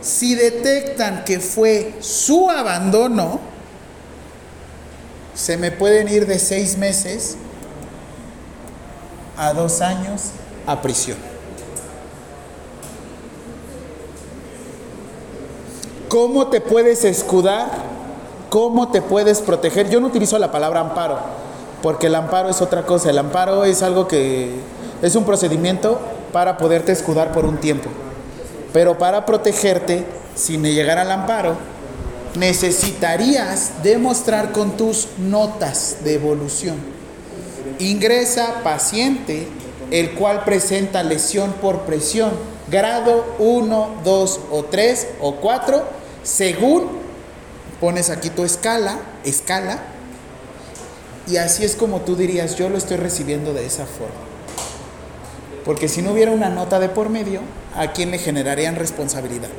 si 0.00 0.34
detectan 0.34 1.24
que 1.24 1.40
fue 1.40 1.94
su 2.00 2.50
abandono, 2.50 3.40
se 5.34 5.56
me 5.56 5.70
pueden 5.70 6.08
ir 6.08 6.26
de 6.26 6.38
6 6.38 6.76
meses 6.78 7.36
a 9.36 9.52
2 9.52 9.80
años 9.80 10.22
a 10.66 10.82
prisión. 10.82 11.18
¿Cómo 16.08 16.48
te 16.48 16.60
puedes 16.60 17.04
escudar? 17.04 17.70
¿Cómo 18.50 18.90
te 18.90 19.00
puedes 19.00 19.40
proteger? 19.40 19.88
Yo 19.88 20.00
no 20.00 20.08
utilizo 20.08 20.38
la 20.38 20.50
palabra 20.50 20.80
amparo, 20.80 21.20
porque 21.82 22.08
el 22.08 22.16
amparo 22.16 22.48
es 22.48 22.60
otra 22.60 22.84
cosa. 22.84 23.10
El 23.10 23.18
amparo 23.18 23.64
es 23.64 23.82
algo 23.82 24.08
que 24.08 24.50
es 25.02 25.14
un 25.14 25.24
procedimiento 25.24 26.00
para 26.32 26.58
poderte 26.58 26.92
escudar 26.92 27.32
por 27.32 27.44
un 27.44 27.58
tiempo. 27.58 27.88
Pero 28.72 28.98
para 28.98 29.26
protegerte, 29.26 30.04
sin 30.34 30.62
llegar 30.62 30.98
al 30.98 31.10
amparo, 31.10 31.56
necesitarías 32.36 33.82
demostrar 33.82 34.52
con 34.52 34.76
tus 34.76 35.08
notas 35.18 35.98
de 36.04 36.14
evolución. 36.14 36.76
Ingresa 37.78 38.62
paciente, 38.62 39.48
el 39.90 40.12
cual 40.12 40.44
presenta 40.44 41.02
lesión 41.02 41.52
por 41.54 41.80
presión, 41.80 42.30
grado 42.70 43.24
1, 43.38 44.00
2 44.04 44.40
o 44.50 44.64
3 44.64 45.08
o 45.20 45.36
4, 45.36 45.82
según 46.22 46.88
pones 47.80 48.10
aquí 48.10 48.30
tu 48.30 48.44
escala, 48.44 48.98
escala, 49.24 49.80
y 51.26 51.36
así 51.38 51.64
es 51.64 51.74
como 51.74 52.00
tú 52.00 52.16
dirías, 52.16 52.56
yo 52.56 52.68
lo 52.68 52.76
estoy 52.76 52.96
recibiendo 52.96 53.52
de 53.52 53.66
esa 53.66 53.86
forma. 53.86 54.29
Porque 55.64 55.88
si 55.88 56.02
no 56.02 56.12
hubiera 56.12 56.32
una 56.32 56.48
nota 56.48 56.78
de 56.78 56.88
por 56.88 57.08
medio, 57.08 57.40
¿a 57.76 57.92
quién 57.92 58.10
le 58.10 58.18
generarían 58.18 58.76
responsabilidad? 58.76 59.50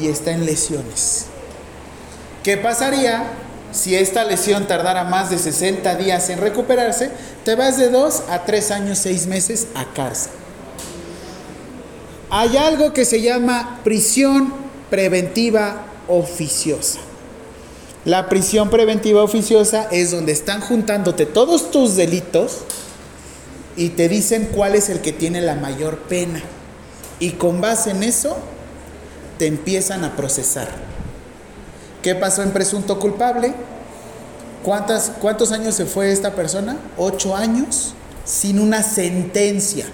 Y 0.00 0.08
está 0.08 0.32
en 0.32 0.44
lesiones. 0.44 1.26
¿Qué 2.42 2.56
pasaría 2.56 3.24
si 3.70 3.94
esta 3.94 4.24
lesión 4.24 4.66
tardara 4.66 5.04
más 5.04 5.30
de 5.30 5.38
60 5.38 5.94
días 5.96 6.28
en 6.28 6.40
recuperarse? 6.40 7.10
Te 7.44 7.54
vas 7.54 7.78
de 7.78 7.88
2 7.88 8.24
a 8.28 8.44
3 8.44 8.70
años, 8.72 8.98
6 8.98 9.26
meses 9.26 9.68
a 9.74 9.84
cárcel. 9.94 10.32
Hay 12.30 12.56
algo 12.56 12.92
que 12.92 13.04
se 13.04 13.20
llama 13.20 13.80
prisión 13.84 14.52
preventiva 14.90 15.84
oficiosa. 16.08 16.98
La 18.04 18.28
prisión 18.28 18.68
preventiva 18.68 19.22
oficiosa 19.22 19.86
es 19.92 20.10
donde 20.10 20.32
están 20.32 20.60
juntándote 20.60 21.24
todos 21.24 21.70
tus 21.70 21.94
delitos 21.94 22.62
y 23.76 23.90
te 23.90 24.08
dicen 24.08 24.50
cuál 24.52 24.74
es 24.74 24.88
el 24.88 25.00
que 25.00 25.12
tiene 25.12 25.40
la 25.40 25.54
mayor 25.54 25.98
pena. 25.98 26.42
Y 27.20 27.32
con 27.32 27.60
base 27.60 27.90
en 27.90 28.02
eso 28.02 28.36
te 29.38 29.46
empiezan 29.46 30.04
a 30.04 30.16
procesar. 30.16 30.66
¿Qué 32.02 32.16
pasó 32.16 32.42
en 32.42 32.50
presunto 32.50 32.98
culpable? 32.98 33.54
¿Cuántas, 34.64 35.12
¿Cuántos 35.20 35.52
años 35.52 35.76
se 35.76 35.86
fue 35.86 36.10
esta 36.10 36.34
persona? 36.34 36.76
Ocho 36.96 37.36
años 37.36 37.94
sin 38.24 38.58
una 38.58 38.82
sentencia. 38.82 39.86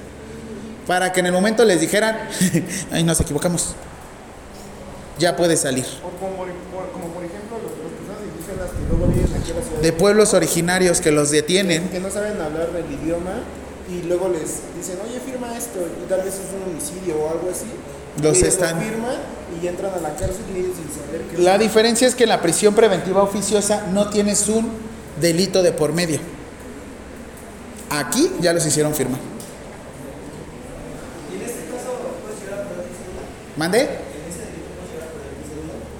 Para 0.86 1.12
que 1.12 1.20
en 1.20 1.26
el 1.26 1.32
momento 1.32 1.62
les 1.66 1.82
dijeran, 1.82 2.16
ay, 2.90 3.04
nos 3.04 3.20
equivocamos. 3.20 3.74
Ya 5.18 5.36
puede 5.36 5.58
salir 5.58 5.84
ejemplo 7.28 7.58
los, 7.62 7.72
los 7.78 7.92
personas 7.92 8.22
indígenas 8.24 8.70
que 8.72 8.82
luego 8.88 9.06
vienen 9.12 9.24
aquí 9.24 9.32
a 9.32 9.37
la 9.37 9.37
ciudad 9.37 9.37
De 9.82 9.92
pueblos 9.92 10.34
originarios 10.34 11.00
que 11.00 11.10
los 11.12 11.30
detienen. 11.30 11.88
que 11.88 12.00
no 12.00 12.10
saben 12.10 12.40
hablar 12.40 12.70
del 12.72 12.84
idioma 13.00 13.40
y 13.88 14.02
luego 14.06 14.28
les 14.28 14.60
dicen, 14.76 14.98
oye, 15.08 15.18
firma 15.20 15.56
esto, 15.56 15.78
y 16.04 16.08
tal 16.08 16.22
vez 16.22 16.34
es 16.34 16.40
un 16.54 16.70
homicidio 16.70 17.16
o 17.20 17.30
algo 17.30 17.48
así. 17.50 17.66
Los 18.22 18.38
y 18.38 18.42
están- 18.46 18.76
lo 18.76 18.82
firman 18.84 19.16
y 19.62 19.66
entran 19.66 19.92
a 19.94 20.00
la 20.00 20.10
cárcel 20.10 20.42
y 20.54 20.58
ellos 20.58 20.72
sin 20.76 21.04
saber 21.04 21.22
que 21.22 21.38
La 21.42 21.56
diferencia 21.58 22.06
es 22.08 22.14
que 22.14 22.24
en 22.24 22.28
la 22.30 22.42
prisión 22.42 22.74
preventiva 22.74 23.22
oficiosa 23.22 23.86
no 23.92 24.10
tienes 24.10 24.48
un 24.48 24.68
delito 25.20 25.62
de 25.62 25.72
por 25.72 25.92
medio. 25.92 26.18
Aquí 27.90 28.30
ya 28.40 28.52
los 28.52 28.66
hicieron 28.66 28.94
firmar. 28.94 29.20
¿Mande? 33.56 33.88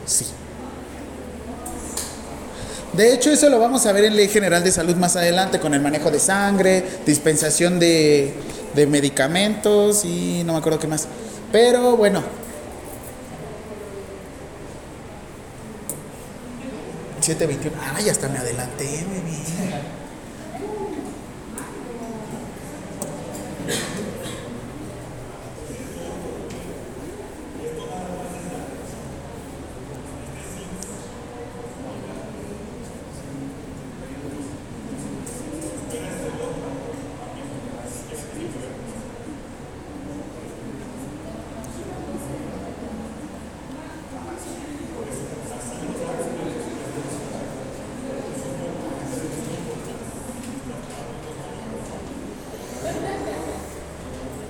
Sí. 0.07 0.26
De 2.99 3.14
hecho, 3.14 3.30
eso 3.30 3.49
lo 3.49 3.61
vamos 3.61 3.86
a 3.86 3.92
ver 3.92 4.07
en 4.07 4.16
Ley 4.16 4.26
General 4.26 4.64
de 4.64 4.72
Salud 4.72 4.96
más 4.96 5.14
adelante, 5.14 5.61
con 5.61 5.72
el 5.72 5.80
manejo 5.80 6.11
de 6.11 6.18
sangre, 6.18 6.84
dispensación 7.07 7.78
de, 7.78 8.34
de 8.74 8.86
medicamentos 8.88 10.05
y 10.05 10.42
no 10.44 10.55
me 10.55 10.59
acuerdo 10.59 10.80
qué 10.80 10.88
más. 10.88 11.07
Pero 11.53 11.96
bueno, 11.96 12.24
721. 17.20 17.76
Ay, 17.94 18.09
hasta 18.09 18.28
me 18.28 18.38
adelanté, 18.38 19.05
baby. 19.07 19.38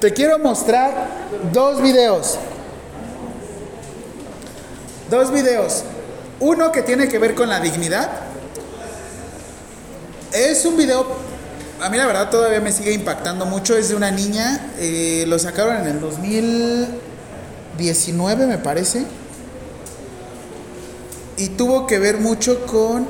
Te 0.01 0.12
quiero 0.12 0.38
mostrar 0.38 1.09
dos 1.53 1.82
videos. 1.82 2.38
Dos 5.11 5.32
videos. 5.32 5.82
Uno 6.38 6.70
que 6.70 6.82
tiene 6.82 7.09
que 7.09 7.18
ver 7.18 7.34
con 7.34 7.49
la 7.49 7.59
dignidad. 7.59 8.09
Es 10.32 10.64
un 10.64 10.76
video, 10.76 11.05
a 11.80 11.88
mí 11.88 11.96
la 11.96 12.07
verdad 12.07 12.30
todavía 12.30 12.61
me 12.61 12.70
sigue 12.70 12.92
impactando 12.92 13.44
mucho. 13.44 13.76
Es 13.76 13.88
de 13.88 13.96
una 13.96 14.12
niña, 14.12 14.70
eh, 14.78 15.24
lo 15.26 15.36
sacaron 15.40 15.78
en 15.78 15.88
el 15.88 16.01
2019 16.01 18.46
me 18.46 18.59
parece. 18.59 19.05
Y 21.36 21.49
tuvo 21.51 21.86
que 21.88 21.99
ver 21.99 22.18
mucho 22.18 22.64
con 22.66 23.09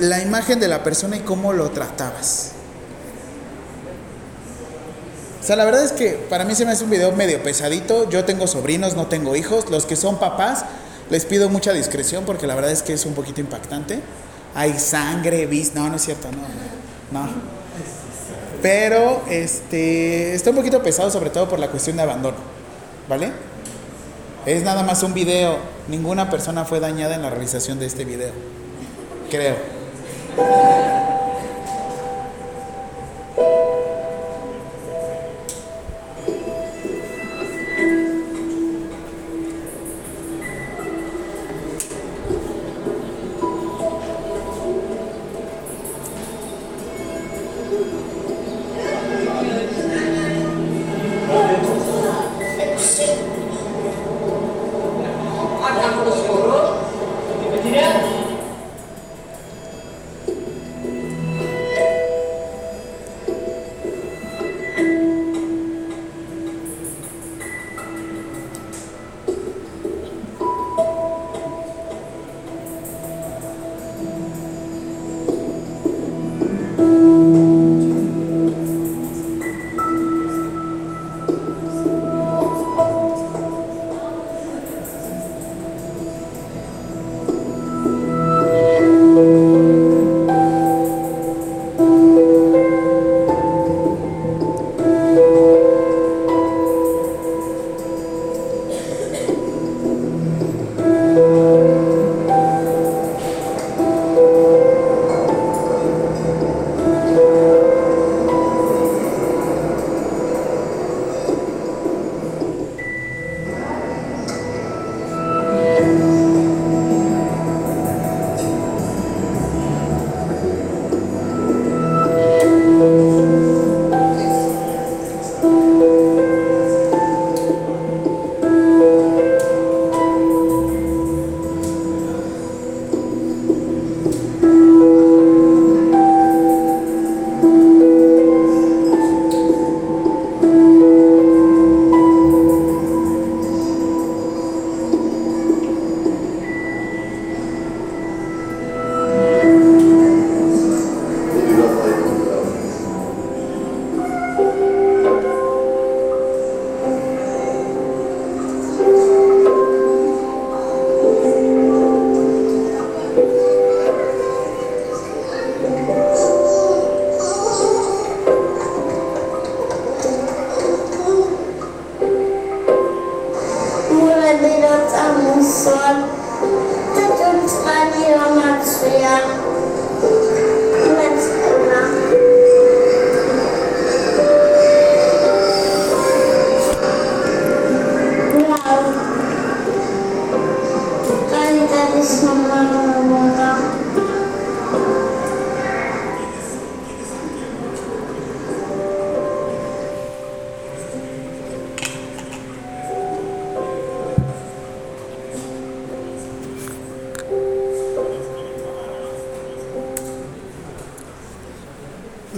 la 0.00 0.20
imagen 0.20 0.58
de 0.58 0.66
la 0.66 0.82
persona 0.82 1.16
y 1.16 1.20
cómo 1.20 1.52
lo 1.52 1.70
tratabas. 1.70 2.55
O 5.46 5.48
sea, 5.48 5.54
la 5.54 5.64
verdad 5.64 5.84
es 5.84 5.92
que 5.92 6.14
para 6.28 6.44
mí 6.44 6.56
se 6.56 6.64
me 6.66 6.72
hace 6.72 6.82
un 6.82 6.90
video 6.90 7.12
medio 7.12 7.40
pesadito. 7.40 8.10
Yo 8.10 8.24
tengo 8.24 8.48
sobrinos, 8.48 8.96
no 8.96 9.06
tengo 9.06 9.36
hijos. 9.36 9.70
Los 9.70 9.86
que 9.86 9.94
son 9.94 10.18
papás, 10.18 10.64
les 11.08 11.24
pido 11.24 11.48
mucha 11.48 11.72
discreción 11.72 12.24
porque 12.24 12.48
la 12.48 12.56
verdad 12.56 12.72
es 12.72 12.82
que 12.82 12.94
es 12.94 13.06
un 13.06 13.14
poquito 13.14 13.40
impactante. 13.40 14.00
Hay 14.56 14.76
sangre, 14.76 15.46
vis, 15.46 15.72
no, 15.72 15.88
no 15.88 15.94
es 15.94 16.02
cierto, 16.02 16.26
no, 17.12 17.20
no. 17.20 17.28
Pero 18.60 19.22
este 19.30 20.34
está 20.34 20.50
un 20.50 20.56
poquito 20.56 20.82
pesado, 20.82 21.12
sobre 21.12 21.30
todo 21.30 21.48
por 21.48 21.60
la 21.60 21.68
cuestión 21.68 21.96
de 21.96 22.02
abandono, 22.02 22.38
¿vale? 23.08 23.30
Es 24.46 24.64
nada 24.64 24.82
más 24.82 25.04
un 25.04 25.14
video. 25.14 25.58
Ninguna 25.86 26.28
persona 26.28 26.64
fue 26.64 26.80
dañada 26.80 27.14
en 27.14 27.22
la 27.22 27.30
realización 27.30 27.78
de 27.78 27.86
este 27.86 28.04
video, 28.04 28.32
creo. 29.30 29.54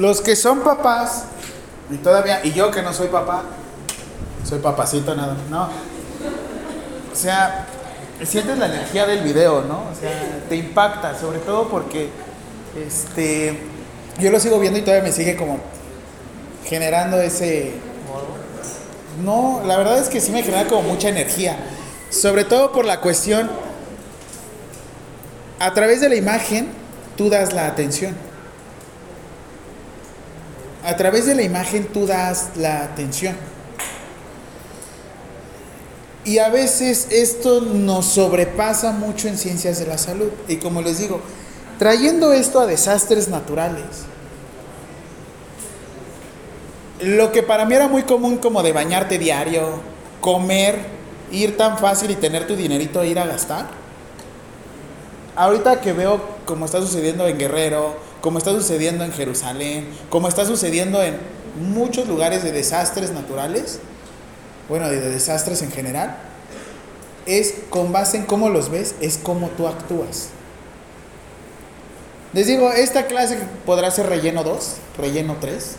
Los 0.08 0.22
que 0.22 0.36
son 0.36 0.60
papás, 0.60 1.24
y 1.90 1.96
todavía, 1.98 2.40
y 2.42 2.52
yo 2.52 2.70
que 2.70 2.80
no 2.80 2.94
soy 2.94 3.08
papá, 3.08 3.42
soy 4.42 4.58
papacito 4.58 5.14
nada, 5.14 5.36
no. 5.50 5.64
O 5.64 7.14
sea, 7.14 7.66
sientes 8.24 8.56
la 8.56 8.68
energía 8.68 9.04
del 9.04 9.20
video, 9.20 9.64
¿no? 9.64 9.80
O 9.80 9.94
sea, 10.00 10.10
te 10.48 10.56
impacta, 10.56 11.14
sobre 11.20 11.40
todo 11.40 11.68
porque 11.68 12.08
este 12.74 13.60
yo 14.18 14.30
lo 14.30 14.40
sigo 14.40 14.58
viendo 14.58 14.78
y 14.78 14.82
todavía 14.82 15.04
me 15.04 15.12
sigue 15.12 15.36
como 15.36 15.58
generando 16.64 17.20
ese 17.20 17.74
no, 19.22 19.60
la 19.66 19.76
verdad 19.76 19.98
es 19.98 20.08
que 20.08 20.22
sí 20.22 20.32
me 20.32 20.42
genera 20.42 20.66
como 20.68 20.84
mucha 20.84 21.10
energía, 21.10 21.58
sobre 22.08 22.44
todo 22.44 22.72
por 22.72 22.86
la 22.86 23.02
cuestión 23.02 23.50
a 25.58 25.74
través 25.74 26.00
de 26.00 26.08
la 26.08 26.14
imagen 26.14 26.68
tú 27.14 27.28
das 27.28 27.52
la 27.52 27.66
atención. 27.66 28.27
A 30.98 31.00
través 31.00 31.26
de 31.26 31.36
la 31.36 31.42
imagen 31.42 31.86
tú 31.92 32.08
das 32.08 32.48
la 32.56 32.82
atención. 32.82 33.36
Y 36.24 36.38
a 36.38 36.48
veces 36.48 37.06
esto 37.12 37.60
nos 37.60 38.04
sobrepasa 38.04 38.90
mucho 38.90 39.28
en 39.28 39.38
ciencias 39.38 39.78
de 39.78 39.86
la 39.86 39.96
salud. 39.96 40.32
Y 40.48 40.56
como 40.56 40.82
les 40.82 40.98
digo, 40.98 41.20
trayendo 41.78 42.32
esto 42.32 42.58
a 42.58 42.66
desastres 42.66 43.28
naturales, 43.28 43.84
lo 47.00 47.30
que 47.30 47.44
para 47.44 47.64
mí 47.64 47.76
era 47.76 47.86
muy 47.86 48.02
común 48.02 48.38
como 48.38 48.64
de 48.64 48.72
bañarte 48.72 49.18
diario, 49.18 49.80
comer, 50.20 50.80
ir 51.30 51.56
tan 51.56 51.78
fácil 51.78 52.10
y 52.10 52.16
tener 52.16 52.48
tu 52.48 52.56
dinerito 52.56 53.02
e 53.02 53.06
ir 53.06 53.20
a 53.20 53.26
gastar. 53.26 53.68
Ahorita 55.36 55.80
que 55.80 55.92
veo 55.92 56.20
como 56.44 56.64
está 56.64 56.80
sucediendo 56.80 57.28
en 57.28 57.38
Guerrero, 57.38 58.07
como 58.28 58.36
está 58.36 58.52
sucediendo 58.52 59.04
en 59.04 59.12
Jerusalén, 59.12 59.88
como 60.10 60.28
está 60.28 60.44
sucediendo 60.44 61.02
en 61.02 61.16
muchos 61.72 62.06
lugares 62.06 62.44
de 62.44 62.52
desastres 62.52 63.10
naturales, 63.10 63.78
bueno, 64.68 64.86
de 64.90 65.00
desastres 65.00 65.62
en 65.62 65.72
general, 65.72 66.14
es 67.24 67.54
con 67.70 67.90
base 67.90 68.18
en 68.18 68.26
cómo 68.26 68.50
los 68.50 68.70
ves, 68.70 68.96
es 69.00 69.16
cómo 69.16 69.48
tú 69.56 69.66
actúas. 69.66 70.28
Les 72.34 72.46
digo, 72.46 72.70
esta 72.70 73.06
clase 73.06 73.38
podrá 73.64 73.90
ser 73.90 74.10
relleno 74.10 74.44
2, 74.44 74.74
relleno 74.98 75.36
3. 75.40 75.76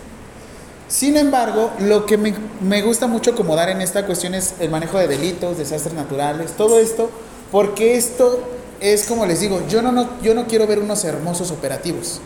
Sin 0.88 1.18
embargo, 1.18 1.70
lo 1.78 2.08
que 2.08 2.18
me, 2.18 2.34
me 2.62 2.82
gusta 2.82 3.06
mucho 3.06 3.36
como 3.36 3.56
dar 3.56 3.70
en 3.70 3.82
esta 3.82 4.08
cuestión 4.08 4.34
es 4.34 4.56
el 4.60 4.72
manejo 4.72 4.98
de 4.98 5.08
delitos, 5.08 5.60
desastres 5.60 5.94
naturales, 5.94 6.54
todo 6.54 6.80
esto, 6.80 7.12
porque 7.52 7.96
esto 7.96 8.44
es 8.80 9.06
como 9.06 9.28
les 9.28 9.40
digo, 9.40 9.62
yo 9.70 9.84
no, 9.84 9.92
no, 9.92 10.20
yo 10.24 10.34
no 10.34 10.48
quiero 10.48 10.66
ver 10.66 10.80
unos 10.80 11.06
hermosos 11.06 11.52
operativos. 11.52 12.22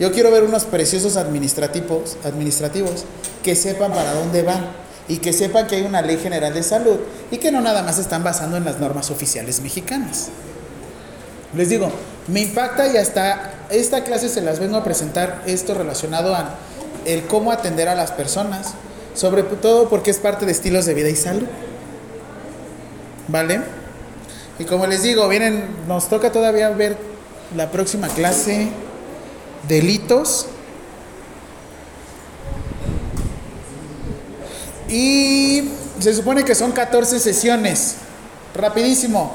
Yo 0.00 0.10
quiero 0.12 0.30
ver 0.30 0.44
unos 0.44 0.64
preciosos 0.64 1.18
administrativos, 1.18 2.16
administrativos 2.24 3.04
que 3.44 3.54
sepan 3.54 3.92
para 3.92 4.14
dónde 4.14 4.42
van 4.42 4.66
y 5.08 5.18
que 5.18 5.34
sepan 5.34 5.66
que 5.66 5.76
hay 5.76 5.82
una 5.82 6.00
ley 6.00 6.16
general 6.16 6.54
de 6.54 6.62
salud 6.62 6.96
y 7.30 7.36
que 7.36 7.52
no 7.52 7.60
nada 7.60 7.82
más 7.82 7.98
están 7.98 8.24
basando 8.24 8.56
en 8.56 8.64
las 8.64 8.80
normas 8.80 9.10
oficiales 9.10 9.60
mexicanas. 9.60 10.28
Les 11.54 11.68
digo, 11.68 11.90
me 12.28 12.40
impacta 12.40 12.90
y 12.90 12.96
hasta 12.96 13.52
esta 13.68 14.02
clase 14.02 14.30
se 14.30 14.40
las 14.40 14.58
vengo 14.58 14.78
a 14.78 14.84
presentar 14.84 15.42
esto 15.46 15.74
relacionado 15.74 16.34
a 16.34 16.54
el 17.04 17.26
cómo 17.26 17.52
atender 17.52 17.88
a 17.88 17.94
las 17.94 18.10
personas, 18.10 18.72
sobre 19.14 19.42
todo 19.42 19.90
porque 19.90 20.10
es 20.10 20.18
parte 20.18 20.46
de 20.46 20.52
estilos 20.52 20.86
de 20.86 20.94
vida 20.94 21.10
y 21.10 21.16
salud. 21.16 21.46
¿Vale? 23.28 23.60
Y 24.58 24.64
como 24.64 24.86
les 24.86 25.02
digo, 25.02 25.28
vienen, 25.28 25.66
nos 25.86 26.08
toca 26.08 26.32
todavía 26.32 26.70
ver 26.70 26.96
la 27.54 27.70
próxima 27.70 28.08
clase, 28.08 28.68
delitos. 29.68 30.46
Y 34.88 35.68
se 36.00 36.14
supone 36.14 36.44
que 36.44 36.54
son 36.54 36.72
14 36.72 37.20
sesiones. 37.20 37.96
Rapidísimo. 38.54 39.32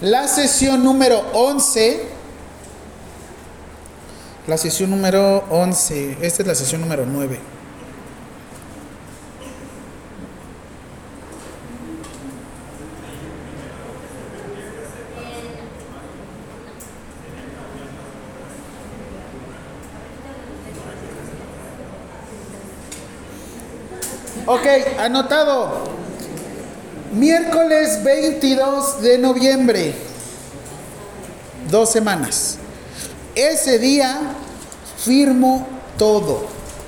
La 0.00 0.28
sesión 0.28 0.84
número 0.84 1.20
11. 1.32 2.02
La 4.46 4.58
sesión 4.58 4.90
número 4.90 5.44
11. 5.50 6.18
Esta 6.20 6.42
es 6.42 6.48
la 6.48 6.54
sesión 6.54 6.80
número 6.80 7.06
9. 7.06 7.38
Ok, 24.52 24.66
anotado. 24.98 25.84
Miércoles 27.14 28.04
22 28.04 29.00
de 29.00 29.16
noviembre. 29.16 29.94
Dos 31.70 31.90
semanas. 31.90 32.58
Ese 33.34 33.78
día 33.78 34.34
firmo 34.98 35.66
todo. 35.96 36.44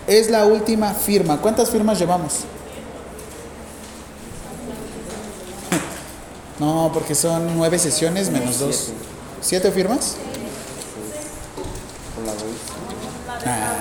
Es 0.06 0.28
la 0.28 0.44
última 0.44 0.92
firma. 0.92 1.40
¿Cuántas 1.40 1.70
firmas 1.70 1.98
llevamos? 1.98 2.40
No, 6.60 6.90
porque 6.94 7.14
son 7.16 7.56
nueve 7.56 7.78
sesiones 7.78 8.30
menos 8.30 8.60
dos. 8.60 8.90
¿Siete 9.40 9.72
firmas? 9.72 10.16
Ah. 13.44 13.72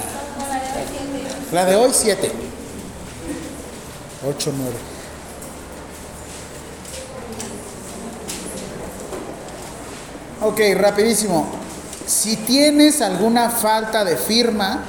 La 1.52 1.66
de 1.66 1.76
hoy, 1.76 1.92
siete. 1.94 2.32
Ocho, 4.26 4.54
nueve. 4.56 4.76
Ok, 10.42 10.60
rapidísimo. 10.76 11.48
Si 12.06 12.38
tienes 12.38 13.02
alguna 13.02 13.50
falta 13.50 14.04
de 14.04 14.18
firma 14.18 14.84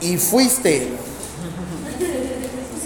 y 0.00 0.16
fuiste 0.16 0.92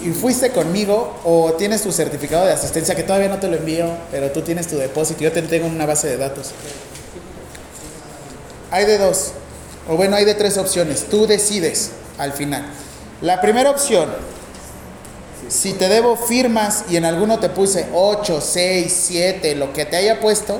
y 0.03 0.09
fuiste 0.11 0.51
conmigo 0.51 1.19
o 1.23 1.53
tienes 1.53 1.83
tu 1.83 1.91
certificado 1.91 2.45
de 2.45 2.53
asistencia 2.53 2.95
que 2.95 3.03
todavía 3.03 3.29
no 3.29 3.39
te 3.39 3.47
lo 3.47 3.57
envío, 3.57 3.87
pero 4.09 4.31
tú 4.31 4.41
tienes 4.41 4.67
tu 4.67 4.77
depósito, 4.77 5.21
yo 5.21 5.31
te 5.31 5.41
tengo 5.43 5.67
en 5.67 5.75
una 5.75 5.85
base 5.85 6.07
de 6.07 6.17
datos. 6.17 6.51
Hay 8.71 8.85
de 8.85 8.97
dos, 8.97 9.31
o 9.87 9.95
bueno, 9.95 10.15
hay 10.15 10.25
de 10.25 10.33
tres 10.33 10.57
opciones. 10.57 11.05
Tú 11.09 11.27
decides 11.27 11.91
al 12.17 12.33
final. 12.33 12.65
La 13.21 13.39
primera 13.39 13.69
opción, 13.69 14.09
si 15.49 15.73
te 15.73 15.89
debo 15.89 16.15
firmas 16.15 16.85
y 16.89 16.97
en 16.97 17.05
alguno 17.05 17.39
te 17.39 17.49
puse 17.49 17.87
8, 17.93 18.41
6, 18.41 19.03
7, 19.07 19.55
lo 19.55 19.73
que 19.73 19.85
te 19.85 19.97
haya 19.97 20.19
puesto, 20.19 20.59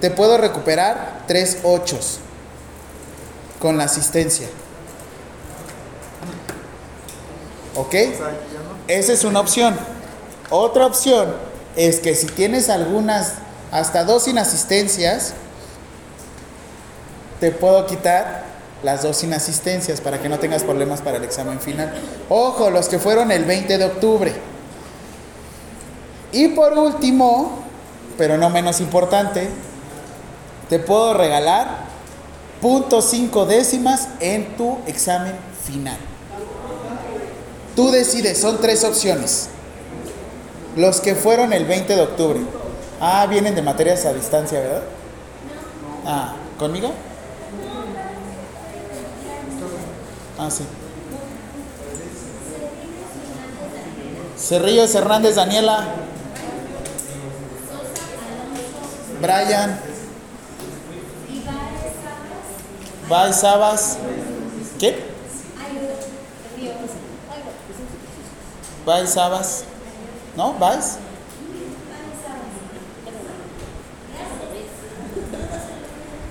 te 0.00 0.10
puedo 0.10 0.38
recuperar 0.38 1.24
tres 1.26 1.58
ochos 1.62 2.18
con 3.58 3.76
la 3.76 3.84
asistencia. 3.84 4.48
¿Ok? 7.76 7.94
Esa 8.88 9.12
es 9.12 9.24
una 9.24 9.40
opción. 9.40 9.78
Otra 10.50 10.86
opción 10.86 11.34
es 11.76 12.00
que 12.00 12.14
si 12.14 12.26
tienes 12.26 12.68
algunas, 12.68 13.34
hasta 13.70 14.04
dos 14.04 14.26
inasistencias, 14.26 15.34
te 17.38 17.52
puedo 17.52 17.86
quitar 17.86 18.49
las 18.82 19.02
dos 19.02 19.22
inasistencias 19.22 20.00
para 20.00 20.20
que 20.20 20.28
no 20.28 20.38
tengas 20.38 20.62
problemas 20.62 21.00
para 21.00 21.18
el 21.18 21.24
examen 21.24 21.60
final. 21.60 21.92
Ojo, 22.28 22.70
los 22.70 22.88
que 22.88 22.98
fueron 22.98 23.30
el 23.30 23.44
20 23.44 23.78
de 23.78 23.84
octubre. 23.84 24.32
Y 26.32 26.48
por 26.48 26.76
último, 26.78 27.64
pero 28.16 28.38
no 28.38 28.50
menos 28.50 28.80
importante, 28.80 29.48
te 30.68 30.78
puedo 30.78 31.14
regalar 31.14 31.90
punto 32.60 33.02
cinco 33.02 33.46
décimas 33.46 34.08
en 34.20 34.56
tu 34.56 34.78
examen 34.86 35.34
final. 35.64 35.96
Tú 37.74 37.90
decides, 37.90 38.40
son 38.40 38.60
tres 38.60 38.84
opciones. 38.84 39.48
Los 40.76 41.00
que 41.00 41.14
fueron 41.14 41.52
el 41.52 41.64
20 41.64 41.96
de 41.96 42.02
octubre. 42.02 42.40
Ah, 43.00 43.26
vienen 43.28 43.54
de 43.54 43.62
materias 43.62 44.04
a 44.04 44.12
distancia, 44.12 44.60
¿verdad? 44.60 44.82
Ah, 46.06 46.34
¿conmigo? 46.58 46.92
Ah, 50.42 50.50
sí. 50.50 50.64
Cerrillos 54.38 54.94
Hernández 54.94 55.34
Daniela. 55.34 55.84
Brian. 59.20 59.78
Baez 63.06 63.36
Sabas. 63.36 63.98
¿Qué? 64.78 65.04
Baez 68.86 69.10
Sabas. 69.10 69.64
¿No? 70.38 70.54
¿Baez? 70.54 70.96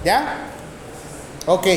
¿Ya? 0.04 0.48
Ok. 1.46 1.68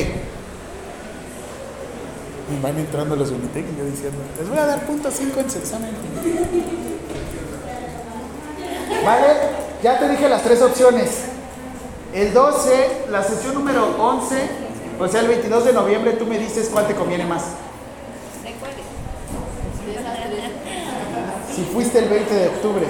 Van 2.61 2.77
entrando 2.77 3.15
los 3.15 3.31
Unitec 3.31 3.65
y 3.73 3.77
yo 3.77 3.85
diciendo, 3.85 4.19
les 4.37 4.49
voy 4.49 4.57
a 4.57 4.65
dar 4.65 4.85
punto 4.85 5.09
5 5.09 5.39
en 5.39 5.49
su 5.49 5.57
examen. 5.59 5.91
Vale, 9.05 9.27
ya 9.81 9.99
te 9.99 10.09
dije 10.09 10.29
las 10.29 10.43
tres 10.43 10.61
opciones. 10.61 11.09
El 12.13 12.33
12, 12.33 13.05
la 13.09 13.23
sesión 13.23 13.55
número 13.55 13.95
11, 13.97 14.35
o 14.99 15.07
sea, 15.07 15.21
el 15.21 15.27
22 15.27 15.65
de 15.65 15.73
noviembre, 15.73 16.13
tú 16.13 16.25
me 16.25 16.37
dices 16.37 16.69
cuál 16.71 16.85
te 16.85 16.93
conviene 16.93 17.25
más. 17.25 17.43
Si 21.55 21.63
fuiste 21.65 21.99
el 21.99 22.09
20 22.09 22.33
de 22.33 22.47
octubre 22.49 22.87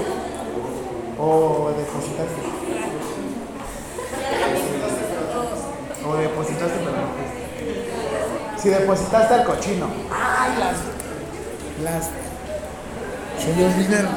o 1.20 1.72
depositaste. 1.78 2.42
O 6.06 6.16
depositaste. 6.16 6.93
Si 8.64 8.70
depositaste 8.70 9.34
al 9.34 9.44
cochino. 9.44 9.88
Ay, 10.10 10.54
las. 10.58 10.78
Las. 11.84 12.06
Se 13.44 13.54
me 13.54 13.66
olvidaron. 13.66 14.12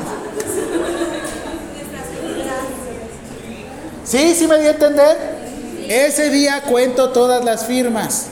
Sí, 4.05 4.37
sí 4.37 4.47
me 4.47 4.61
di 4.61 4.69
a 4.69 4.71
entender. 4.71 5.37
Ese 5.89 6.31
día 6.31 6.63
cuento 6.63 7.11
todas 7.11 7.45
las 7.45 7.67
firmas. 7.67 8.27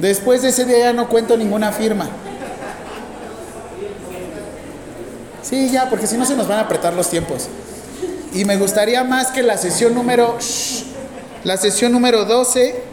Después 0.00 0.42
de 0.42 0.48
ese 0.48 0.64
día 0.64 0.78
ya 0.78 0.92
no 0.92 1.08
cuento 1.08 1.36
ninguna 1.36 1.70
firma. 1.70 2.08
Sí, 5.42 5.70
ya, 5.70 5.88
porque 5.88 6.08
si 6.08 6.16
no 6.16 6.24
se 6.24 6.34
nos 6.34 6.48
van 6.48 6.58
a 6.58 6.62
apretar 6.62 6.94
los 6.94 7.08
tiempos. 7.08 7.46
Y 8.32 8.44
me 8.44 8.56
gustaría 8.56 9.04
más 9.04 9.30
que 9.30 9.42
la 9.42 9.56
sesión 9.56 9.94
número... 9.94 10.38
shh, 10.40 10.84
la 11.44 11.56
sesión 11.56 11.92
número 11.92 12.24
12, 12.24 12.91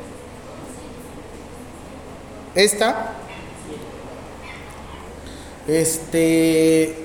esta, 2.56 3.14
este, 5.68 6.96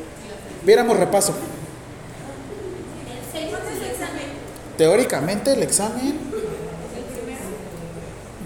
viéramos 0.65 0.97
repaso. 0.99 1.35
Teóricamente 4.77 5.53
el 5.53 5.63
examen... 5.63 6.35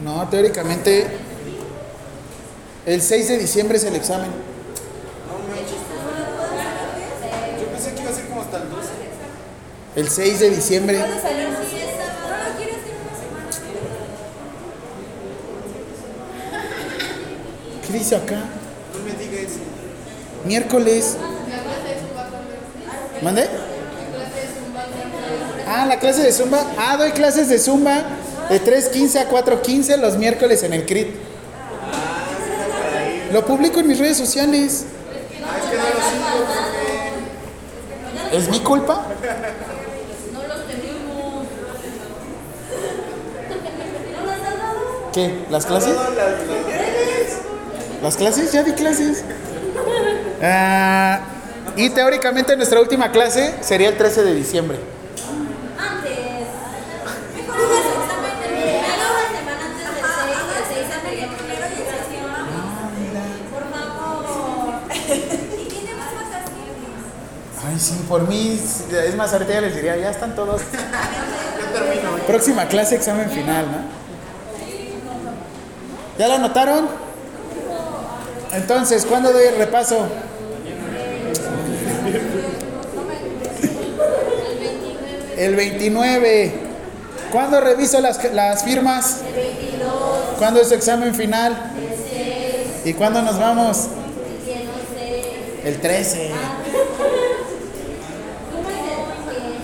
No, 0.04 0.28
teóricamente 0.28 1.06
el 2.86 3.02
6 3.02 3.28
de 3.28 3.38
diciembre 3.38 3.78
es 3.78 3.84
el 3.84 3.96
examen. 3.96 4.30
Yo 7.60 7.66
pensé 7.66 7.94
que 7.94 8.00
iba 8.00 8.10
a 8.10 8.14
ser 8.14 8.28
como 8.28 8.40
hasta 8.42 8.56
el 8.58 8.70
12. 8.70 8.88
El 9.96 10.08
6 10.08 10.40
de 10.40 10.50
diciembre. 10.50 11.04
¿Qué 17.88 17.94
dice 17.94 18.16
acá? 18.16 18.36
No 18.36 19.02
me 19.02 19.12
digas 19.12 19.44
eso. 19.50 19.60
Miércoles. 20.44 21.16
¿Mande? 23.22 23.48
Ah, 25.66 25.86
la 25.86 25.98
clase 25.98 26.22
de 26.22 26.32
Zumba. 26.32 26.62
Ah, 26.76 26.98
doy 26.98 27.12
clases 27.12 27.48
de 27.48 27.58
Zumba 27.58 28.02
de 28.50 28.62
3.15 28.62 29.20
a 29.20 29.30
4.15 29.30 29.96
los 29.96 30.18
miércoles 30.18 30.62
en 30.64 30.74
el 30.74 30.84
CRIT. 30.84 31.14
Lo 33.32 33.46
publico 33.46 33.80
en 33.80 33.88
mis 33.88 33.98
redes 33.98 34.18
sociales. 34.18 34.84
¿Es 38.30 38.48
mi 38.50 38.60
culpa? 38.60 39.06
¿Qué? 45.14 45.46
¿Las 45.48 45.64
clases? 45.64 45.96
¿Las 48.02 48.16
clases? 48.16 48.52
Ya 48.52 48.62
di 48.62 48.72
clases. 48.72 49.24
Ah, 50.42 51.20
y 51.76 51.90
teóricamente 51.90 52.56
nuestra 52.56 52.80
última 52.80 53.10
clase 53.10 53.54
sería 53.60 53.88
el 53.88 53.96
13 53.96 54.22
de 54.22 54.34
diciembre. 54.34 54.78
Ay, 67.66 67.78
sí, 67.78 68.04
por 68.08 68.26
mí, 68.28 68.58
es 69.04 69.16
más, 69.16 69.32
ahorita 69.32 69.52
ya 69.52 69.60
les 69.60 69.74
diría, 69.74 69.96
ya 69.96 70.10
están 70.10 70.34
todos. 70.34 70.62
Próxima 72.26 72.66
clase, 72.66 72.94
examen 72.94 73.28
final, 73.30 73.66
¿no? 73.66 73.78
¿Ya 76.18 76.28
lo 76.28 76.34
anotaron? 76.34 77.07
Entonces, 78.52 79.04
¿cuándo 79.04 79.32
doy 79.32 79.46
el 79.46 79.56
repaso? 79.56 80.08
El 85.36 85.54
29. 85.54 86.52
¿Cuándo 87.30 87.60
reviso 87.60 88.00
las, 88.00 88.22
las 88.32 88.64
firmas? 88.64 89.18
¿Cuándo 90.38 90.60
es 90.60 90.68
su 90.68 90.74
examen 90.74 91.14
final? 91.14 91.72
¿Y 92.84 92.94
cuándo 92.94 93.22
nos 93.22 93.38
vamos? 93.38 93.88
El 95.64 95.80
13. 95.80 96.30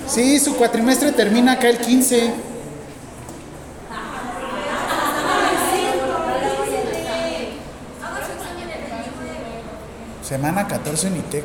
Sí, 0.07 0.39
su 0.39 0.57
cuatrimestre 0.57 1.13
termina 1.13 1.53
acá 1.53 1.69
el 1.69 1.79
15. 1.79 2.54
Semana 10.27 10.67
14 10.67 11.09
en 11.09 11.17
ITEC. 11.19 11.45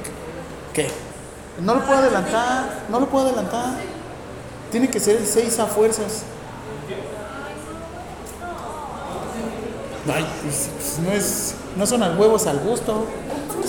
¿Qué? 0.73 0.87
No 1.59 1.75
lo 1.75 1.85
puedo 1.85 1.99
adelantar, 1.99 2.85
no 2.89 2.99
lo 3.01 3.09
puedo 3.09 3.27
adelantar. 3.27 3.73
Tiene 4.71 4.89
que 4.89 5.01
ser 5.01 5.17
el 5.17 5.25
6 5.25 5.59
a 5.59 5.65
fuerzas. 5.65 6.23
Ay, 10.11 10.25
pues, 10.41 10.69
pues, 10.75 10.99
no 10.99 11.11
es, 11.11 11.55
no 11.75 11.85
son 11.85 12.03
al 12.03 12.17
huevos 12.17 12.47
al 12.47 12.59
gusto, 12.59 13.05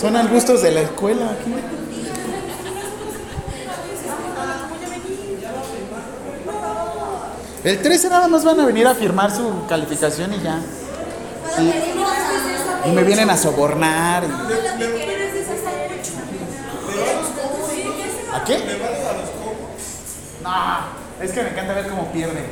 son 0.01 0.17
al 0.17 0.29
gustos 0.29 0.63
de 0.63 0.71
la 0.71 0.83
escuela 0.83 1.31
aquí. 1.33 1.55
El 7.65 7.83
13 7.83 8.09
nada 8.09 8.29
más 8.29 8.45
van 8.45 8.61
a 8.61 8.65
venir 8.65 8.87
a 8.87 8.95
firmar 8.95 9.31
su 9.35 9.67
calificación 9.69 10.33
y 10.33 10.41
ya. 10.41 10.61
Y, 11.59 11.91
y 12.87 12.91
me 12.93 13.03
vienen 13.05 13.31
a 13.31 13.37
sobornar. 13.37 14.25
y- 14.25 14.31
¿A 18.33 18.45
qué? 18.45 18.59
No, 20.43 21.25
es 21.25 21.33
que 21.33 21.43
me 21.43 21.51
encanta 21.51 21.75
ver 21.75 21.89
cómo 21.89 22.11
pierden. 22.13 22.45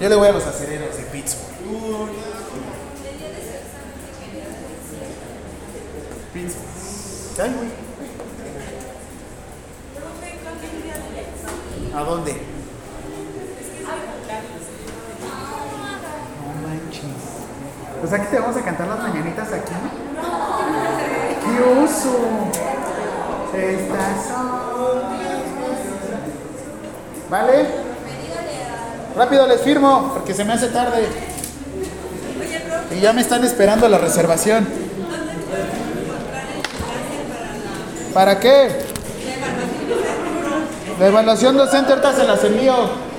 Yo 0.00 0.08
le 0.08 0.14
voy 0.14 0.28
a 0.28 0.32
los 0.32 0.44
acereros 0.46 0.96
de 0.96 1.02
Pittsburgh. 1.04 1.50
Pittsburgh. 6.32 7.40
Ay, 7.42 7.54
güey. 7.56 7.70
¿A 11.94 12.04
dónde? 12.04 12.32
No 16.38 16.68
manches. 16.68 17.02
Pues 18.00 18.12
aquí 18.14 18.26
te 18.30 18.38
vamos 18.38 18.56
a 18.56 18.62
cantar 18.62 18.88
las 18.88 18.98
mañanitas 18.98 19.48
aquí. 19.52 19.72
¡Qué 21.44 21.84
oso! 21.84 22.16
Estas 23.54 24.26
son. 24.26 25.02
¿Vale? 27.28 27.66
Rápido 29.16 29.46
les 29.46 29.60
firmo, 29.60 30.12
porque 30.14 30.32
se 30.32 30.44
me 30.44 30.54
hace 30.54 30.68
tarde. 30.68 31.08
Y 32.96 33.00
ya 33.00 33.12
me 33.12 33.20
están 33.20 33.44
esperando 33.44 33.86
la 33.88 33.98
reservación. 33.98 34.66
¿Para 38.14 38.40
qué? 38.40 38.80
La 40.98 41.06
evaluación 41.06 41.56
docente 41.56 41.92
ahorita 41.92 42.14
se 42.14 42.24
las 42.24 42.42
envío. 42.44 43.09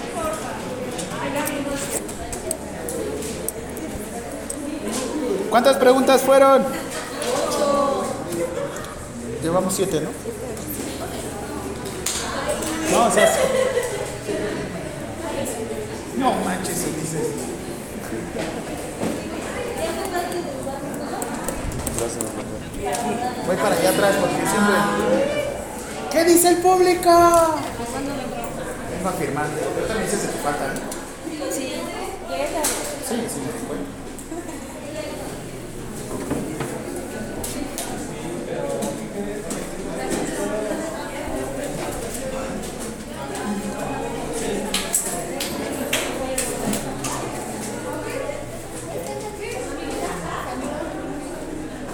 ¿Cuántas 5.51 5.75
preguntas 5.75 6.21
fueron? 6.21 6.63
Llevamos 9.43 9.73
siete, 9.73 9.99
¿no? 9.99 10.09
No, 12.89 13.05
o 13.05 13.11
sea, 13.11 13.27
sí. 13.27 13.39
No 16.17 16.31
manches, 16.45 16.77
si 16.77 16.91
dices. 16.91 17.27
Voy 23.45 23.55
para 23.57 23.75
allá 23.75 23.89
atrás 23.89 24.15
porque 24.21 24.47
siempre. 24.47 24.75
¿Qué 26.11 26.23
dice 26.23 26.47
el 26.47 26.57
público? 26.59 27.09
Vengo 28.89 29.09
a 29.09 29.11
firmar. 29.19 29.47
Yo 29.49 29.85
también 29.85 30.09
sé 30.09 30.17
si 30.17 30.27
te 30.27 30.39
falta. 30.39 30.67
¿no? 30.67 30.79
Sí, 31.51 31.81
sí, 33.09 33.39
me 33.41 33.51
di 33.51 33.65
cuenta. 33.67 34.01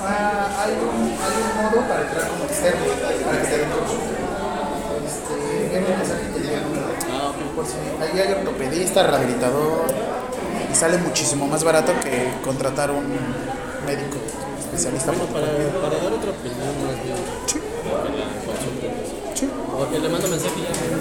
Ah, 0.00 0.64
hay, 0.64 0.72
un, 0.72 0.96
hay 1.10 1.34
un 1.42 1.52
modo 1.56 1.88
para 1.88 2.02
entrar 2.02 2.28
como 2.28 2.44
externo, 2.44 2.84
para 3.24 3.42
que 3.42 3.48
te 3.48 3.58
den. 3.58 3.68
Este, 5.06 5.34
viene 5.70 5.86
un 5.86 5.98
mensaje 5.98 6.24
que 6.34 6.40
número. 6.60 6.86
Ah, 7.10 7.30
ok. 7.30 7.38
Por 7.56 7.66
si 7.66 7.76
ahí 8.00 8.20
hay 8.20 8.32
ortopedista, 8.32 9.02
rehabilitador, 9.06 9.86
y 10.70 10.74
sale 10.74 10.98
muchísimo 10.98 11.46
más 11.46 11.64
barato 11.64 11.92
que 12.00 12.32
contratar 12.44 12.90
un 12.90 13.06
médico 13.86 14.18
especialista. 14.78 15.10
Bueno, 15.12 15.26
para, 15.26 15.48
para 15.82 16.02
dar 16.02 16.12
otra 16.12 16.30
opinión 16.30 16.70
más 16.86 16.94
bien. 17.02 17.18
Sí. 17.46 17.58
Que 17.58 18.10
la 18.14 18.26
consulta. 18.46 18.86
Sí. 19.34 19.50
Porque 19.78 19.98
le 19.98 20.08
mando 20.08 20.28
mensaje 20.28 20.60
ya. 20.62 20.70